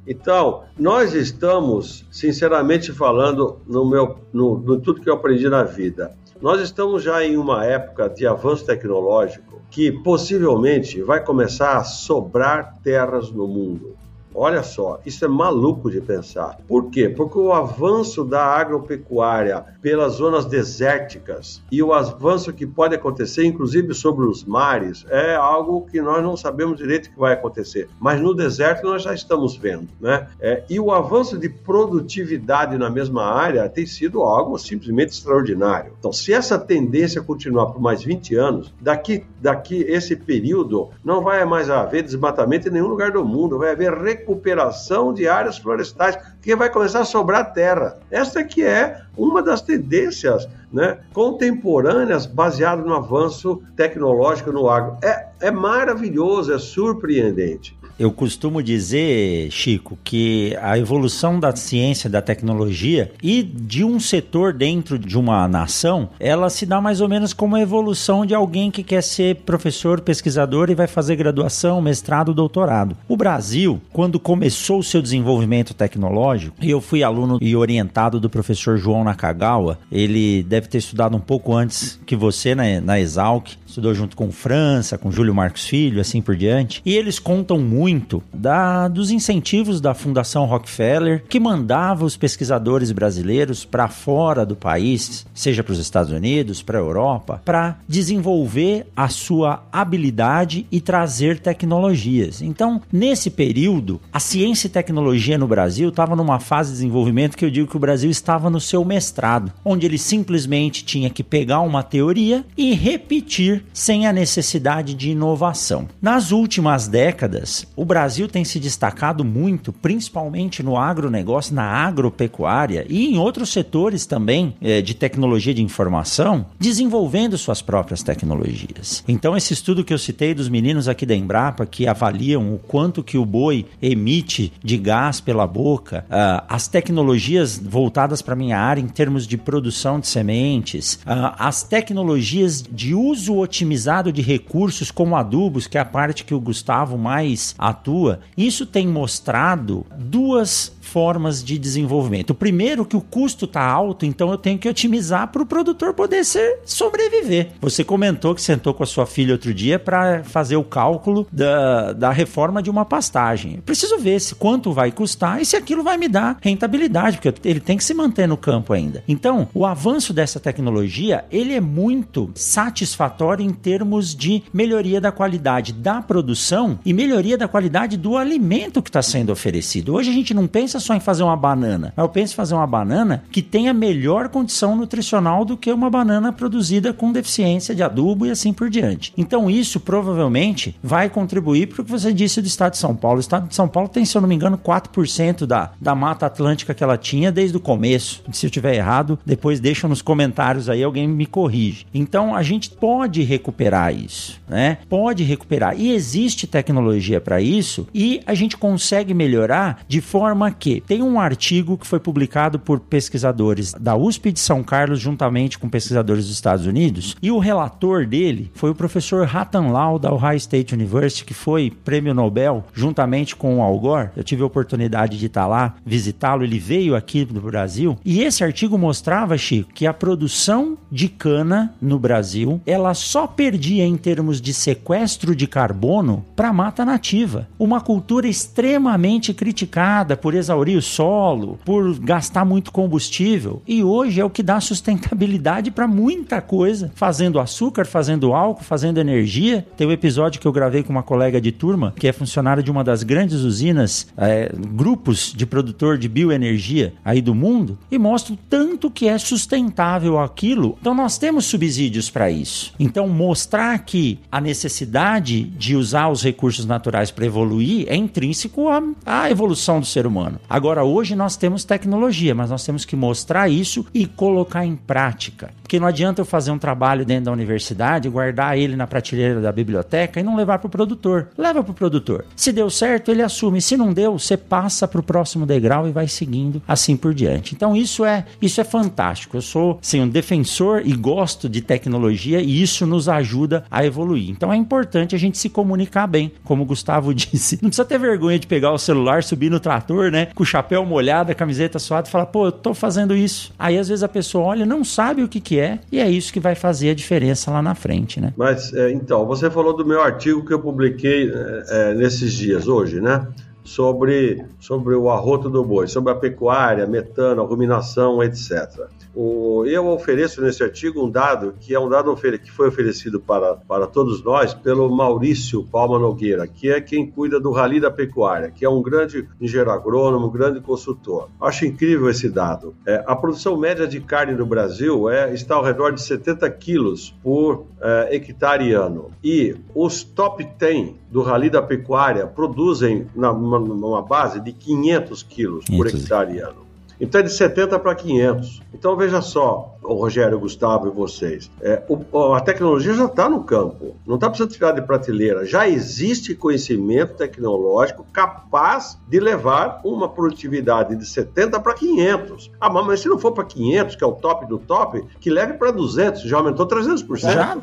então, 0.06 0.62
nós 0.78 1.14
estamos, 1.14 2.06
sinceramente 2.10 2.92
falando, 2.92 3.60
no 3.66 3.84
meu, 3.84 4.18
no, 4.32 4.58
no 4.58 4.80
tudo 4.80 5.00
que 5.00 5.10
eu 5.10 5.14
aprendi 5.14 5.48
na 5.48 5.64
vida, 5.64 6.16
nós 6.40 6.60
estamos 6.60 7.02
já 7.02 7.24
em 7.24 7.36
uma 7.36 7.64
época 7.64 8.08
de 8.08 8.26
avanço 8.26 8.64
tecnológico 8.64 9.62
que 9.70 9.90
possivelmente 9.90 11.02
vai 11.02 11.24
começar 11.24 11.76
a 11.76 11.84
sobrar 11.84 12.78
terras 12.82 13.30
no 13.30 13.48
mundo. 13.48 13.95
Olha 14.36 14.62
só, 14.62 15.00
isso 15.06 15.24
é 15.24 15.28
maluco 15.28 15.90
de 15.90 16.00
pensar. 16.00 16.58
Por 16.68 16.90
quê? 16.90 17.08
Porque 17.08 17.38
o 17.38 17.52
avanço 17.52 18.22
da 18.22 18.44
agropecuária 18.44 19.64
pelas 19.80 20.14
zonas 20.14 20.44
desérticas 20.44 21.62
e 21.72 21.82
o 21.82 21.92
avanço 21.92 22.52
que 22.52 22.66
pode 22.66 22.94
acontecer, 22.94 23.46
inclusive 23.46 23.94
sobre 23.94 24.26
os 24.26 24.44
mares, 24.44 25.06
é 25.08 25.34
algo 25.34 25.86
que 25.86 26.02
nós 26.02 26.22
não 26.22 26.36
sabemos 26.36 26.76
direito 26.76 27.10
que 27.10 27.18
vai 27.18 27.32
acontecer. 27.32 27.88
Mas 27.98 28.20
no 28.20 28.34
deserto 28.34 28.86
nós 28.86 29.02
já 29.02 29.14
estamos 29.14 29.56
vendo, 29.56 29.88
né? 30.00 30.28
É, 30.38 30.64
e 30.68 30.78
o 30.78 30.92
avanço 30.92 31.38
de 31.38 31.48
produtividade 31.48 32.76
na 32.76 32.90
mesma 32.90 33.24
área 33.24 33.68
tem 33.68 33.86
sido 33.86 34.22
algo 34.22 34.58
simplesmente 34.58 35.12
extraordinário. 35.12 35.94
Então, 35.98 36.12
se 36.12 36.32
essa 36.32 36.58
tendência 36.58 37.22
continuar 37.22 37.66
por 37.66 37.80
mais 37.80 38.02
20 38.02 38.34
anos, 38.34 38.74
daqui, 38.80 39.24
daqui 39.40 39.82
esse 39.88 40.14
período 40.14 40.90
não 41.04 41.22
vai 41.22 41.44
mais 41.44 41.70
haver 41.70 42.02
desmatamento 42.02 42.68
em 42.68 42.72
nenhum 42.72 42.88
lugar 42.88 43.12
do 43.12 43.24
mundo, 43.24 43.58
vai 43.58 43.70
haver 43.70 43.92
recuperação 44.26 45.14
de 45.14 45.28
áreas 45.28 45.56
florestais, 45.56 46.18
que 46.42 46.56
vai 46.56 46.68
começar 46.68 47.00
a 47.00 47.04
sobrar 47.04 47.52
terra. 47.52 47.98
Esta 48.10 48.42
que 48.42 48.62
é 48.62 49.02
uma 49.16 49.40
das 49.40 49.62
tendências 49.62 50.48
né, 50.72 50.98
contemporâneas 51.12 52.26
baseadas 52.26 52.84
no 52.84 52.94
avanço 52.94 53.62
tecnológico 53.76 54.50
no 54.50 54.68
agro. 54.68 54.98
É, 55.02 55.28
é 55.40 55.50
maravilhoso, 55.50 56.52
é 56.52 56.58
surpreendente. 56.58 57.78
Eu 57.98 58.12
costumo 58.12 58.62
dizer, 58.62 59.50
Chico, 59.50 59.98
que 60.04 60.54
a 60.60 60.78
evolução 60.78 61.40
da 61.40 61.56
ciência, 61.56 62.10
da 62.10 62.20
tecnologia 62.20 63.10
e 63.22 63.42
de 63.42 63.82
um 63.82 63.98
setor 63.98 64.52
dentro 64.52 64.98
de 64.98 65.16
uma 65.16 65.48
nação, 65.48 66.10
ela 66.20 66.50
se 66.50 66.66
dá 66.66 66.78
mais 66.78 67.00
ou 67.00 67.08
menos 67.08 67.32
como 67.32 67.56
a 67.56 67.60
evolução 67.60 68.26
de 68.26 68.34
alguém 68.34 68.70
que 68.70 68.82
quer 68.82 69.02
ser 69.02 69.36
professor, 69.36 70.02
pesquisador 70.02 70.68
e 70.68 70.74
vai 70.74 70.86
fazer 70.86 71.16
graduação, 71.16 71.80
mestrado, 71.80 72.34
doutorado. 72.34 72.94
O 73.08 73.16
Brasil, 73.16 73.80
quando 73.94 74.20
começou 74.20 74.80
o 74.80 74.84
seu 74.84 75.00
desenvolvimento 75.00 75.72
tecnológico, 75.72 76.56
e 76.60 76.70
eu 76.70 76.82
fui 76.82 77.02
aluno 77.02 77.38
e 77.40 77.56
orientado 77.56 78.20
do 78.20 78.28
professor 78.28 78.76
João 78.76 79.04
Nakagawa, 79.04 79.78
ele 79.90 80.42
deve 80.42 80.68
ter 80.68 80.78
estudado 80.78 81.16
um 81.16 81.20
pouco 81.20 81.54
antes 81.54 81.98
que 82.04 82.14
você 82.14 82.54
na, 82.54 82.78
na 82.78 83.00
Exalc, 83.00 83.52
estudou 83.66 83.94
junto 83.94 84.14
com 84.16 84.30
França, 84.30 84.98
com 84.98 85.10
Júlio 85.10 85.34
Marcos 85.34 85.66
Filho, 85.66 86.00
assim 86.00 86.20
por 86.20 86.36
diante. 86.36 86.82
E 86.84 86.94
eles 86.94 87.18
contam 87.18 87.58
muito 87.58 87.85
da, 88.32 88.88
dos 88.88 89.10
incentivos 89.10 89.80
da 89.80 89.94
Fundação 89.94 90.44
Rockefeller, 90.44 91.24
que 91.28 91.38
mandava 91.38 92.04
os 92.04 92.16
pesquisadores 92.16 92.90
brasileiros 92.90 93.64
para 93.64 93.88
fora 93.88 94.44
do 94.44 94.56
país, 94.56 95.26
seja 95.34 95.62
para 95.62 95.72
os 95.72 95.78
Estados 95.78 96.10
Unidos, 96.10 96.62
para 96.62 96.78
a 96.78 96.80
Europa, 96.80 97.40
para 97.44 97.78
desenvolver 97.88 98.86
a 98.96 99.08
sua 99.08 99.62
habilidade 99.72 100.66
e 100.70 100.80
trazer 100.80 101.38
tecnologias. 101.38 102.42
Então, 102.42 102.80
nesse 102.92 103.30
período, 103.30 104.00
a 104.12 104.18
ciência 104.18 104.66
e 104.66 104.70
tecnologia 104.70 105.38
no 105.38 105.46
Brasil 105.46 105.88
estava 105.90 106.16
numa 106.16 106.40
fase 106.40 106.70
de 106.70 106.76
desenvolvimento 106.76 107.36
que 107.36 107.44
eu 107.44 107.50
digo 107.50 107.68
que 107.68 107.76
o 107.76 107.80
Brasil 107.80 108.10
estava 108.10 108.50
no 108.50 108.60
seu 108.60 108.84
mestrado, 108.84 109.52
onde 109.64 109.86
ele 109.86 109.98
simplesmente 109.98 110.84
tinha 110.84 111.10
que 111.10 111.22
pegar 111.22 111.60
uma 111.60 111.82
teoria 111.82 112.44
e 112.56 112.72
repetir 112.74 113.64
sem 113.72 114.06
a 114.06 114.12
necessidade 114.12 114.94
de 114.94 115.10
inovação. 115.10 115.88
Nas 116.00 116.32
últimas 116.32 116.88
décadas, 116.88 117.66
o 117.76 117.84
Brasil 117.84 118.26
tem 118.26 118.44
se 118.44 118.58
destacado 118.58 119.22
muito, 119.22 119.72
principalmente 119.72 120.62
no 120.62 120.76
agronegócio, 120.76 121.54
na 121.54 121.64
agropecuária 121.64 122.86
e 122.88 123.06
em 123.06 123.18
outros 123.18 123.52
setores 123.52 124.06
também 124.06 124.56
é, 124.62 124.80
de 124.80 124.94
tecnologia 124.94 125.52
de 125.52 125.62
informação, 125.62 126.46
desenvolvendo 126.58 127.36
suas 127.36 127.60
próprias 127.60 128.02
tecnologias. 128.02 129.04
Então, 129.06 129.36
esse 129.36 129.52
estudo 129.52 129.84
que 129.84 129.92
eu 129.92 129.98
citei 129.98 130.32
dos 130.32 130.48
meninos 130.48 130.88
aqui 130.88 131.04
da 131.04 131.14
Embrapa 131.14 131.66
que 131.66 131.86
avaliam 131.86 132.54
o 132.54 132.58
quanto 132.58 133.02
que 133.02 133.18
o 133.18 133.26
boi 133.26 133.66
emite 133.82 134.52
de 134.64 134.78
gás 134.78 135.20
pela 135.20 135.46
boca, 135.46 136.06
uh, 136.08 136.44
as 136.48 136.66
tecnologias 136.66 137.58
voltadas 137.58 138.22
para 138.22 138.34
minha 138.34 138.58
área 138.58 138.80
em 138.80 138.88
termos 138.88 139.26
de 139.26 139.36
produção 139.36 140.00
de 140.00 140.06
sementes, 140.06 140.94
uh, 140.94 141.34
as 141.38 141.62
tecnologias 141.62 142.62
de 142.62 142.94
uso 142.94 143.36
otimizado 143.36 144.12
de 144.12 144.22
recursos 144.22 144.90
como 144.90 145.16
adubos, 145.16 145.66
que 145.66 145.76
é 145.76 145.80
a 145.80 145.84
parte 145.84 146.24
que 146.24 146.34
o 146.34 146.40
Gustavo 146.40 146.96
mais 146.96 147.54
atua, 147.68 148.20
isso 148.36 148.66
tem 148.66 148.86
mostrado 148.86 149.86
duas 149.96 150.75
formas 150.96 151.44
de 151.44 151.58
desenvolvimento. 151.58 152.30
O 152.30 152.34
primeiro, 152.34 152.82
que 152.82 152.96
o 152.96 153.02
custo 153.02 153.44
está 153.44 153.62
alto, 153.62 154.06
então 154.06 154.30
eu 154.30 154.38
tenho 154.38 154.58
que 154.58 154.66
otimizar 154.66 155.30
para 155.30 155.42
o 155.42 155.44
produtor 155.44 155.92
poder 155.92 156.24
ser, 156.24 156.60
sobreviver. 156.64 157.50
Você 157.60 157.84
comentou 157.84 158.34
que 158.34 158.40
sentou 158.40 158.72
com 158.72 158.82
a 158.82 158.86
sua 158.86 159.04
filha 159.04 159.34
outro 159.34 159.52
dia 159.52 159.78
para 159.78 160.24
fazer 160.24 160.56
o 160.56 160.64
cálculo 160.64 161.26
da, 161.30 161.92
da 161.92 162.10
reforma 162.10 162.62
de 162.62 162.70
uma 162.70 162.82
pastagem. 162.82 163.56
Eu 163.56 163.62
preciso 163.62 163.98
ver 163.98 164.18
se 164.22 164.34
quanto 164.36 164.72
vai 164.72 164.90
custar 164.90 165.38
e 165.38 165.44
se 165.44 165.54
aquilo 165.54 165.82
vai 165.82 165.98
me 165.98 166.08
dar 166.08 166.38
rentabilidade, 166.40 167.18
porque 167.18 167.46
ele 167.46 167.60
tem 167.60 167.76
que 167.76 167.84
se 167.84 167.92
manter 167.92 168.26
no 168.26 168.38
campo 168.38 168.72
ainda. 168.72 169.04
Então, 169.06 169.48
o 169.52 169.66
avanço 169.66 170.14
dessa 170.14 170.40
tecnologia, 170.40 171.26
ele 171.30 171.52
é 171.52 171.60
muito 171.60 172.30
satisfatório 172.34 173.44
em 173.44 173.52
termos 173.52 174.14
de 174.14 174.44
melhoria 174.50 174.98
da 174.98 175.12
qualidade 175.12 175.74
da 175.74 176.00
produção 176.00 176.78
e 176.86 176.94
melhoria 176.94 177.36
da 177.36 177.46
qualidade 177.46 177.98
do 177.98 178.16
alimento 178.16 178.80
que 178.80 178.88
está 178.88 179.02
sendo 179.02 179.30
oferecido. 179.30 179.92
Hoje 179.92 180.08
a 180.08 180.14
gente 180.14 180.32
não 180.32 180.46
pensa 180.46 180.85
só 180.86 180.94
em 180.94 181.00
fazer 181.00 181.22
uma 181.22 181.36
banana, 181.36 181.92
eu 181.96 182.08
penso 182.08 182.32
em 182.32 182.36
fazer 182.36 182.54
uma 182.54 182.66
banana 182.66 183.24
que 183.30 183.42
tenha 183.42 183.72
melhor 183.72 184.28
condição 184.28 184.76
nutricional 184.76 185.44
do 185.44 185.56
que 185.56 185.72
uma 185.72 185.90
banana 185.90 186.32
produzida 186.32 186.92
com 186.92 187.12
deficiência 187.12 187.74
de 187.74 187.82
adubo 187.82 188.26
e 188.26 188.30
assim 188.30 188.52
por 188.52 188.70
diante. 188.70 189.12
Então 189.16 189.50
isso 189.50 189.80
provavelmente 189.80 190.76
vai 190.82 191.08
contribuir 191.08 191.68
para 191.68 191.82
o 191.82 191.84
que 191.84 191.90
você 191.90 192.12
disse 192.12 192.40
do 192.40 192.46
estado 192.46 192.72
de 192.72 192.78
São 192.78 192.94
Paulo. 192.94 193.18
O 193.18 193.20
estado 193.20 193.48
de 193.48 193.54
São 193.54 193.68
Paulo 193.68 193.88
tem, 193.88 194.04
se 194.04 194.16
eu 194.16 194.20
não 194.20 194.28
me 194.28 194.34
engano, 194.34 194.58
4% 194.58 195.44
da, 195.46 195.72
da 195.80 195.94
mata 195.94 196.26
atlântica 196.26 196.74
que 196.74 196.84
ela 196.84 196.96
tinha 196.96 197.32
desde 197.32 197.56
o 197.56 197.60
começo. 197.60 198.22
Se 198.32 198.46
eu 198.46 198.50
tiver 198.50 198.74
errado, 198.74 199.18
depois 199.26 199.60
deixa 199.60 199.88
nos 199.88 200.02
comentários 200.02 200.68
aí, 200.68 200.82
alguém 200.82 201.08
me 201.08 201.26
corrige. 201.26 201.86
Então 201.92 202.34
a 202.34 202.42
gente 202.42 202.70
pode 202.70 203.22
recuperar 203.22 203.94
isso, 203.94 204.40
né? 204.48 204.78
Pode 204.88 205.24
recuperar. 205.24 205.78
E 205.78 205.92
existe 205.92 206.46
tecnologia 206.46 207.20
para 207.20 207.40
isso 207.40 207.88
e 207.94 208.20
a 208.26 208.34
gente 208.34 208.56
consegue 208.56 209.14
melhorar 209.14 209.80
de 209.88 210.00
forma 210.00 210.50
que 210.50 210.65
tem 210.86 211.02
um 211.02 211.18
artigo 211.18 211.76
que 211.76 211.86
foi 211.86 211.98
publicado 211.98 212.58
por 212.58 212.80
pesquisadores 212.80 213.72
da 213.72 213.96
USP 213.96 214.32
de 214.32 214.40
São 214.40 214.62
Carlos 214.62 215.00
juntamente 215.00 215.58
com 215.58 215.68
pesquisadores 215.68 216.26
dos 216.26 216.34
Estados 216.34 216.66
Unidos 216.66 217.16
e 217.22 217.30
o 217.30 217.38
relator 217.38 218.06
dele 218.06 218.50
foi 218.54 218.70
o 218.70 218.74
professor 218.74 219.26
Ratan 219.26 219.68
Lau 219.68 219.98
da 219.98 220.12
Ohio 220.12 220.36
State 220.36 220.74
University 220.74 221.24
que 221.24 221.34
foi 221.34 221.72
prêmio 221.84 222.14
Nobel 222.14 222.64
juntamente 222.74 223.36
com 223.36 223.58
o 223.58 223.62
Al 223.62 223.78
Gore. 223.78 224.10
Eu 224.16 224.24
tive 224.24 224.42
a 224.42 224.46
oportunidade 224.46 225.18
de 225.18 225.26
estar 225.26 225.46
lá 225.46 225.76
visitá-lo, 225.84 226.44
ele 226.44 226.58
veio 226.58 226.94
aqui 226.94 227.24
do 227.24 227.40
Brasil 227.40 227.96
e 228.04 228.22
esse 228.22 228.42
artigo 228.42 228.78
mostrava, 228.78 229.36
Chico, 229.38 229.72
que 229.72 229.86
a 229.86 229.94
produção 229.94 230.76
de 230.90 231.08
cana 231.08 231.74
no 231.80 231.98
Brasil 231.98 232.60
ela 232.66 232.94
só 232.94 233.26
perdia 233.26 233.84
em 233.84 233.96
termos 233.96 234.40
de 234.40 234.52
sequestro 234.52 235.34
de 235.34 235.46
carbono 235.46 236.24
para 236.34 236.52
mata 236.52 236.84
nativa. 236.84 237.48
Uma 237.58 237.80
cultura 237.80 238.26
extremamente 238.26 239.32
criticada 239.32 240.16
por 240.16 240.34
exaurir 240.56 240.78
o 240.78 240.82
solo, 240.82 241.58
por 241.64 241.98
gastar 241.98 242.44
muito 242.44 242.72
combustível. 242.72 243.62
E 243.66 243.82
hoje 243.82 244.20
é 244.20 244.24
o 244.24 244.30
que 244.30 244.42
dá 244.42 244.60
sustentabilidade 244.60 245.70
para 245.70 245.86
muita 245.86 246.40
coisa. 246.40 246.90
Fazendo 246.94 247.38
açúcar, 247.38 247.84
fazendo 247.84 248.32
álcool, 248.32 248.64
fazendo 248.64 248.98
energia. 248.98 249.66
Tem 249.76 249.86
um 249.86 249.92
episódio 249.92 250.40
que 250.40 250.46
eu 250.46 250.52
gravei 250.52 250.82
com 250.82 250.92
uma 250.92 251.02
colega 251.02 251.40
de 251.40 251.52
turma, 251.52 251.92
que 251.96 252.08
é 252.08 252.12
funcionária 252.12 252.62
de 252.62 252.70
uma 252.70 252.82
das 252.82 253.02
grandes 253.02 253.40
usinas, 253.40 254.06
é, 254.16 254.50
grupos 254.74 255.32
de 255.36 255.44
produtor 255.44 255.98
de 255.98 256.08
bioenergia 256.08 256.94
aí 257.04 257.20
do 257.20 257.34
mundo, 257.34 257.78
e 257.90 257.98
mostra 257.98 258.34
o 258.34 258.38
tanto 258.48 258.90
que 258.90 259.08
é 259.08 259.18
sustentável 259.18 260.18
aquilo. 260.18 260.78
Então 260.80 260.94
nós 260.94 261.18
temos 261.18 261.44
subsídios 261.44 262.08
para 262.08 262.30
isso. 262.30 262.72
Então 262.78 263.08
mostrar 263.08 263.78
que 263.80 264.18
a 264.30 264.40
necessidade 264.40 265.44
de 265.44 265.76
usar 265.76 266.08
os 266.08 266.22
recursos 266.22 266.64
naturais 266.64 267.10
para 267.10 267.26
evoluir 267.26 267.86
é 267.88 267.96
intrínseco 267.96 268.68
à, 268.68 268.82
à 269.04 269.30
evolução 269.30 269.80
do 269.80 269.86
ser 269.86 270.06
humano. 270.06 270.40
Agora, 270.48 270.84
hoje 270.84 271.16
nós 271.16 271.36
temos 271.36 271.64
tecnologia, 271.64 272.34
mas 272.34 272.50
nós 272.50 272.64
temos 272.64 272.84
que 272.84 272.94
mostrar 272.94 273.48
isso 273.48 273.84
e 273.92 274.06
colocar 274.06 274.64
em 274.64 274.76
prática. 274.76 275.52
Porque 275.66 275.80
não 275.80 275.88
adianta 275.88 276.20
eu 276.20 276.24
fazer 276.24 276.52
um 276.52 276.58
trabalho 276.58 277.04
dentro 277.04 277.24
da 277.24 277.32
universidade, 277.32 278.08
guardar 278.08 278.56
ele 278.56 278.76
na 278.76 278.86
prateleira 278.86 279.40
da 279.40 279.50
biblioteca 279.50 280.20
e 280.20 280.22
não 280.22 280.36
levar 280.36 280.60
para 280.60 280.68
o 280.68 280.70
produtor. 280.70 281.26
Leva 281.36 281.60
para 281.60 281.72
o 281.72 281.74
produtor. 281.74 282.24
Se 282.36 282.52
deu 282.52 282.70
certo, 282.70 283.10
ele 283.10 283.20
assume. 283.20 283.60
Se 283.60 283.76
não 283.76 283.92
deu, 283.92 284.16
você 284.16 284.36
passa 284.36 284.86
para 284.86 285.00
o 285.00 285.02
próximo 285.02 285.44
degrau 285.44 285.88
e 285.88 285.90
vai 285.90 286.06
seguindo 286.06 286.62
assim 286.68 286.96
por 286.96 287.12
diante. 287.12 287.52
Então 287.52 287.74
isso 287.74 288.04
é 288.04 288.26
isso 288.40 288.60
é 288.60 288.64
fantástico. 288.64 289.36
Eu 289.36 289.42
sou 289.42 289.80
sim, 289.82 290.00
um 290.00 290.08
defensor 290.08 290.82
e 290.84 290.92
gosto 290.92 291.48
de 291.48 291.60
tecnologia 291.60 292.40
e 292.40 292.62
isso 292.62 292.86
nos 292.86 293.08
ajuda 293.08 293.64
a 293.68 293.84
evoluir. 293.84 294.30
Então 294.30 294.52
é 294.52 294.56
importante 294.56 295.16
a 295.16 295.18
gente 295.18 295.36
se 295.36 295.48
comunicar 295.48 296.06
bem, 296.06 296.30
como 296.44 296.62
o 296.62 296.66
Gustavo 296.66 297.10
disse. 297.12 297.58
Não 297.60 297.70
precisa 297.70 297.84
ter 297.84 297.98
vergonha 297.98 298.38
de 298.38 298.46
pegar 298.46 298.70
o 298.70 298.78
celular, 298.78 299.24
subir 299.24 299.50
no 299.50 299.58
trator, 299.58 300.12
né, 300.12 300.26
com 300.32 300.44
o 300.44 300.46
chapéu 300.46 300.86
molhado, 300.86 301.32
a 301.32 301.34
camiseta 301.34 301.80
suada 301.80 302.06
e 302.06 302.10
falar, 302.12 302.26
pô, 302.26 302.46
eu 302.46 302.52
tô 302.52 302.72
fazendo 302.72 303.16
isso. 303.16 303.52
Aí 303.58 303.76
às 303.76 303.88
vezes 303.88 304.04
a 304.04 304.08
pessoa 304.08 304.44
olha, 304.44 304.64
não 304.64 304.84
sabe 304.84 305.24
o 305.24 305.28
que 305.28 305.40
que 305.40 305.55
é 305.58 305.78
e 305.90 305.98
é 305.98 306.08
isso 306.10 306.32
que 306.32 306.40
vai 306.40 306.54
fazer 306.54 306.90
a 306.90 306.94
diferença 306.94 307.50
lá 307.50 307.62
na 307.62 307.74
frente, 307.74 308.20
né? 308.20 308.32
Mas 308.36 308.72
é, 308.74 308.90
então, 308.90 309.26
você 309.26 309.50
falou 309.50 309.76
do 309.76 309.84
meu 309.84 310.00
artigo 310.00 310.44
que 310.44 310.52
eu 310.52 310.60
publiquei 310.60 311.30
é, 311.30 311.64
é, 311.68 311.94
nesses 311.94 312.32
dias, 312.32 312.68
hoje, 312.68 313.00
né? 313.00 313.26
Sobre, 313.64 314.44
sobre 314.60 314.94
o 314.94 315.10
arroto 315.10 315.50
do 315.50 315.64
boi, 315.64 315.88
sobre 315.88 316.12
a 316.12 316.14
pecuária, 316.14 316.86
metano, 316.86 317.44
ruminação, 317.44 318.22
etc. 318.22 318.88
O, 319.16 319.64
eu 319.64 319.86
ofereço 319.88 320.42
nesse 320.42 320.62
artigo 320.62 321.02
um 321.02 321.10
dado 321.10 321.54
que 321.58 321.74
é 321.74 321.80
um 321.80 321.88
dado 321.88 322.14
que 322.14 322.52
foi 322.52 322.68
oferecido 322.68 323.18
para, 323.18 323.56
para 323.56 323.86
todos 323.86 324.22
nós 324.22 324.52
pelo 324.52 324.94
Maurício 324.94 325.64
Palma 325.64 325.98
Nogueira, 325.98 326.46
que 326.46 326.68
é 326.68 326.82
quem 326.82 327.10
cuida 327.10 327.40
do 327.40 327.50
Rally 327.50 327.80
da 327.80 327.90
Pecuária, 327.90 328.50
que 328.50 328.62
é 328.62 328.68
um 328.68 328.82
grande 328.82 329.26
engenheiro 329.40 329.70
agrônomo, 329.70 330.26
um 330.26 330.30
grande 330.30 330.60
consultor. 330.60 331.30
Acho 331.40 331.64
incrível 331.64 332.10
esse 332.10 332.28
dado. 332.28 332.74
É, 332.84 333.02
a 333.06 333.16
produção 333.16 333.56
média 333.56 333.88
de 333.88 334.00
carne 334.00 334.34
no 334.34 334.44
Brasil 334.44 335.08
é, 335.08 335.32
está 335.32 335.54
ao 335.54 335.64
redor 335.64 335.92
de 335.92 336.02
70 336.02 336.50
quilos 336.50 337.14
por 337.22 337.64
é, 337.80 338.16
hectare 338.16 338.74
ano. 338.74 339.10
E 339.24 339.56
os 339.74 340.04
top 340.04 340.46
10 340.58 340.90
do 341.10 341.22
Rally 341.22 341.48
da 341.48 341.62
Pecuária 341.62 342.26
produzem 342.26 343.06
na, 343.14 343.32
numa, 343.32 343.58
numa 343.58 344.02
base 344.02 344.40
de 344.40 344.52
500 344.52 345.22
quilos 345.22 345.64
por 345.64 345.86
hectare 345.86 346.40
ano. 346.40 346.65
Então 347.00 347.20
é 347.20 347.24
de 347.24 347.30
70 347.30 347.78
para 347.78 347.94
500. 347.94 348.62
Então 348.72 348.96
veja 348.96 349.20
só, 349.20 349.75
o 349.86 349.94
Rogério, 349.94 350.36
o 350.36 350.40
Gustavo 350.40 350.88
e 350.88 350.90
vocês, 350.90 351.50
é, 351.60 351.82
o, 351.88 352.34
a 352.34 352.40
tecnologia 352.40 352.94
já 352.94 353.06
está 353.06 353.28
no 353.28 353.44
campo, 353.44 353.96
não 354.06 354.16
está 354.16 354.28
precisando 354.28 354.52
tirar 354.52 354.72
de 354.72 354.82
prateleira. 354.82 355.44
Já 355.44 355.68
existe 355.68 356.34
conhecimento 356.34 357.14
tecnológico 357.14 358.04
capaz 358.12 358.98
de 359.08 359.20
levar 359.20 359.80
uma 359.84 360.08
produtividade 360.08 360.96
de 360.96 361.06
70 361.06 361.60
para 361.60 361.74
500. 361.74 362.50
Ah, 362.60 362.70
mas 362.70 363.00
se 363.00 363.08
não 363.08 363.18
for 363.18 363.32
para 363.32 363.44
500, 363.44 363.96
que 363.96 364.04
é 364.04 364.06
o 364.06 364.12
top 364.12 364.46
do 364.46 364.58
top, 364.58 365.04
que 365.20 365.30
leve 365.30 365.54
para 365.54 365.70
200, 365.70 366.22
já 366.22 366.38
aumentou 366.38 366.66
300%. 366.66 367.18
Já 367.20 367.58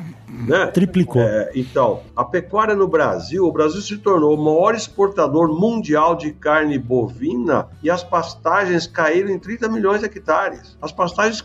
né? 0.48 0.68
triplicou. 0.68 1.22
É, 1.22 1.52
então, 1.56 2.02
a 2.16 2.26
pecuária 2.26 2.76
no 2.76 2.88
Brasil, 2.88 3.46
o 3.46 3.52
Brasil 3.52 3.82
se 3.82 3.98
tornou 3.98 4.36
o 4.36 4.44
maior 4.44 4.76
exportador 4.76 5.48
mundial 5.48 6.16
de 6.16 6.32
carne 6.32 6.78
bovina 6.78 7.68
e 7.82 7.90
as 7.90 8.04
pastagens 8.04 8.88
caíram 8.88 9.30
em 9.30 9.40
30 9.40 9.70
milhões 9.70 10.00
de 10.00 10.06
hectares. 10.06 10.78
As 10.82 10.92
pastagens 10.92 11.42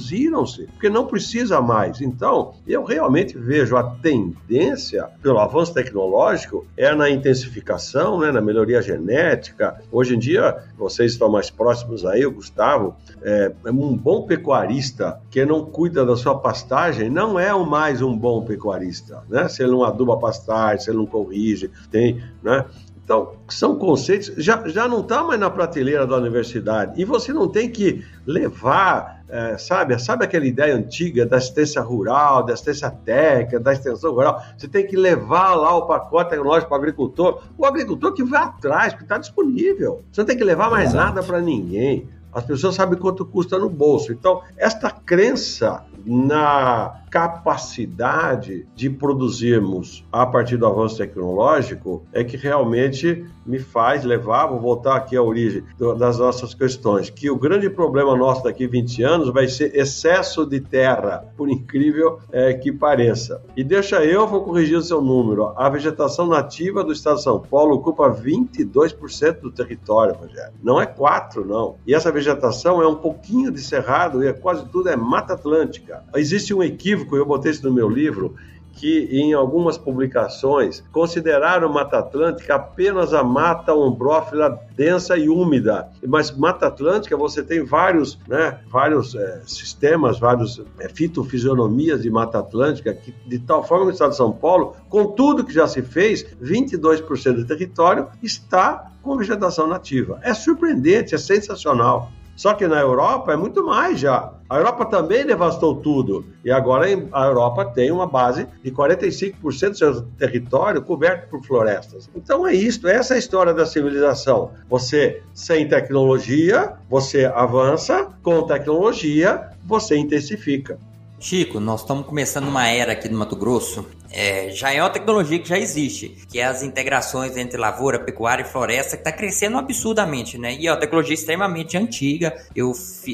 reduziram-se, 0.00 0.66
porque 0.66 0.88
não 0.88 1.06
precisa 1.06 1.60
mais. 1.60 2.00
Então, 2.00 2.54
eu 2.66 2.82
realmente 2.84 3.36
vejo 3.36 3.76
a 3.76 3.82
tendência, 3.82 5.08
pelo 5.22 5.38
avanço 5.38 5.74
tecnológico, 5.74 6.66
é 6.76 6.94
na 6.94 7.10
intensificação, 7.10 8.18
né, 8.18 8.32
na 8.32 8.40
melhoria 8.40 8.80
genética. 8.80 9.80
Hoje 9.92 10.16
em 10.16 10.18
dia, 10.18 10.56
vocês 10.76 11.12
estão 11.12 11.28
mais 11.28 11.50
próximos 11.50 12.04
aí, 12.04 12.24
o 12.24 12.32
Gustavo, 12.32 12.96
é, 13.22 13.52
um 13.66 13.96
bom 13.96 14.22
pecuarista 14.22 15.20
que 15.30 15.44
não 15.44 15.64
cuida 15.64 16.04
da 16.04 16.16
sua 16.16 16.38
pastagem 16.38 17.10
não 17.10 17.38
é 17.38 17.50
mais 17.64 18.00
um 18.00 18.16
bom 18.16 18.42
pecuarista, 18.42 19.22
né? 19.28 19.48
Se 19.48 19.62
ele 19.62 19.72
não 19.72 19.84
aduba 19.84 20.14
a 20.14 20.16
pastagem, 20.16 20.80
se 20.80 20.90
ele 20.90 20.98
não 20.98 21.06
corrige, 21.06 21.70
tem, 21.90 22.22
né? 22.42 22.64
Então, 23.10 23.32
são 23.48 23.74
conceitos, 23.74 24.32
já, 24.36 24.68
já 24.68 24.86
não 24.86 25.00
está 25.00 25.24
mais 25.24 25.40
na 25.40 25.50
prateleira 25.50 26.06
da 26.06 26.16
universidade. 26.16 26.92
E 27.00 27.04
você 27.04 27.32
não 27.32 27.48
tem 27.48 27.68
que 27.68 28.04
levar, 28.24 29.19
é, 29.30 29.56
sabe, 29.58 29.98
sabe 29.98 30.24
aquela 30.24 30.44
ideia 30.44 30.74
antiga 30.74 31.24
da 31.24 31.36
assistência 31.36 31.80
rural, 31.80 32.44
da 32.44 32.52
assistência 32.54 32.90
técnica, 32.90 33.60
da 33.60 33.72
extensão 33.72 34.12
rural? 34.12 34.42
Você 34.56 34.66
tem 34.66 34.86
que 34.86 34.96
levar 34.96 35.54
lá 35.54 35.76
o 35.76 35.86
pacote 35.86 36.30
tecnológico 36.30 36.68
para 36.68 36.76
o 36.76 36.80
agricultor. 36.80 37.42
O 37.56 37.64
agricultor 37.64 38.12
que 38.12 38.24
vai 38.24 38.42
atrás, 38.42 38.94
que 38.94 39.02
está 39.02 39.18
disponível. 39.18 40.02
Você 40.10 40.20
não 40.20 40.26
tem 40.26 40.36
que 40.36 40.44
levar 40.44 40.70
mais 40.70 40.90
Exato. 40.90 41.06
nada 41.06 41.22
para 41.22 41.40
ninguém. 41.40 42.08
As 42.32 42.44
pessoas 42.44 42.74
sabem 42.74 42.98
quanto 42.98 43.24
custa 43.24 43.58
no 43.58 43.68
bolso. 43.68 44.12
Então, 44.12 44.42
esta 44.56 44.90
crença 44.90 45.84
na 46.04 47.00
capacidade 47.10 48.66
de 48.74 48.88
produzirmos 48.88 50.04
a 50.12 50.24
partir 50.24 50.56
do 50.56 50.66
avanço 50.66 50.96
tecnológico 50.96 52.04
é 52.12 52.22
que 52.22 52.36
realmente 52.36 53.26
me 53.44 53.58
faz 53.58 54.04
levar, 54.04 54.46
vou 54.46 54.60
voltar 54.60 54.96
aqui 54.96 55.16
à 55.16 55.22
origem 55.22 55.64
das 55.98 56.18
nossas 56.18 56.54
questões, 56.54 57.10
que 57.10 57.28
o 57.28 57.36
grande 57.36 57.68
problema 57.68 58.16
nosso 58.16 58.44
daqui 58.44 58.64
a 58.64 58.68
20 58.68 59.02
anos 59.02 59.32
vai 59.32 59.48
ser 59.48 59.74
excesso 59.74 60.46
de 60.46 60.60
terra, 60.60 61.24
por 61.36 61.48
incrível 61.48 62.20
é, 62.30 62.54
que 62.54 62.70
pareça. 62.70 63.42
E 63.56 63.64
deixa 63.64 64.04
eu, 64.04 64.26
vou 64.28 64.44
corrigir 64.44 64.78
o 64.78 64.82
seu 64.82 65.02
número, 65.02 65.52
a 65.56 65.68
vegetação 65.68 66.26
nativa 66.26 66.84
do 66.84 66.92
estado 66.92 67.16
de 67.16 67.24
São 67.24 67.40
Paulo 67.40 67.74
ocupa 67.74 68.08
22% 68.08 69.40
do 69.40 69.50
território, 69.50 70.14
Rogério. 70.14 70.52
Não 70.62 70.80
é 70.80 70.86
4, 70.86 71.44
não. 71.44 71.76
E 71.84 71.94
essa 71.94 72.12
vegetação 72.12 72.80
é 72.80 72.86
um 72.86 72.94
pouquinho 72.94 73.50
de 73.50 73.60
cerrado 73.60 74.22
e 74.22 74.28
é 74.28 74.32
quase 74.32 74.64
tudo 74.66 74.88
é 74.88 74.96
Mata 74.96 75.34
Atlântica. 75.34 75.89
Existe 76.14 76.54
um 76.54 76.62
equívoco, 76.62 77.16
eu 77.16 77.26
botei 77.26 77.50
isso 77.52 77.66
no 77.66 77.72
meu 77.72 77.88
livro, 77.88 78.36
que 78.72 79.08
em 79.10 79.34
algumas 79.34 79.76
publicações 79.76 80.82
consideraram 80.92 81.68
Mata 81.68 81.98
Atlântica 81.98 82.54
apenas 82.54 83.12
a 83.12 83.22
mata 83.22 83.74
ombrófila 83.74 84.58
densa 84.74 85.16
e 85.16 85.28
úmida. 85.28 85.88
Mas 86.06 86.30
Mata 86.30 86.66
Atlântica 86.66 87.16
você 87.16 87.42
tem 87.42 87.64
vários, 87.64 88.18
né, 88.26 88.60
vários 88.70 89.14
é, 89.14 89.42
sistemas, 89.46 90.18
vários 90.18 90.62
é, 90.78 90.88
fitofisionomias 90.88 92.02
de 92.02 92.10
Mata 92.10 92.38
Atlântica, 92.38 92.94
que, 92.94 93.14
de 93.26 93.38
tal 93.40 93.62
forma 93.66 93.84
que 93.84 93.90
o 93.90 93.92
estado 93.92 94.10
de 94.10 94.16
São 94.16 94.32
Paulo, 94.32 94.74
com 94.88 95.08
tudo 95.08 95.44
que 95.44 95.52
já 95.52 95.66
se 95.66 95.82
fez, 95.82 96.24
22% 96.42 97.34
do 97.34 97.44
território 97.44 98.08
está 98.22 98.92
com 99.02 99.16
vegetação 99.16 99.66
nativa. 99.66 100.20
É 100.22 100.32
surpreendente, 100.32 101.14
é 101.14 101.18
sensacional. 101.18 102.10
Só 102.40 102.54
que 102.54 102.66
na 102.66 102.80
Europa 102.80 103.34
é 103.34 103.36
muito 103.36 103.62
mais 103.62 104.00
já. 104.00 104.32
A 104.48 104.56
Europa 104.56 104.86
também 104.86 105.26
devastou 105.26 105.74
tudo. 105.74 106.24
E 106.42 106.50
agora 106.50 106.86
a 107.12 107.26
Europa 107.26 107.66
tem 107.66 107.90
uma 107.90 108.06
base 108.06 108.46
de 108.64 108.70
45% 108.70 109.68
do 109.68 109.76
seu 109.76 110.02
território 110.18 110.80
coberto 110.80 111.28
por 111.28 111.44
florestas. 111.44 112.08
Então 112.16 112.46
é 112.46 112.54
isso, 112.54 112.88
essa 112.88 113.12
é 113.12 113.16
a 113.16 113.18
história 113.18 113.52
da 113.52 113.66
civilização. 113.66 114.52
Você, 114.70 115.22
sem 115.34 115.68
tecnologia, 115.68 116.72
você 116.88 117.26
avança, 117.26 118.08
com 118.22 118.40
tecnologia, 118.46 119.50
você 119.62 119.98
intensifica. 119.98 120.78
Chico, 121.18 121.60
nós 121.60 121.82
estamos 121.82 122.06
começando 122.06 122.48
uma 122.48 122.66
era 122.66 122.92
aqui 122.92 123.06
no 123.10 123.18
Mato 123.18 123.36
Grosso 123.36 123.84
é, 124.10 124.50
já 124.50 124.72
é 124.72 124.82
uma 124.82 124.90
tecnologia 124.90 125.38
que 125.38 125.48
já 125.48 125.58
existe, 125.58 126.08
que 126.28 126.38
é 126.40 126.44
as 126.44 126.62
integrações 126.62 127.36
entre 127.36 127.58
lavoura, 127.58 127.98
pecuária 127.98 128.42
e 128.42 128.46
floresta, 128.46 128.96
que 128.96 129.02
está 129.02 129.12
crescendo 129.12 129.58
absurdamente, 129.58 130.36
né? 130.36 130.54
E 130.54 130.66
é 130.66 130.72
uma 130.72 130.80
tecnologia 130.80 131.14
extremamente 131.14 131.76
antiga. 131.76 132.34
Eu 132.54 132.72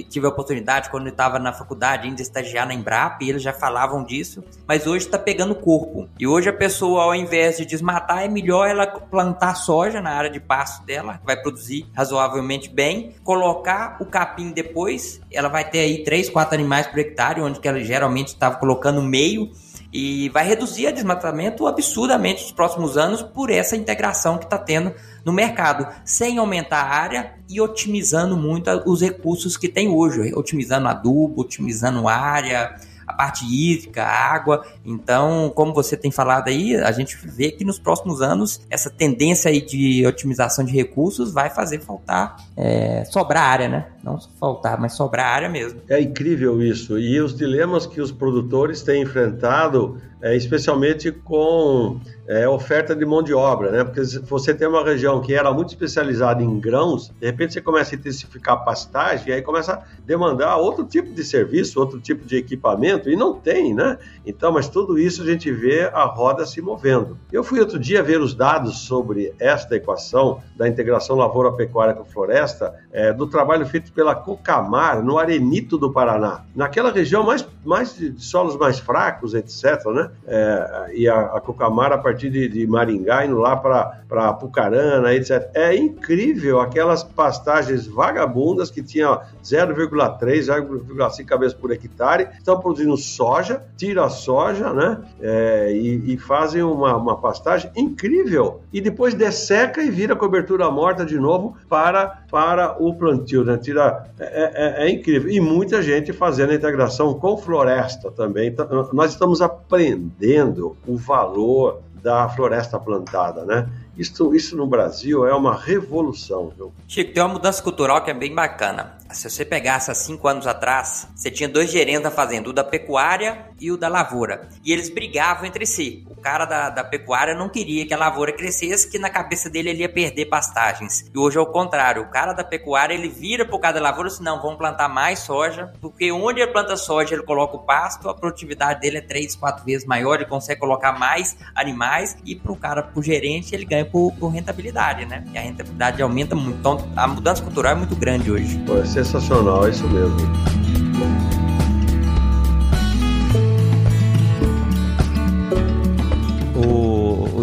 tive 0.09 0.27
a 0.27 0.31
oportunidade, 0.31 0.91
quando 0.91 1.07
eu 1.07 1.13
estava 1.13 1.39
na 1.39 1.53
faculdade, 1.53 2.09
ainda 2.09 2.23
estagiar 2.23 2.67
na 2.67 2.75
Embrapa, 2.75 3.23
e 3.23 3.31
eles 3.31 3.43
já 3.43 3.53
falavam 3.53 4.05
disso, 4.05 4.43
mas 4.67 4.87
hoje 4.87 5.07
está 5.07 5.19
pegando 5.19 5.55
corpo. 5.55 6.09
E 6.19 6.27
hoje 6.27 6.49
a 6.49 6.53
pessoa, 6.53 7.05
ao 7.05 7.15
invés 7.15 7.59
de 7.59 7.67
desmatar, 7.67 8.25
é 8.25 8.29
melhor 8.29 8.69
ela 8.69 8.87
plantar 8.87 9.55
soja 9.55 10.01
na 10.01 10.11
área 10.11 10.31
de 10.31 10.41
pasto 10.41 10.85
dela, 10.85 11.21
vai 11.25 11.37
produzir 11.41 11.87
razoavelmente 11.95 12.69
bem, 12.69 13.15
colocar 13.23 13.97
o 14.01 14.07
capim 14.07 14.51
depois, 14.51 15.21
ela 15.31 15.49
vai 15.49 15.69
ter 15.69 15.81
aí 15.81 16.05
3, 16.05 16.31
4 16.31 16.55
animais 16.55 16.87
por 16.87 16.99
hectare, 16.99 17.41
onde 17.41 17.61
que 17.61 17.69
ela 17.69 17.81
geralmente 17.81 18.29
estava 18.29 18.57
colocando 18.57 19.03
meio, 19.03 19.51
e 19.93 20.29
vai 20.31 20.47
reduzir 20.47 20.89
o 20.89 20.93
desmatamento 20.93 21.67
absurdamente 21.67 22.43
nos 22.43 22.53
próximos 22.53 22.97
anos 22.97 23.23
por 23.23 23.51
essa 23.51 23.77
integração 23.77 24.39
que 24.39 24.45
está 24.45 24.59
tendo 24.59 24.95
no 25.25 25.33
mercado, 25.33 25.87
sem 26.05 26.39
aumentar 26.39 26.83
a 26.83 26.95
área 26.95 27.35
e 27.49 27.61
otimizando 27.61 28.37
muito 28.37 28.71
os 28.87 29.01
recursos 29.01 29.57
que 29.57 29.69
tem 29.69 29.89
hoje, 29.89 30.33
otimizando 30.35 30.89
adubo, 30.89 31.41
otimizando 31.41 32.09
área, 32.09 32.75
parte 33.17 33.45
hídrica, 33.45 34.05
água. 34.05 34.65
Então, 34.85 35.51
como 35.55 35.73
você 35.73 35.97
tem 35.97 36.11
falado 36.11 36.49
aí, 36.49 36.77
a 36.77 36.93
gente 36.93 37.17
vê 37.25 37.51
que 37.51 37.65
nos 37.65 37.79
próximos 37.79 38.21
anos 38.21 38.61
essa 38.71 38.91
tendência 38.91 39.51
aí 39.51 39.61
de 39.61 40.07
otimização 40.07 40.65
de 40.65 40.73
recursos 40.73 41.33
vai 41.33 41.51
fazer 41.51 41.81
faltar, 41.81 42.37
é, 42.57 43.05
sobrar 43.07 43.45
área, 43.45 43.69
né? 43.69 43.87
Não 44.03 44.19
faltar, 44.39 44.79
mas 44.79 44.93
sobrar 44.93 45.27
área 45.27 45.49
mesmo. 45.49 45.81
É 45.89 46.01
incrível 46.01 46.63
isso. 46.63 46.99
E 46.99 47.21
os 47.21 47.35
dilemas 47.35 47.87
que 47.87 48.01
os 48.01 48.13
produtores 48.13 48.83
têm 48.83 49.03
enfrentado, 49.03 50.01
é, 50.27 50.35
especialmente 50.35 51.13
com 51.13 52.01
é, 52.27 52.49
oferta 52.49 52.97
de 52.97 53.07
mão 53.07 53.23
de 53.23 53.33
obra, 53.33 53.71
né? 53.71 53.85
Porque 53.85 54.05
se 54.05 54.19
você 54.19 54.53
tem 54.53 54.67
uma 54.67 54.85
região 54.85 55.21
que 55.21 55.33
era 55.33 55.53
muito 55.53 55.69
especializada 55.69 56.43
em 56.43 56.59
grãos, 56.59 57.13
de 57.21 57.27
repente 57.27 57.53
você 57.53 57.61
começa 57.61 57.95
a 57.95 57.99
intensificar 57.99 58.55
a 58.55 58.59
pastagem 58.59 59.29
e 59.29 59.33
aí 59.33 59.43
começa 59.43 59.75
a 59.75 59.83
demandar 60.05 60.57
outro 60.57 60.85
tipo 60.85 61.13
de 61.13 61.23
serviço, 61.23 61.79
outro 61.79 62.01
tipo 62.01 62.27
de 62.27 62.37
equipamento, 62.37 63.09
e 63.09 63.15
não 63.15 63.35
tem, 63.35 63.73
né? 63.73 63.99
Então, 64.27 64.51
mas 64.51 64.69
tudo 64.69 64.99
isso 64.99 65.23
a 65.23 65.27
gente 65.27 65.53
vê 65.53 65.85
a 65.85 66.05
roda 66.05 66.45
se 66.45 66.61
movendo. 66.61 67.17
Eu 67.31 67.45
fui 67.45 67.61
outro 67.61 67.79
dia 67.79 68.03
ver 68.03 68.21
os 68.21 68.35
dados 68.35 68.81
sobre 68.81 69.33
esta 69.39 69.77
equação 69.77 70.43
da 70.57 70.69
integração 70.69 71.15
lavoura-pecuária 71.15 71.95
com 71.95 72.05
floresta, 72.05 72.75
é, 72.93 73.13
do 73.13 73.29
trabalho 73.29 73.65
feito 73.65 73.93
pela 73.93 74.15
Cocamar, 74.15 75.05
no 75.05 75.19
Arenito 75.19 75.79
do 75.79 75.93
Paraná. 75.93 76.45
Naquela 76.55 76.91
região 76.91 77.23
mais, 77.23 77.47
mais 77.65 77.97
de 77.97 78.21
solos 78.21 78.57
mais 78.57 78.81
fracos, 78.81 79.33
etc., 79.33 79.85
né? 79.95 80.11
É, 80.27 80.91
e 80.93 81.09
a, 81.09 81.21
a 81.21 81.41
a 81.41 81.99
partir 81.99 82.31
de, 82.31 82.49
de 82.49 82.67
Maringá, 82.67 83.25
indo 83.25 83.39
lá 83.39 83.57
para 83.57 84.33
Pucarana, 84.35 85.15
etc. 85.15 85.51
É 85.55 85.75
incrível 85.75 86.61
aquelas 86.61 87.05
pastagens 87.05 87.87
vagabundas 87.87 88.71
que 88.71 88.83
tinham 88.83 89.21
0,3, 89.45 90.19
0,5 90.19 91.25
cabeças 91.25 91.55
por 91.55 91.71
hectare, 91.71 92.29
estão 92.37 92.59
produzindo 92.59 92.97
soja, 92.97 93.63
tira 93.77 94.05
a 94.05 94.09
soja, 94.09 94.73
né? 94.73 95.01
É, 95.21 95.73
e, 95.73 96.15
e, 96.15 96.19
fazem 96.19 96.63
uma, 96.63 96.97
uma 96.97 97.17
pastagem 97.17 97.71
incrível. 97.77 98.63
E 98.77 98.81
depois 98.83 99.15
desseca 99.15 99.83
e 99.83 99.91
vira 99.91 100.15
cobertura 100.15 100.71
morta 100.71 101.03
de 101.03 101.19
novo 101.19 101.57
para, 101.67 102.25
para 102.31 102.77
o 102.79 102.93
plantio, 102.95 103.43
né? 103.43 103.57
Tira, 103.57 104.05
é, 104.21 104.83
é, 104.83 104.87
é 104.87 104.91
incrível. 104.91 105.31
E 105.31 105.41
muita 105.41 105.81
gente 105.81 106.13
fazendo 106.13 106.51
a 106.51 106.55
integração 106.55 107.15
com 107.15 107.39
floresta 107.39 108.11
também. 108.11 108.49
Então, 108.49 108.69
nós 108.93 109.13
estamos 109.13 109.41
aprendendo 109.41 110.77
o 110.87 110.95
valor 110.95 111.81
da 112.03 112.29
floresta 112.29 112.79
plantada, 112.79 113.47
né? 113.47 113.67
Isso, 113.97 114.35
isso 114.35 114.57
no 114.57 114.67
Brasil 114.67 115.27
é 115.27 115.35
uma 115.35 115.57
revolução. 115.57 116.53
Viu? 116.57 116.73
Chico, 116.87 117.13
tem 117.13 117.23
uma 117.23 117.35
mudança 117.35 117.63
cultural 117.63 118.03
que 118.03 118.11
é 118.11 118.15
bem 118.15 118.35
bacana. 118.35 118.97
Se 119.11 119.31
você 119.31 119.45
pegasse 119.45 119.91
há 119.91 119.95
cinco 119.95 120.27
anos 120.29 120.47
atrás, 120.47 121.09
você 121.15 121.31
tinha 121.31 121.49
dois 121.49 121.71
gerentes 121.71 122.03
da 122.03 122.11
fazenda, 122.11 122.51
o 122.51 122.53
da 122.53 122.65
pecuária 122.65 123.47
e 123.59 123.71
o 123.71 123.77
da 123.77 123.89
lavoura. 123.89 124.49
E 124.65 124.73
eles 124.73 124.91
brigavam 124.91 125.47
entre 125.47 125.65
si. 125.65 126.05
O 126.11 126.17
cara 126.17 126.45
da, 126.45 126.71
da 126.71 126.85
pecuária 126.85 127.35
não 127.35 127.49
queria 127.49 127.87
que 127.87 127.95
a 127.95 127.97
lavoura 127.97 128.33
crescesse, 128.33 128.91
que 128.91 128.99
na 128.99 129.09
cabeça 129.09 129.49
dele 129.49 129.71
ele 129.71 129.81
ia 129.81 129.89
perder 129.89 130.27
pastagens. 130.27 131.09
E 131.15 131.19
hoje 131.19 131.39
é 131.39 131.41
o 131.41 131.47
contrário. 131.47 132.03
O 132.03 132.11
cara 132.11 132.33
da 132.33 132.45
pecuária, 132.45 132.95
ele 132.95 133.09
vira 133.09 133.45
pro 133.45 133.59
cara 133.59 133.75
da 133.75 133.81
lavoura 133.81 134.09
e 134.09 134.11
diz, 134.11 134.21
não, 134.21 134.43
vamos 134.43 134.59
plantar 134.59 134.89
mais 134.89 135.21
soja, 135.21 135.73
porque 135.81 136.11
onde 136.13 136.41
ele 136.41 136.51
planta 136.51 136.77
soja, 136.77 137.15
ele 137.15 137.23
coloca 137.23 137.57
o 137.57 137.61
pasto, 137.61 138.09
a 138.09 138.15
produtividade 138.15 138.81
dele 138.81 138.99
é 138.99 139.01
três, 139.01 139.37
quatro 139.37 139.65
vezes 139.65 139.87
maior, 139.87 140.17
ele 140.17 140.27
consegue 140.27 140.61
colocar 140.61 140.93
mais 140.93 141.37
animais 141.55 142.17
e 142.25 142.35
pro 142.35 142.57
cara, 142.57 142.83
pro 142.83 143.03
gerente, 143.03 143.55
ele 143.55 143.65
ganha 143.65 143.86
por, 143.91 144.13
por 144.13 144.29
rentabilidade, 144.29 145.07
né? 145.07 145.25
E 145.33 145.39
a 145.39 145.41
rentabilidade 145.41 146.03
aumenta 146.03 146.35
muito. 146.35 146.59
Então, 146.59 146.79
a 146.95 147.07
mudança 147.07 147.43
cultural 147.43 147.73
é 147.73 147.75
muito 147.75 147.97
grande 147.97 148.31
hoje. 148.31 148.59
Pô, 148.67 148.79
é 148.79 148.85
sensacional, 148.85 149.67
é 149.67 149.71
isso 149.71 149.87
mesmo. 149.89 150.17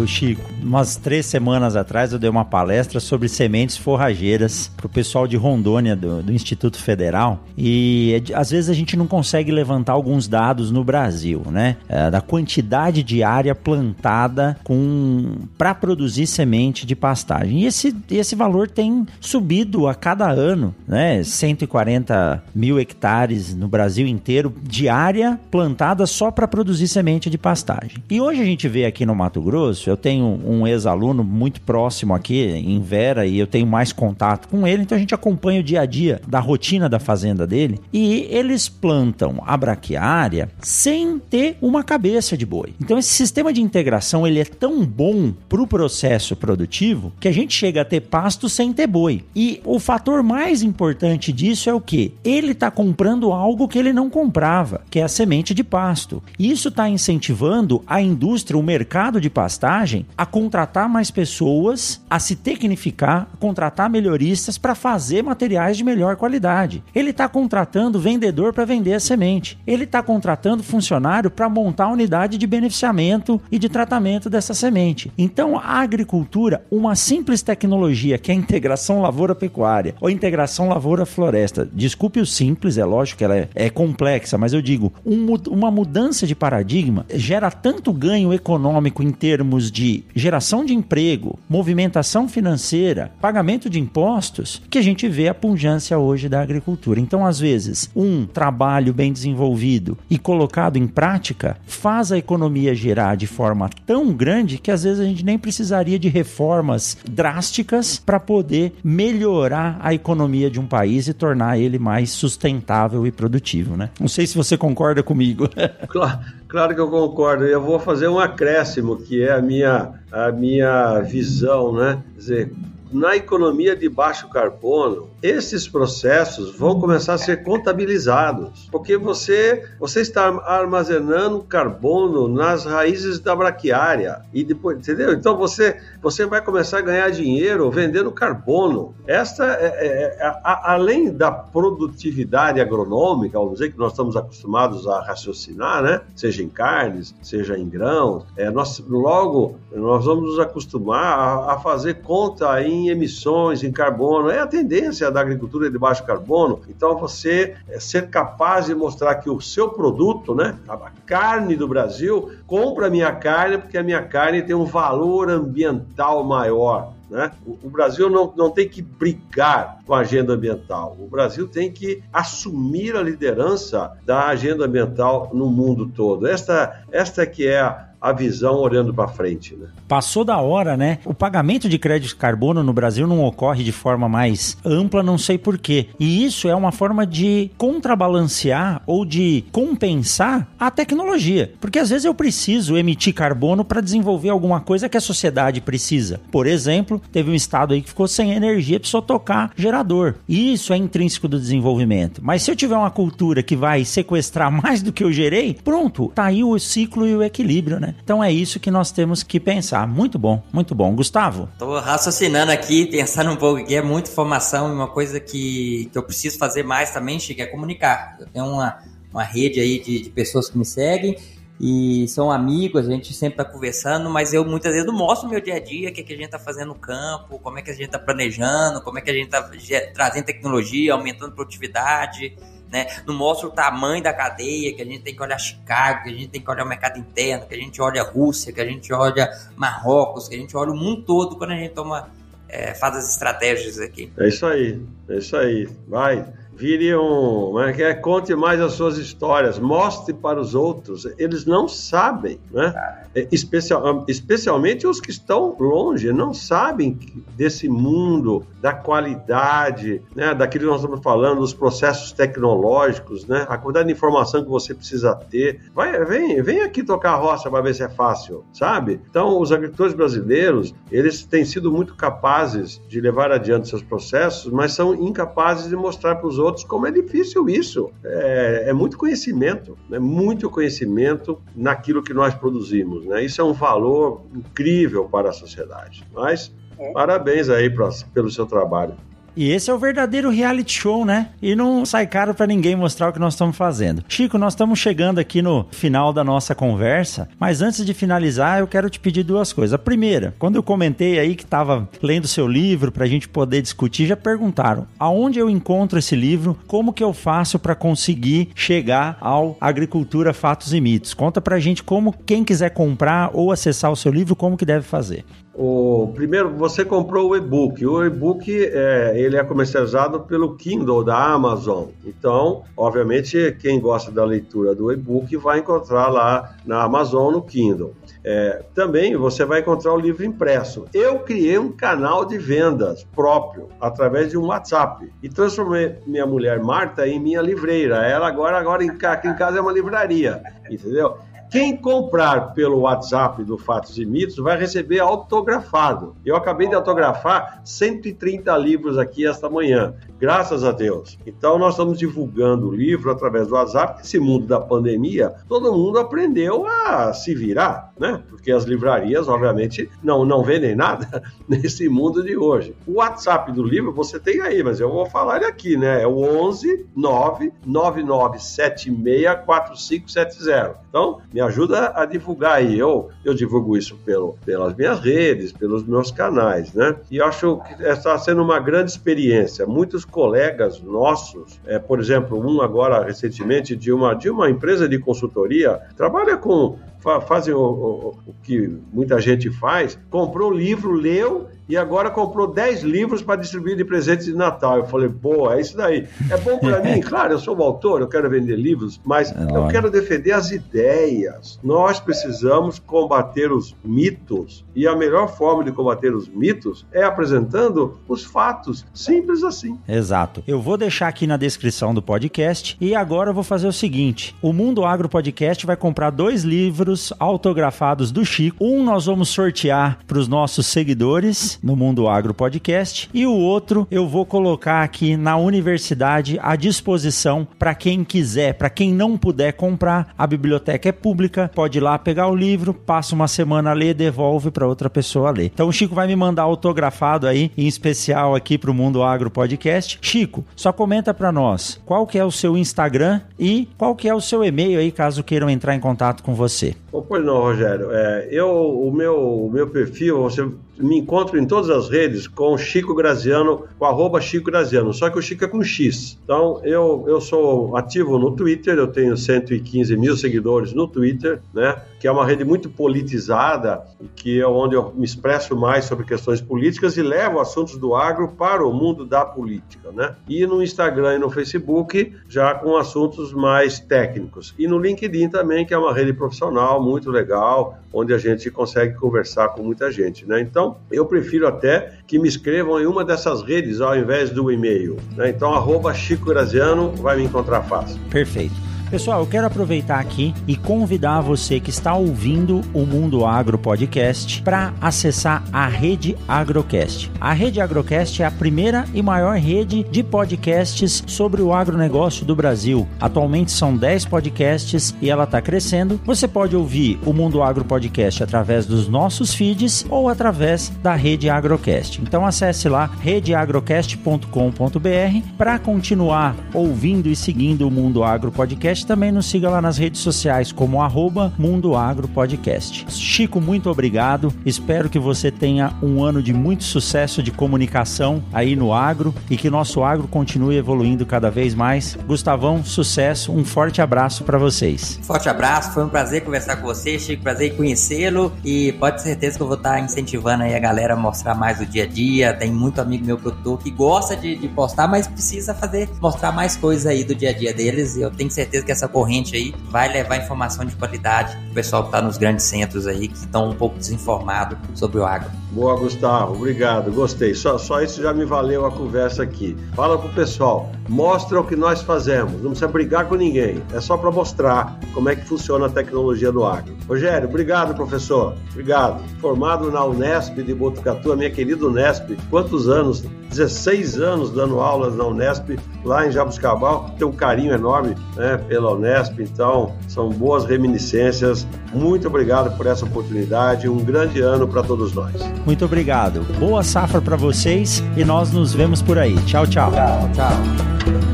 O, 0.04 0.06
Chico, 0.06 0.53
umas 0.64 0.96
três 0.96 1.26
semanas 1.26 1.76
atrás 1.76 2.12
eu 2.12 2.18
dei 2.18 2.30
uma 2.30 2.44
palestra 2.44 2.98
sobre 2.98 3.28
sementes 3.28 3.76
forrageiras 3.76 4.70
para 4.76 4.86
o 4.86 4.88
pessoal 4.88 5.26
de 5.26 5.36
Rondônia 5.36 5.94
do, 5.94 6.22
do, 6.22 6.32
Instituto 6.32 6.78
Federal 6.78 7.44
e 7.56 8.22
é 8.30 8.34
às 8.34 8.50
vezes 8.50 8.70
a 8.70 8.74
gente 8.74 8.96
não 8.96 9.06
consegue 9.06 9.52
levantar 9.52 9.92
alguns 9.92 10.26
dados 10.26 10.70
no 10.70 10.82
Brasil, 10.82 11.42
né? 11.50 11.76
É, 11.88 12.10
da 12.10 12.20
quantidade 12.20 13.02
de 13.02 13.22
área 13.22 13.54
plantada 13.54 14.56
com 14.64 15.36
para 15.56 15.74
produzir 15.74 16.26
semente 16.26 16.86
de 16.86 16.96
pastagem. 16.96 17.62
E 17.62 17.66
esse, 17.66 17.94
esse 18.10 18.34
valor 18.34 18.68
tem 18.68 19.06
subido 19.20 19.86
a 19.86 19.94
cada 19.94 20.30
ano, 20.30 20.74
né? 20.86 21.22
140 21.22 22.42
mil 22.54 22.78
hectares 22.78 23.54
no 23.54 23.68
Brasil 23.68 24.06
inteiro 24.06 24.52
de 24.62 24.88
área 24.88 25.38
plantada 25.50 26.06
só 26.06 26.30
para 26.30 26.48
produzir 26.48 26.88
semente 26.88 27.28
de 27.28 27.38
pastagem. 27.38 28.02
E 28.10 28.20
hoje 28.20 28.40
a 28.40 28.44
gente 28.44 28.68
vê 28.68 28.84
aqui 28.84 29.04
no 29.04 29.14
Mato 29.14 29.40
Grosso, 29.40 29.88
eu 29.88 29.96
tenho 29.96 30.24
um 30.44 30.53
um 30.54 30.66
ex-aluno 30.66 31.22
muito 31.24 31.60
próximo 31.60 32.14
aqui, 32.14 32.42
em 32.42 32.80
Vera, 32.80 33.26
e 33.26 33.38
eu 33.38 33.46
tenho 33.46 33.66
mais 33.66 33.92
contato 33.92 34.48
com 34.48 34.66
ele, 34.66 34.82
então 34.82 34.96
a 34.96 34.98
gente 34.98 35.14
acompanha 35.14 35.60
o 35.60 35.64
dia 35.64 35.80
a 35.80 35.86
dia 35.86 36.20
da 36.26 36.40
rotina 36.40 36.88
da 36.88 36.98
fazenda 36.98 37.46
dele. 37.46 37.80
E 37.92 38.26
eles 38.30 38.68
plantam 38.68 39.42
a 39.46 39.56
braquiária 39.56 40.48
sem 40.60 41.18
ter 41.18 41.56
uma 41.60 41.82
cabeça 41.82 42.36
de 42.36 42.46
boi. 42.46 42.74
Então 42.80 42.98
esse 42.98 43.12
sistema 43.12 43.52
de 43.52 43.60
integração 43.60 44.26
ele 44.26 44.40
é 44.40 44.44
tão 44.44 44.84
bom 44.84 45.32
para 45.48 45.62
o 45.62 45.66
processo 45.66 46.36
produtivo 46.36 47.12
que 47.20 47.28
a 47.28 47.32
gente 47.32 47.54
chega 47.54 47.82
a 47.82 47.84
ter 47.84 48.00
pasto 48.00 48.48
sem 48.48 48.72
ter 48.72 48.86
boi. 48.86 49.24
E 49.34 49.60
o 49.64 49.78
fator 49.78 50.22
mais 50.22 50.62
importante 50.62 51.32
disso 51.32 51.68
é 51.68 51.74
o 51.74 51.80
que? 51.80 52.14
Ele 52.24 52.52
está 52.52 52.70
comprando 52.70 53.32
algo 53.32 53.68
que 53.68 53.78
ele 53.78 53.92
não 53.92 54.10
comprava, 54.10 54.82
que 54.90 54.98
é 54.98 55.02
a 55.02 55.08
semente 55.08 55.54
de 55.54 55.64
pasto. 55.64 56.22
Isso 56.38 56.68
está 56.68 56.88
incentivando 56.88 57.82
a 57.86 58.00
indústria, 58.00 58.58
o 58.58 58.62
mercado 58.62 59.20
de 59.20 59.30
pastagem, 59.30 60.06
a 60.16 60.26
contratar 60.44 60.90
mais 60.90 61.10
pessoas, 61.10 62.02
a 62.08 62.18
se 62.18 62.36
tecnificar, 62.36 63.28
contratar 63.40 63.88
melhoristas 63.88 64.58
para 64.58 64.74
fazer 64.74 65.22
materiais 65.22 65.74
de 65.78 65.82
melhor 65.82 66.16
qualidade. 66.16 66.84
Ele 66.94 67.10
está 67.10 67.26
contratando 67.26 67.98
vendedor 67.98 68.52
para 68.52 68.66
vender 68.66 68.92
a 68.92 69.00
semente. 69.00 69.58
Ele 69.66 69.84
está 69.84 70.02
contratando 70.02 70.62
funcionário 70.62 71.30
para 71.30 71.48
montar 71.48 71.84
a 71.84 71.92
unidade 71.92 72.36
de 72.36 72.46
beneficiamento 72.46 73.40
e 73.50 73.58
de 73.58 73.70
tratamento 73.70 74.28
dessa 74.28 74.52
semente. 74.52 75.10
Então, 75.16 75.58
a 75.58 75.80
agricultura, 75.80 76.62
uma 76.70 76.94
simples 76.94 77.40
tecnologia 77.40 78.18
que 78.18 78.30
é 78.30 78.34
a 78.34 78.36
integração 78.36 79.00
lavoura-pecuária 79.00 79.94
ou 79.98 80.10
integração 80.10 80.68
lavoura-floresta, 80.68 81.66
desculpe 81.72 82.20
o 82.20 82.26
simples, 82.26 82.76
é 82.76 82.84
lógico 82.84 83.18
que 83.18 83.24
ela 83.24 83.36
é, 83.36 83.48
é 83.54 83.70
complexa, 83.70 84.36
mas 84.36 84.52
eu 84.52 84.60
digo, 84.60 84.92
um, 85.06 85.24
uma 85.48 85.70
mudança 85.70 86.26
de 86.26 86.34
paradigma 86.34 87.06
gera 87.14 87.50
tanto 87.50 87.94
ganho 87.94 88.30
econômico 88.34 89.02
em 89.02 89.10
termos 89.10 89.70
de 89.70 90.04
geração 90.14 90.33
de 90.64 90.74
emprego, 90.74 91.38
movimentação 91.48 92.28
financeira, 92.28 93.12
pagamento 93.20 93.68
de 93.70 93.78
impostos, 93.78 94.62
que 94.68 94.78
a 94.78 94.82
gente 94.82 95.08
vê 95.08 95.28
a 95.28 95.34
pungência 95.34 95.98
hoje 95.98 96.28
da 96.28 96.40
agricultura. 96.40 97.00
Então, 97.00 97.24
às 97.24 97.38
vezes, 97.38 97.90
um 97.94 98.26
trabalho 98.26 98.92
bem 98.92 99.12
desenvolvido 99.12 99.96
e 100.08 100.18
colocado 100.18 100.76
em 100.76 100.86
prática 100.86 101.56
faz 101.66 102.10
a 102.10 102.18
economia 102.18 102.74
gerar 102.74 103.16
de 103.16 103.26
forma 103.26 103.70
tão 103.86 104.12
grande 104.12 104.58
que 104.58 104.70
às 104.70 104.82
vezes 104.84 105.00
a 105.00 105.04
gente 105.04 105.24
nem 105.24 105.38
precisaria 105.38 105.98
de 105.98 106.08
reformas 106.08 106.96
drásticas 107.08 107.98
para 107.98 108.18
poder 108.18 108.74
melhorar 108.82 109.78
a 109.80 109.94
economia 109.94 110.50
de 110.50 110.58
um 110.60 110.66
país 110.66 111.08
e 111.08 111.14
tornar 111.14 111.58
ele 111.58 111.78
mais 111.78 112.10
sustentável 112.10 113.06
e 113.06 113.12
produtivo, 113.12 113.76
né? 113.76 113.90
Não 114.00 114.08
sei 114.08 114.26
se 114.26 114.36
você 114.36 114.56
concorda 114.56 115.02
comigo. 115.02 115.48
Claro, 115.88 116.18
claro 116.54 116.72
que 116.72 116.80
eu 116.80 116.88
concordo. 116.88 117.44
Eu 117.44 117.60
vou 117.60 117.80
fazer 117.80 118.06
um 118.06 118.20
acréscimo 118.20 118.96
que 118.96 119.24
é 119.24 119.32
a 119.32 119.42
minha 119.42 119.92
a 120.12 120.30
minha 120.30 121.00
visão, 121.00 121.74
né? 121.74 122.00
Quer 122.12 122.18
dizer, 122.18 122.52
na 122.94 123.16
economia 123.16 123.74
de 123.74 123.88
baixo 123.88 124.28
carbono, 124.28 125.10
esses 125.20 125.66
processos 125.68 126.56
vão 126.56 126.80
começar 126.80 127.14
a 127.14 127.18
ser 127.18 127.42
contabilizados, 127.42 128.68
porque 128.70 128.96
você, 128.96 129.64
você 129.80 130.00
está 130.00 130.28
armazenando 130.46 131.42
carbono 131.42 132.28
nas 132.28 132.64
raízes 132.64 133.18
da 133.18 133.34
braquiária 133.34 134.22
e 134.32 134.44
depois, 134.44 134.78
entendeu? 134.78 135.12
Então 135.12 135.36
você, 135.36 135.80
você 136.00 136.24
vai 136.24 136.40
começar 136.40 136.78
a 136.78 136.82
ganhar 136.82 137.10
dinheiro 137.10 137.68
vendendo 137.70 138.12
carbono. 138.12 138.94
Esta 139.06 139.44
é, 139.44 139.66
é, 139.66 140.16
é 140.20 140.26
a, 140.42 140.72
além 140.72 141.12
da 141.12 141.32
produtividade 141.32 142.60
agronômica, 142.60 143.38
vamos 143.38 143.54
dizer 143.54 143.72
que 143.72 143.78
nós 143.78 143.92
estamos 143.92 144.16
acostumados 144.16 144.86
a 144.86 145.00
raciocinar, 145.00 145.82
né? 145.82 146.00
Seja 146.14 146.42
em 146.42 146.48
carnes, 146.48 147.14
seja 147.22 147.58
em 147.58 147.68
grãos, 147.68 148.24
é, 148.36 148.50
nós 148.50 148.78
logo 148.86 149.56
nós 149.72 150.04
vamos 150.04 150.30
nos 150.30 150.38
acostumar 150.38 151.18
a, 151.18 151.54
a 151.54 151.58
fazer 151.58 151.94
conta 152.02 152.62
em 152.62 152.83
emissões, 152.88 153.62
em 153.62 153.72
carbono. 153.72 154.30
É 154.30 154.40
a 154.40 154.46
tendência 154.46 155.10
da 155.10 155.20
agricultura 155.20 155.70
de 155.70 155.78
baixo 155.78 156.04
carbono. 156.04 156.62
Então, 156.68 156.96
você 156.96 157.56
é, 157.68 157.80
ser 157.80 158.08
capaz 158.08 158.66
de 158.66 158.74
mostrar 158.74 159.16
que 159.16 159.30
o 159.30 159.40
seu 159.40 159.68
produto, 159.68 160.34
né, 160.34 160.56
a 160.68 160.76
carne 161.06 161.56
do 161.56 161.68
Brasil, 161.68 162.32
compra 162.46 162.86
a 162.86 162.90
minha 162.90 163.12
carne 163.12 163.58
porque 163.58 163.78
a 163.78 163.82
minha 163.82 164.02
carne 164.02 164.42
tem 164.42 164.54
um 164.54 164.64
valor 164.64 165.30
ambiental 165.30 166.24
maior. 166.24 166.94
Né? 167.10 167.30
O, 167.46 167.70
Brasil 167.70 168.10
não, 168.10 168.32
não 168.36 168.50
tem 168.50 168.68
que 168.68 168.82
brigar 168.82 169.78
com 169.86 169.94
a 169.94 170.00
agenda 170.00 170.32
ambiental. 170.32 170.96
O 170.98 171.06
Brasil 171.06 171.46
tem 171.46 171.70
que 171.70 172.02
assumir 172.12 172.96
a 172.96 173.02
liderança 173.02 173.92
da 174.04 174.26
agenda 174.26 174.64
ambiental 174.64 175.30
no 175.32 175.48
mundo 175.48 175.86
todo. 175.94 176.26
Esta, 176.26 176.82
esta 176.90 177.24
que 177.24 177.46
é 177.46 177.60
a, 177.60 177.88
a 178.04 178.12
visão 178.12 178.56
olhando 178.56 178.92
para 178.92 179.08
frente. 179.08 179.56
Né? 179.56 179.66
Passou 179.88 180.26
da 180.26 180.36
hora, 180.36 180.76
né? 180.76 180.98
O 181.06 181.14
pagamento 181.14 181.70
de 181.70 181.78
crédito 181.78 182.10
de 182.10 182.16
carbono 182.16 182.62
no 182.62 182.70
Brasil 182.70 183.06
não 183.06 183.24
ocorre 183.24 183.64
de 183.64 183.72
forma 183.72 184.06
mais 184.10 184.58
ampla, 184.62 185.02
não 185.02 185.16
sei 185.16 185.38
porquê. 185.38 185.86
E 185.98 186.22
isso 186.22 186.46
é 186.46 186.54
uma 186.54 186.70
forma 186.70 187.06
de 187.06 187.50
contrabalancear 187.56 188.82
ou 188.86 189.06
de 189.06 189.42
compensar 189.50 190.46
a 190.60 190.70
tecnologia. 190.70 191.54
Porque 191.58 191.78
às 191.78 191.88
vezes 191.88 192.04
eu 192.04 192.14
preciso 192.14 192.76
emitir 192.76 193.14
carbono 193.14 193.64
para 193.64 193.80
desenvolver 193.80 194.28
alguma 194.28 194.60
coisa 194.60 194.86
que 194.86 194.98
a 194.98 195.00
sociedade 195.00 195.62
precisa. 195.62 196.20
Por 196.30 196.46
exemplo, 196.46 197.00
teve 197.10 197.30
um 197.30 197.34
estado 197.34 197.72
aí 197.72 197.80
que 197.80 197.88
ficou 197.88 198.06
sem 198.06 198.32
energia, 198.32 198.78
precisou 198.78 199.00
tocar 199.00 199.50
gerador. 199.56 200.16
Isso 200.28 200.74
é 200.74 200.76
intrínseco 200.76 201.26
do 201.26 201.40
desenvolvimento. 201.40 202.20
Mas 202.22 202.42
se 202.42 202.50
eu 202.50 202.56
tiver 202.56 202.76
uma 202.76 202.90
cultura 202.90 203.42
que 203.42 203.56
vai 203.56 203.82
sequestrar 203.82 204.52
mais 204.52 204.82
do 204.82 204.92
que 204.92 205.02
eu 205.02 205.10
gerei, 205.10 205.54
pronto, 205.54 206.12
tá 206.14 206.24
aí 206.24 206.44
o 206.44 206.58
ciclo 206.58 207.08
e 207.08 207.16
o 207.16 207.22
equilíbrio, 207.22 207.80
né? 207.80 207.93
Então 208.02 208.22
é 208.22 208.32
isso 208.32 208.60
que 208.60 208.70
nós 208.70 208.90
temos 208.90 209.22
que 209.22 209.38
pensar. 209.38 209.86
Muito 209.86 210.18
bom, 210.18 210.42
muito 210.52 210.74
bom. 210.74 210.94
Gustavo? 210.94 211.48
Tô 211.58 211.78
raciocinando 211.78 212.52
aqui, 212.52 212.86
pensando 212.86 213.30
um 213.30 213.36
pouco 213.36 213.60
aqui. 213.60 213.74
É 213.74 213.82
muita 213.82 214.10
informação 214.10 214.68
e 214.68 214.72
uma 214.72 214.88
coisa 214.88 215.20
que, 215.20 215.88
que 215.92 215.98
eu 215.98 216.02
preciso 216.02 216.38
fazer 216.38 216.62
mais 216.62 216.90
também, 216.90 217.18
Chico, 217.18 217.40
é 217.40 217.46
comunicar. 217.46 218.16
Eu 218.20 218.26
tenho 218.26 218.46
uma, 218.46 218.78
uma 219.12 219.22
rede 219.22 219.60
aí 219.60 219.80
de, 219.80 220.02
de 220.02 220.10
pessoas 220.10 220.50
que 220.50 220.58
me 220.58 220.64
seguem 220.64 221.16
e 221.60 222.06
são 222.08 222.32
amigos, 222.32 222.86
a 222.86 222.90
gente 222.90 223.14
sempre 223.14 223.40
está 223.40 223.44
conversando, 223.44 224.10
mas 224.10 224.34
eu 224.34 224.44
muitas 224.44 224.72
vezes 224.72 224.86
não 224.86 224.94
mostro 224.94 225.28
o 225.28 225.30
meu 225.30 225.40
dia 225.40 225.54
a 225.54 225.60
dia, 225.60 225.88
o 225.88 225.92
que, 225.92 226.00
é 226.00 226.04
que 226.04 226.12
a 226.12 226.16
gente 226.16 226.26
está 226.26 226.38
fazendo 226.38 226.68
no 226.68 226.74
campo, 226.74 227.38
como 227.38 227.58
é 227.58 227.62
que 227.62 227.70
a 227.70 227.74
gente 227.74 227.86
está 227.86 227.98
planejando, 227.98 228.82
como 228.82 228.98
é 228.98 229.00
que 229.00 229.10
a 229.10 229.14
gente 229.14 229.26
está 229.26 229.48
trazendo 229.94 230.24
tecnologia, 230.24 230.92
aumentando 230.92 231.32
produtividade 231.32 232.36
né? 232.74 232.88
Não 233.06 233.14
mostra 233.14 233.46
o 233.46 233.52
tamanho 233.52 234.02
da 234.02 234.12
cadeia, 234.12 234.74
que 234.74 234.82
a 234.82 234.84
gente 234.84 235.04
tem 235.04 235.14
que 235.14 235.22
olhar 235.22 235.38
Chicago, 235.38 236.02
que 236.02 236.08
a 236.08 236.12
gente 236.12 236.26
tem 236.26 236.40
que 236.40 236.50
olhar 236.50 236.64
o 236.64 236.68
mercado 236.68 236.98
interno, 236.98 237.46
que 237.46 237.54
a 237.54 237.58
gente 237.58 237.80
olha 237.80 238.02
a 238.02 238.04
Rússia, 238.04 238.52
que 238.52 238.60
a 238.60 238.64
gente 238.64 238.92
olha 238.92 239.30
Marrocos, 239.56 240.26
que 240.26 240.34
a 240.34 240.38
gente 240.38 240.56
olha 240.56 240.72
o 240.72 240.76
mundo 240.76 241.02
todo 241.02 241.36
quando 241.36 241.52
a 241.52 241.56
gente 241.56 241.72
toma, 241.72 242.10
é, 242.48 242.74
faz 242.74 242.96
as 242.96 243.12
estratégias 243.12 243.78
aqui. 243.78 244.12
É 244.18 244.26
isso 244.26 244.44
aí, 244.44 244.84
é 245.08 245.16
isso 245.18 245.36
aí. 245.36 245.68
Vai. 245.86 246.26
Vire 246.56 246.94
um. 246.96 247.60
É, 247.60 247.82
é, 247.82 247.94
conte 247.94 248.34
mais 248.34 248.60
as 248.60 248.72
suas 248.72 248.98
histórias, 248.98 249.58
mostre 249.58 250.14
para 250.14 250.40
os 250.40 250.54
outros. 250.54 251.06
Eles 251.18 251.44
não 251.44 251.68
sabem, 251.68 252.38
né? 252.50 252.72
É, 253.14 253.28
especial, 253.30 254.04
especialmente 254.08 254.86
os 254.86 255.00
que 255.00 255.10
estão 255.10 255.56
longe, 255.58 256.12
não 256.12 256.34
sabem 256.34 256.98
desse 257.36 257.68
mundo, 257.68 258.44
da 258.60 258.72
qualidade, 258.72 260.02
né? 260.16 260.34
daquilo 260.34 260.64
que 260.64 260.70
nós 260.70 260.80
estamos 260.80 261.00
falando, 261.00 261.38
dos 261.38 261.54
processos 261.54 262.10
tecnológicos, 262.10 263.24
né? 263.26 263.46
a 263.48 263.56
quantidade 263.56 263.86
de 263.86 263.94
informação 263.94 264.42
que 264.42 264.50
você 264.50 264.74
precisa 264.74 265.14
ter. 265.14 265.60
Vai, 265.72 266.04
vem, 266.04 266.42
vem 266.42 266.62
aqui 266.62 266.82
tocar 266.82 267.12
a 267.12 267.16
roça 267.16 267.48
para 267.48 267.60
ver 267.60 267.74
se 267.74 267.84
é 267.84 267.88
fácil, 267.88 268.44
sabe? 268.52 269.00
Então, 269.08 269.40
os 269.40 269.52
agricultores 269.52 269.94
brasileiros, 269.94 270.74
eles 270.90 271.24
têm 271.24 271.44
sido 271.44 271.70
muito 271.70 271.94
capazes 271.94 272.82
de 272.88 273.00
levar 273.00 273.30
adiante 273.30 273.68
seus 273.68 273.82
processos, 273.82 274.50
mas 274.50 274.72
são 274.72 274.92
incapazes 274.94 275.68
de 275.68 275.76
mostrar 275.76 276.16
para 276.16 276.26
os 276.26 276.38
outros 276.38 276.43
como 276.66 276.86
é 276.86 276.90
difícil 276.90 277.48
isso. 277.48 277.90
É, 278.04 278.64
é 278.68 278.72
muito 278.72 278.96
conhecimento, 278.98 279.76
é 279.90 279.98
muito 279.98 280.50
conhecimento 280.50 281.40
naquilo 281.54 282.02
que 282.02 282.12
nós 282.12 282.34
produzimos. 282.34 283.04
Né? 283.06 283.24
Isso 283.24 283.40
é 283.40 283.44
um 283.44 283.52
valor 283.52 284.22
incrível 284.34 285.04
para 285.04 285.30
a 285.30 285.32
sociedade. 285.32 286.04
Mas 286.12 286.54
é. 286.78 286.92
parabéns 286.92 287.48
aí 287.48 287.70
pra, 287.70 287.88
pelo 288.12 288.30
seu 288.30 288.46
trabalho. 288.46 288.94
E 289.36 289.50
esse 289.50 289.70
é 289.70 289.74
o 289.74 289.78
verdadeiro 289.78 290.30
reality 290.30 290.72
show, 290.72 291.04
né? 291.04 291.30
E 291.42 291.56
não 291.56 291.84
sai 291.84 292.06
caro 292.06 292.34
para 292.34 292.46
ninguém 292.46 292.76
mostrar 292.76 293.08
o 293.08 293.12
que 293.12 293.18
nós 293.18 293.34
estamos 293.34 293.56
fazendo. 293.56 294.04
Chico, 294.08 294.38
nós 294.38 294.52
estamos 294.52 294.78
chegando 294.78 295.18
aqui 295.18 295.42
no 295.42 295.66
final 295.70 296.12
da 296.12 296.22
nossa 296.22 296.54
conversa, 296.54 297.28
mas 297.38 297.60
antes 297.60 297.84
de 297.84 297.92
finalizar, 297.92 298.60
eu 298.60 298.66
quero 298.66 298.88
te 298.88 299.00
pedir 299.00 299.24
duas 299.24 299.52
coisas. 299.52 299.74
A 299.74 299.78
primeira, 299.78 300.34
quando 300.38 300.56
eu 300.56 300.62
comentei 300.62 301.18
aí 301.18 301.34
que 301.34 301.42
estava 301.42 301.88
lendo 302.02 302.28
seu 302.28 302.46
livro 302.46 302.92
para 302.92 303.04
a 303.04 303.08
gente 303.08 303.28
poder 303.28 303.60
discutir, 303.60 304.06
já 304.06 304.16
perguntaram 304.16 304.86
aonde 304.98 305.38
eu 305.38 305.50
encontro 305.50 305.98
esse 305.98 306.14
livro, 306.14 306.56
como 306.66 306.92
que 306.92 307.02
eu 307.02 307.12
faço 307.12 307.58
para 307.58 307.74
conseguir 307.74 308.50
chegar 308.54 309.16
ao 309.20 309.56
Agricultura, 309.60 310.32
Fatos 310.32 310.72
e 310.72 310.80
Mitos. 310.80 311.14
Conta 311.14 311.40
para 311.40 311.56
a 311.56 311.60
gente 311.60 311.82
como 311.82 312.14
quem 312.24 312.44
quiser 312.44 312.70
comprar 312.70 313.30
ou 313.32 313.50
acessar 313.50 313.90
o 313.90 313.96
seu 313.96 314.12
livro, 314.12 314.36
como 314.36 314.56
que 314.56 314.64
deve 314.64 314.84
fazer. 314.84 315.24
O 315.56 316.10
primeiro, 316.14 316.50
você 316.50 316.84
comprou 316.84 317.30
o 317.30 317.36
e-book. 317.36 317.86
O 317.86 318.04
e-book 318.04 318.52
é, 318.52 319.12
ele 319.14 319.36
é 319.36 319.44
comercializado 319.44 320.20
pelo 320.20 320.56
Kindle 320.56 321.04
da 321.04 321.16
Amazon. 321.16 321.90
Então, 322.04 322.64
obviamente, 322.76 323.56
quem 323.60 323.78
gosta 323.78 324.10
da 324.10 324.24
leitura 324.24 324.74
do 324.74 324.90
e-book 324.90 325.36
vai 325.36 325.60
encontrar 325.60 326.08
lá 326.08 326.56
na 326.66 326.82
Amazon 326.82 327.32
no 327.32 327.42
Kindle. 327.42 327.94
É, 328.24 328.64
também 328.74 329.16
você 329.16 329.44
vai 329.44 329.60
encontrar 329.60 329.92
o 329.92 330.00
livro 330.00 330.24
impresso. 330.24 330.86
Eu 330.92 331.20
criei 331.20 331.56
um 331.56 331.70
canal 331.70 332.24
de 332.24 332.36
vendas 332.36 333.04
próprio 333.14 333.68
através 333.80 334.30
de 334.30 334.36
um 334.36 334.46
WhatsApp 334.46 335.08
e 335.22 335.28
transformei 335.28 335.94
minha 336.04 336.26
mulher 336.26 336.58
Marta 336.60 337.06
em 337.06 337.20
minha 337.20 337.40
livreira. 337.40 337.98
Ela 338.04 338.26
agora, 338.26 338.58
agora 338.58 338.82
aqui 338.82 339.28
em 339.28 339.36
casa 339.36 339.58
é 339.58 339.60
uma 339.60 339.72
livraria, 339.72 340.42
entendeu? 340.68 341.16
Quem 341.54 341.76
comprar 341.76 342.52
pelo 342.52 342.80
WhatsApp 342.80 343.44
do 343.44 343.56
Fatos 343.56 343.96
e 343.96 344.04
Mitos 344.04 344.38
vai 344.38 344.58
receber 344.58 344.98
autografado. 344.98 346.16
Eu 346.26 346.34
acabei 346.34 346.66
de 346.66 346.74
autografar 346.74 347.60
130 347.62 348.58
livros 348.58 348.98
aqui 348.98 349.24
esta 349.24 349.48
manhã, 349.48 349.94
graças 350.24 350.64
a 350.64 350.72
Deus. 350.72 351.18
Então 351.26 351.58
nós 351.58 351.74
estamos 351.74 351.98
divulgando 351.98 352.70
o 352.70 352.74
livro 352.74 353.10
através 353.10 353.46
do 353.46 353.56
WhatsApp. 353.56 354.00
Esse 354.02 354.18
mundo 354.18 354.46
da 354.46 354.58
pandemia, 354.58 355.34
todo 355.46 355.70
mundo 355.70 355.98
aprendeu 355.98 356.66
a 356.66 357.12
se 357.12 357.34
virar, 357.34 357.92
né? 357.98 358.22
Porque 358.30 358.50
as 358.50 358.64
livrarias, 358.64 359.28
obviamente, 359.28 359.90
não, 360.02 360.24
não 360.24 360.42
vendem 360.42 360.74
nada 360.74 361.22
nesse 361.46 361.90
mundo 361.90 362.22
de 362.22 362.38
hoje. 362.38 362.74
O 362.86 362.94
WhatsApp 362.94 363.52
do 363.52 363.62
livro 363.62 363.92
você 363.92 364.18
tem 364.18 364.40
aí, 364.40 364.62
mas 364.62 364.80
eu 364.80 364.90
vou 364.90 365.04
falar 365.04 365.36
ele 365.36 365.44
aqui, 365.44 365.76
né? 365.76 366.02
É 366.02 366.06
o 366.06 366.16
11 366.16 366.86
99976 366.96 369.44
4570. 369.44 370.84
Então, 370.88 371.20
me 371.32 371.40
ajuda 371.40 371.92
a 371.94 372.04
divulgar 372.06 372.52
aí. 372.52 372.78
Eu, 372.78 373.10
eu 373.24 373.34
divulgo 373.34 373.76
isso 373.76 373.96
pelo, 374.06 374.38
pelas 374.44 374.74
minhas 374.74 375.00
redes, 375.00 375.52
pelos 375.52 375.84
meus 375.84 376.10
canais, 376.10 376.72
né? 376.72 376.96
E 377.10 377.20
acho 377.20 377.58
que 377.58 377.82
está 377.82 378.16
sendo 378.16 378.42
uma 378.42 378.58
grande 378.58 378.92
experiência. 378.92 379.66
Muitos 379.66 380.06
colegas 380.14 380.80
nossos, 380.80 381.60
é, 381.66 381.76
por 381.76 381.98
exemplo, 381.98 382.38
um 382.38 382.62
agora 382.62 383.04
recentemente 383.04 383.74
de 383.74 383.92
uma, 383.92 384.14
de 384.14 384.30
uma 384.30 384.48
empresa 384.48 384.88
de 384.88 384.96
consultoria, 384.96 385.80
trabalha 385.96 386.36
com 386.36 386.78
fazem 387.26 387.52
o, 387.52 387.60
o, 387.60 388.08
o, 388.28 388.34
que 388.42 388.78
muita 388.90 389.20
gente 389.20 389.50
faz, 389.50 389.98
comprou 390.08 390.50
o 390.52 390.54
livro, 390.54 390.92
leu 390.92 391.48
e 391.68 391.76
agora 391.76 392.10
comprou 392.10 392.46
10 392.46 392.82
livros 392.82 393.22
para 393.22 393.40
distribuir 393.40 393.76
de 393.76 393.84
presente 393.84 394.24
de 394.24 394.34
Natal. 394.34 394.78
Eu 394.78 394.86
falei, 394.86 395.08
boa, 395.08 395.56
é 395.56 395.60
isso 395.60 395.76
daí. 395.76 396.06
É 396.30 396.36
bom 396.36 396.58
para 396.58 396.80
mim? 396.80 397.00
Claro, 397.14 397.34
eu 397.34 397.38
sou 397.38 397.56
o 397.56 397.62
autor, 397.62 398.00
eu 398.00 398.08
quero 398.08 398.28
vender 398.30 398.56
livros, 398.56 399.00
mas 399.04 399.30
é 399.30 399.56
eu 399.56 399.68
quero 399.68 399.90
defender 399.90 400.32
as 400.32 400.50
ideias. 400.50 401.60
Nós 401.62 402.00
precisamos 402.00 402.78
combater 402.78 403.52
os 403.52 403.76
mitos 403.84 404.64
e 404.74 404.86
a 404.86 404.96
melhor 404.96 405.28
forma 405.28 405.62
de 405.62 405.70
combater 405.70 406.14
os 406.14 406.28
mitos 406.28 406.84
é 406.92 407.04
apresentando 407.04 407.98
os 408.08 408.24
fatos. 408.24 408.84
Simples 408.92 409.42
assim. 409.42 409.78
Exato. 409.86 410.42
Eu 410.46 410.60
vou 410.60 410.76
deixar 410.76 411.08
aqui 411.08 411.26
na 411.26 411.36
descrição 411.36 411.94
do 411.94 412.02
podcast 412.02 412.76
e 412.80 412.94
agora 412.94 413.30
eu 413.30 413.34
vou 413.34 413.44
fazer 413.44 413.68
o 413.68 413.72
seguinte: 413.72 414.34
o 414.42 414.52
Mundo 414.52 414.84
Agro 414.84 415.08
Podcast 415.08 415.64
vai 415.66 415.76
comprar 415.76 416.10
dois 416.10 416.42
livros 416.42 417.12
autografados 417.18 418.10
do 418.10 418.24
Chico. 418.24 418.56
Um 418.60 418.82
nós 418.82 419.06
vamos 419.06 419.28
sortear 419.28 419.98
para 420.06 420.18
os 420.18 420.26
nossos 420.26 420.66
seguidores 420.66 421.53
no 421.62 421.76
Mundo 421.76 422.08
Agro 422.08 422.34
Podcast 422.34 423.08
e 423.12 423.26
o 423.26 423.32
outro 423.32 423.86
eu 423.90 424.06
vou 424.08 424.26
colocar 424.26 424.82
aqui 424.82 425.16
na 425.16 425.36
universidade 425.36 426.38
à 426.42 426.56
disposição 426.56 427.46
para 427.58 427.74
quem 427.74 428.04
quiser, 428.04 428.54
para 428.54 428.70
quem 428.70 428.92
não 428.92 429.16
puder 429.16 429.52
comprar. 429.52 430.12
A 430.16 430.26
biblioteca 430.26 430.88
é 430.88 430.92
pública, 430.92 431.50
pode 431.54 431.78
ir 431.78 431.80
lá 431.80 431.98
pegar 431.98 432.28
o 432.28 432.34
livro, 432.34 432.74
passa 432.74 433.14
uma 433.14 433.28
semana 433.28 433.70
a 433.70 433.74
ler, 433.74 433.94
devolve 433.94 434.50
para 434.50 434.66
outra 434.66 434.88
pessoa 434.88 435.30
ler. 435.30 435.50
Então 435.52 435.68
o 435.68 435.72
Chico 435.72 435.94
vai 435.94 436.06
me 436.06 436.16
mandar 436.16 436.42
autografado 436.42 437.26
aí, 437.26 437.50
em 437.56 437.66
especial 437.66 438.34
aqui 438.34 438.58
para 438.58 438.70
o 438.70 438.74
Mundo 438.74 439.02
Agro 439.02 439.30
Podcast. 439.30 439.98
Chico, 440.00 440.44
só 440.56 440.72
comenta 440.72 441.14
para 441.14 441.32
nós 441.32 441.80
qual 441.84 442.06
que 442.06 442.18
é 442.18 442.24
o 442.24 442.30
seu 442.30 442.56
Instagram 442.56 443.20
e 443.38 443.68
qual 443.76 443.94
que 443.94 444.08
é 444.08 444.14
o 444.14 444.20
seu 444.20 444.44
e-mail 444.44 444.78
aí, 444.78 444.90
caso 444.90 445.22
queiram 445.22 445.50
entrar 445.50 445.74
em 445.74 445.80
contato 445.80 446.22
com 446.22 446.34
você. 446.34 446.74
Oh, 446.92 447.02
pois 447.02 447.24
não, 447.24 447.40
Rogério. 447.40 447.88
É, 447.90 448.28
eu, 448.30 448.48
o 448.48 448.92
meu, 448.92 449.16
o 449.16 449.50
meu 449.50 449.66
perfil, 449.68 450.22
você 450.22 450.46
me 450.76 450.98
encontro 450.98 451.38
em 451.38 451.46
todas 451.46 451.70
as 451.70 451.88
redes 451.88 452.26
com 452.26 452.56
Chico 452.58 452.94
Graziano, 452.94 453.64
com 453.78 453.84
arroba 453.84 454.20
Chico 454.20 454.46
Graziano, 454.46 454.92
só 454.92 455.08
que 455.10 455.18
o 455.18 455.22
Chico 455.22 455.44
é 455.44 455.48
com 455.48 455.62
X. 455.62 456.18
Então, 456.24 456.60
eu, 456.64 457.04
eu 457.06 457.20
sou 457.20 457.76
ativo 457.76 458.18
no 458.18 458.32
Twitter, 458.32 458.76
eu 458.76 458.88
tenho 458.88 459.16
115 459.16 459.96
mil 459.96 460.16
seguidores 460.16 460.72
no 460.72 460.88
Twitter, 460.88 461.40
né? 461.52 461.76
Que 462.04 462.08
é 462.08 462.12
uma 462.12 462.26
rede 462.26 462.44
muito 462.44 462.68
politizada, 462.68 463.82
que 464.14 464.38
é 464.38 464.46
onde 464.46 464.74
eu 464.74 464.92
me 464.94 465.06
expresso 465.06 465.56
mais 465.56 465.86
sobre 465.86 466.04
questões 466.04 466.38
políticas 466.38 466.98
e 466.98 467.02
levo 467.02 467.40
assuntos 467.40 467.78
do 467.78 467.94
agro 467.94 468.28
para 468.28 468.62
o 468.62 468.70
mundo 468.74 469.06
da 469.06 469.24
política, 469.24 469.90
né? 469.90 470.14
E 470.28 470.46
no 470.46 470.62
Instagram 470.62 471.14
e 471.14 471.18
no 471.18 471.30
Facebook, 471.30 472.14
já 472.28 472.56
com 472.56 472.76
assuntos 472.76 473.32
mais 473.32 473.80
técnicos. 473.80 474.54
E 474.58 474.68
no 474.68 474.78
LinkedIn 474.78 475.30
também, 475.30 475.64
que 475.64 475.72
é 475.72 475.78
uma 475.78 475.94
rede 475.94 476.12
profissional 476.12 476.78
muito 476.78 477.10
legal, 477.10 477.78
onde 477.90 478.12
a 478.12 478.18
gente 478.18 478.50
consegue 478.50 478.98
conversar 478.98 479.48
com 479.54 479.62
muita 479.62 479.90
gente, 479.90 480.28
né? 480.28 480.42
Então, 480.42 480.76
eu 480.90 481.06
prefiro 481.06 481.48
até 481.48 482.00
que 482.06 482.18
me 482.18 482.28
escrevam 482.28 482.78
em 482.78 482.84
uma 482.84 483.02
dessas 483.02 483.40
redes 483.40 483.80
ao 483.80 483.96
invés 483.96 484.28
do 484.28 484.52
e-mail. 484.52 484.98
Né? 485.16 485.30
Então, 485.30 485.54
arroba 485.54 485.94
Chico 485.94 486.26
Graziano 486.26 486.90
vai 486.96 487.16
me 487.16 487.24
encontrar 487.24 487.62
fácil. 487.62 487.98
Perfeito. 488.10 488.73
Pessoal, 488.90 489.20
eu 489.20 489.26
quero 489.26 489.46
aproveitar 489.46 489.98
aqui 489.98 490.34
e 490.46 490.56
convidar 490.56 491.20
você 491.20 491.58
que 491.58 491.70
está 491.70 491.94
ouvindo 491.94 492.60
o 492.72 492.86
Mundo 492.86 493.24
Agro 493.24 493.58
Podcast 493.58 494.42
para 494.42 494.72
acessar 494.80 495.42
a 495.52 495.66
Rede 495.66 496.16
Agrocast. 496.28 497.10
A 497.20 497.32
Rede 497.32 497.60
Agrocast 497.60 498.22
é 498.22 498.26
a 498.26 498.30
primeira 498.30 498.84
e 498.94 499.02
maior 499.02 499.36
rede 499.36 499.84
de 499.90 500.02
podcasts 500.02 501.02
sobre 501.06 501.42
o 501.42 501.52
agronegócio 501.52 502.24
do 502.24 502.36
Brasil. 502.36 502.86
Atualmente 503.00 503.50
são 503.50 503.76
10 503.76 504.04
podcasts 504.04 504.94
e 505.00 505.10
ela 505.10 505.24
está 505.24 505.40
crescendo. 505.40 506.00
Você 506.04 506.28
pode 506.28 506.54
ouvir 506.54 507.00
o 507.04 507.12
Mundo 507.12 507.42
Agro 507.42 507.64
Podcast 507.64 508.22
através 508.22 508.66
dos 508.66 508.86
nossos 508.86 509.34
feeds 509.34 509.84
ou 509.88 510.08
através 510.08 510.68
da 510.82 510.94
Rede 510.94 511.30
Agrocast. 511.30 512.00
Então 512.00 512.24
acesse 512.24 512.68
lá 512.68 512.90
redeagrocast.com.br 513.00 515.28
para 515.36 515.58
continuar 515.58 516.36
ouvindo 516.52 517.08
e 517.08 517.16
seguindo 517.16 517.66
o 517.66 517.70
Mundo 517.70 518.04
Agro 518.04 518.30
Podcast 518.30 518.73
Podcast. 518.74 518.86
Também 518.86 519.12
nos 519.12 519.26
siga 519.26 519.48
lá 519.48 519.62
nas 519.62 519.78
redes 519.78 520.00
sociais 520.00 520.50
como 520.50 520.82
arroba 520.82 521.32
Mundo 521.38 521.76
Agro 521.76 522.08
Podcast. 522.08 522.84
Chico, 522.90 523.40
muito 523.40 523.70
obrigado. 523.70 524.32
Espero 524.44 524.88
que 524.88 524.98
você 524.98 525.30
tenha 525.30 525.72
um 525.82 526.02
ano 526.02 526.22
de 526.22 526.32
muito 526.32 526.64
sucesso 526.64 527.22
de 527.22 527.30
comunicação 527.30 528.22
aí 528.32 528.56
no 528.56 528.72
agro 528.72 529.14
e 529.30 529.36
que 529.36 529.48
nosso 529.48 529.82
agro 529.82 530.08
continue 530.08 530.56
evoluindo 530.56 531.06
cada 531.06 531.30
vez 531.30 531.54
mais. 531.54 531.96
Gustavão, 532.06 532.64
sucesso, 532.64 533.32
um 533.32 533.44
forte 533.44 533.80
abraço 533.80 534.24
para 534.24 534.38
vocês. 534.38 534.98
Forte 535.02 535.28
abraço, 535.28 535.72
foi 535.72 535.84
um 535.84 535.88
prazer 535.88 536.24
conversar 536.24 536.56
com 536.56 536.66
você, 536.66 536.98
Chico, 536.98 537.22
prazer 537.22 537.56
conhecê-lo 537.56 538.32
e 538.44 538.72
pode 538.72 538.96
ter 538.96 539.10
certeza 539.10 539.36
que 539.36 539.42
eu 539.42 539.46
vou 539.46 539.56
estar 539.56 539.78
incentivando 539.80 540.42
aí 540.42 540.54
a 540.54 540.58
galera 540.58 540.94
a 540.94 540.96
mostrar 540.96 541.34
mais 541.34 541.60
o 541.60 541.66
dia 541.66 541.84
a 541.84 541.86
dia. 541.86 542.34
Tem 542.34 542.50
muito 542.50 542.80
amigo 542.80 543.04
meu 543.04 543.18
produtor 543.18 543.58
que 543.58 543.70
gosta 543.70 544.16
de, 544.16 544.34
de 544.34 544.48
postar, 544.48 544.88
mas 544.88 545.06
precisa 545.06 545.54
fazer, 545.54 545.88
mostrar 546.00 546.32
mais 546.32 546.56
coisas 546.56 546.86
aí 546.86 547.04
do 547.04 547.14
dia 547.14 547.30
a 547.30 547.32
dia 547.32 547.52
deles 547.52 547.96
e 547.96 548.02
eu 548.02 548.10
tenho 548.10 548.30
certeza 548.30 548.63
que 548.64 548.72
essa 548.72 548.88
corrente 548.88 549.36
aí 549.36 549.54
vai 549.68 549.92
levar 549.92 550.16
informação 550.16 550.64
de 550.64 550.74
qualidade 550.74 551.36
pro 551.36 551.54
pessoal 551.54 551.82
que 551.82 551.88
está 551.88 552.02
nos 552.02 552.16
grandes 552.16 552.44
centros 552.44 552.86
aí, 552.86 553.08
que 553.08 553.16
estão 553.16 553.50
um 553.50 553.54
pouco 553.54 553.78
desinformados 553.78 554.58
sobre 554.74 554.98
o 554.98 555.04
agro. 555.04 555.30
Boa, 555.52 555.76
Gustavo, 555.76 556.34
obrigado, 556.34 556.90
gostei. 556.90 557.34
Só, 557.34 557.58
só 557.58 557.80
isso 557.80 558.02
já 558.02 558.12
me 558.12 558.24
valeu 558.24 558.66
a 558.66 558.72
conversa 558.72 559.22
aqui. 559.22 559.56
Fala 559.74 559.96
pro 559.96 560.08
pessoal, 560.10 560.72
mostra 560.88 561.40
o 561.40 561.44
que 561.44 561.54
nós 561.54 561.80
fazemos, 561.82 562.32
não 562.42 562.50
precisa 562.50 562.66
brigar 562.66 563.06
com 563.06 563.14
ninguém, 563.14 563.62
é 563.72 563.80
só 563.80 563.96
para 563.96 564.10
mostrar 564.10 564.78
como 564.92 565.08
é 565.08 565.14
que 565.14 565.24
funciona 565.24 565.66
a 565.66 565.70
tecnologia 565.70 566.32
do 566.32 566.44
agro. 566.44 566.74
Rogério, 566.88 567.28
obrigado, 567.28 567.74
professor, 567.74 568.34
obrigado. 568.52 569.02
Formado 569.20 569.70
na 569.70 569.84
Unesp 569.84 570.36
de 570.36 570.54
Botucatu, 570.54 571.12
a 571.12 571.16
minha 571.16 571.30
querida 571.30 571.66
Unesp, 571.66 572.16
quantos 572.30 572.68
anos? 572.68 573.04
16 573.30 574.00
anos 574.00 574.30
dando 574.30 574.60
aulas 574.60 574.94
na 574.94 575.04
Unesp, 575.04 575.58
lá 575.84 576.06
em 576.06 576.12
Jabuscabal, 576.12 576.90
tem 576.96 577.06
um 577.06 577.12
carinho 577.12 577.52
enorme 577.52 577.96
né, 578.16 578.36
pela 578.48 578.72
Unesp, 578.72 579.18
então 579.18 579.72
são 579.88 580.10
boas 580.10 580.44
reminiscências. 580.44 581.46
Muito 581.72 582.06
obrigado 582.06 582.56
por 582.56 582.66
essa 582.66 582.84
oportunidade, 582.84 583.68
um 583.68 583.78
grande 583.78 584.20
ano 584.20 584.46
para 584.46 584.62
todos 584.62 584.92
nós. 584.92 585.14
Muito 585.44 585.64
obrigado. 585.64 586.20
Boa 586.38 586.62
safra 586.62 587.00
para 587.00 587.16
vocês 587.16 587.82
e 587.96 588.04
nós 588.04 588.30
nos 588.30 588.54
vemos 588.54 588.80
por 588.80 588.98
aí. 588.98 589.16
Tchau, 589.24 589.46
tchau. 589.46 589.72
Tchau, 589.72 590.10
tchau. 590.14 591.13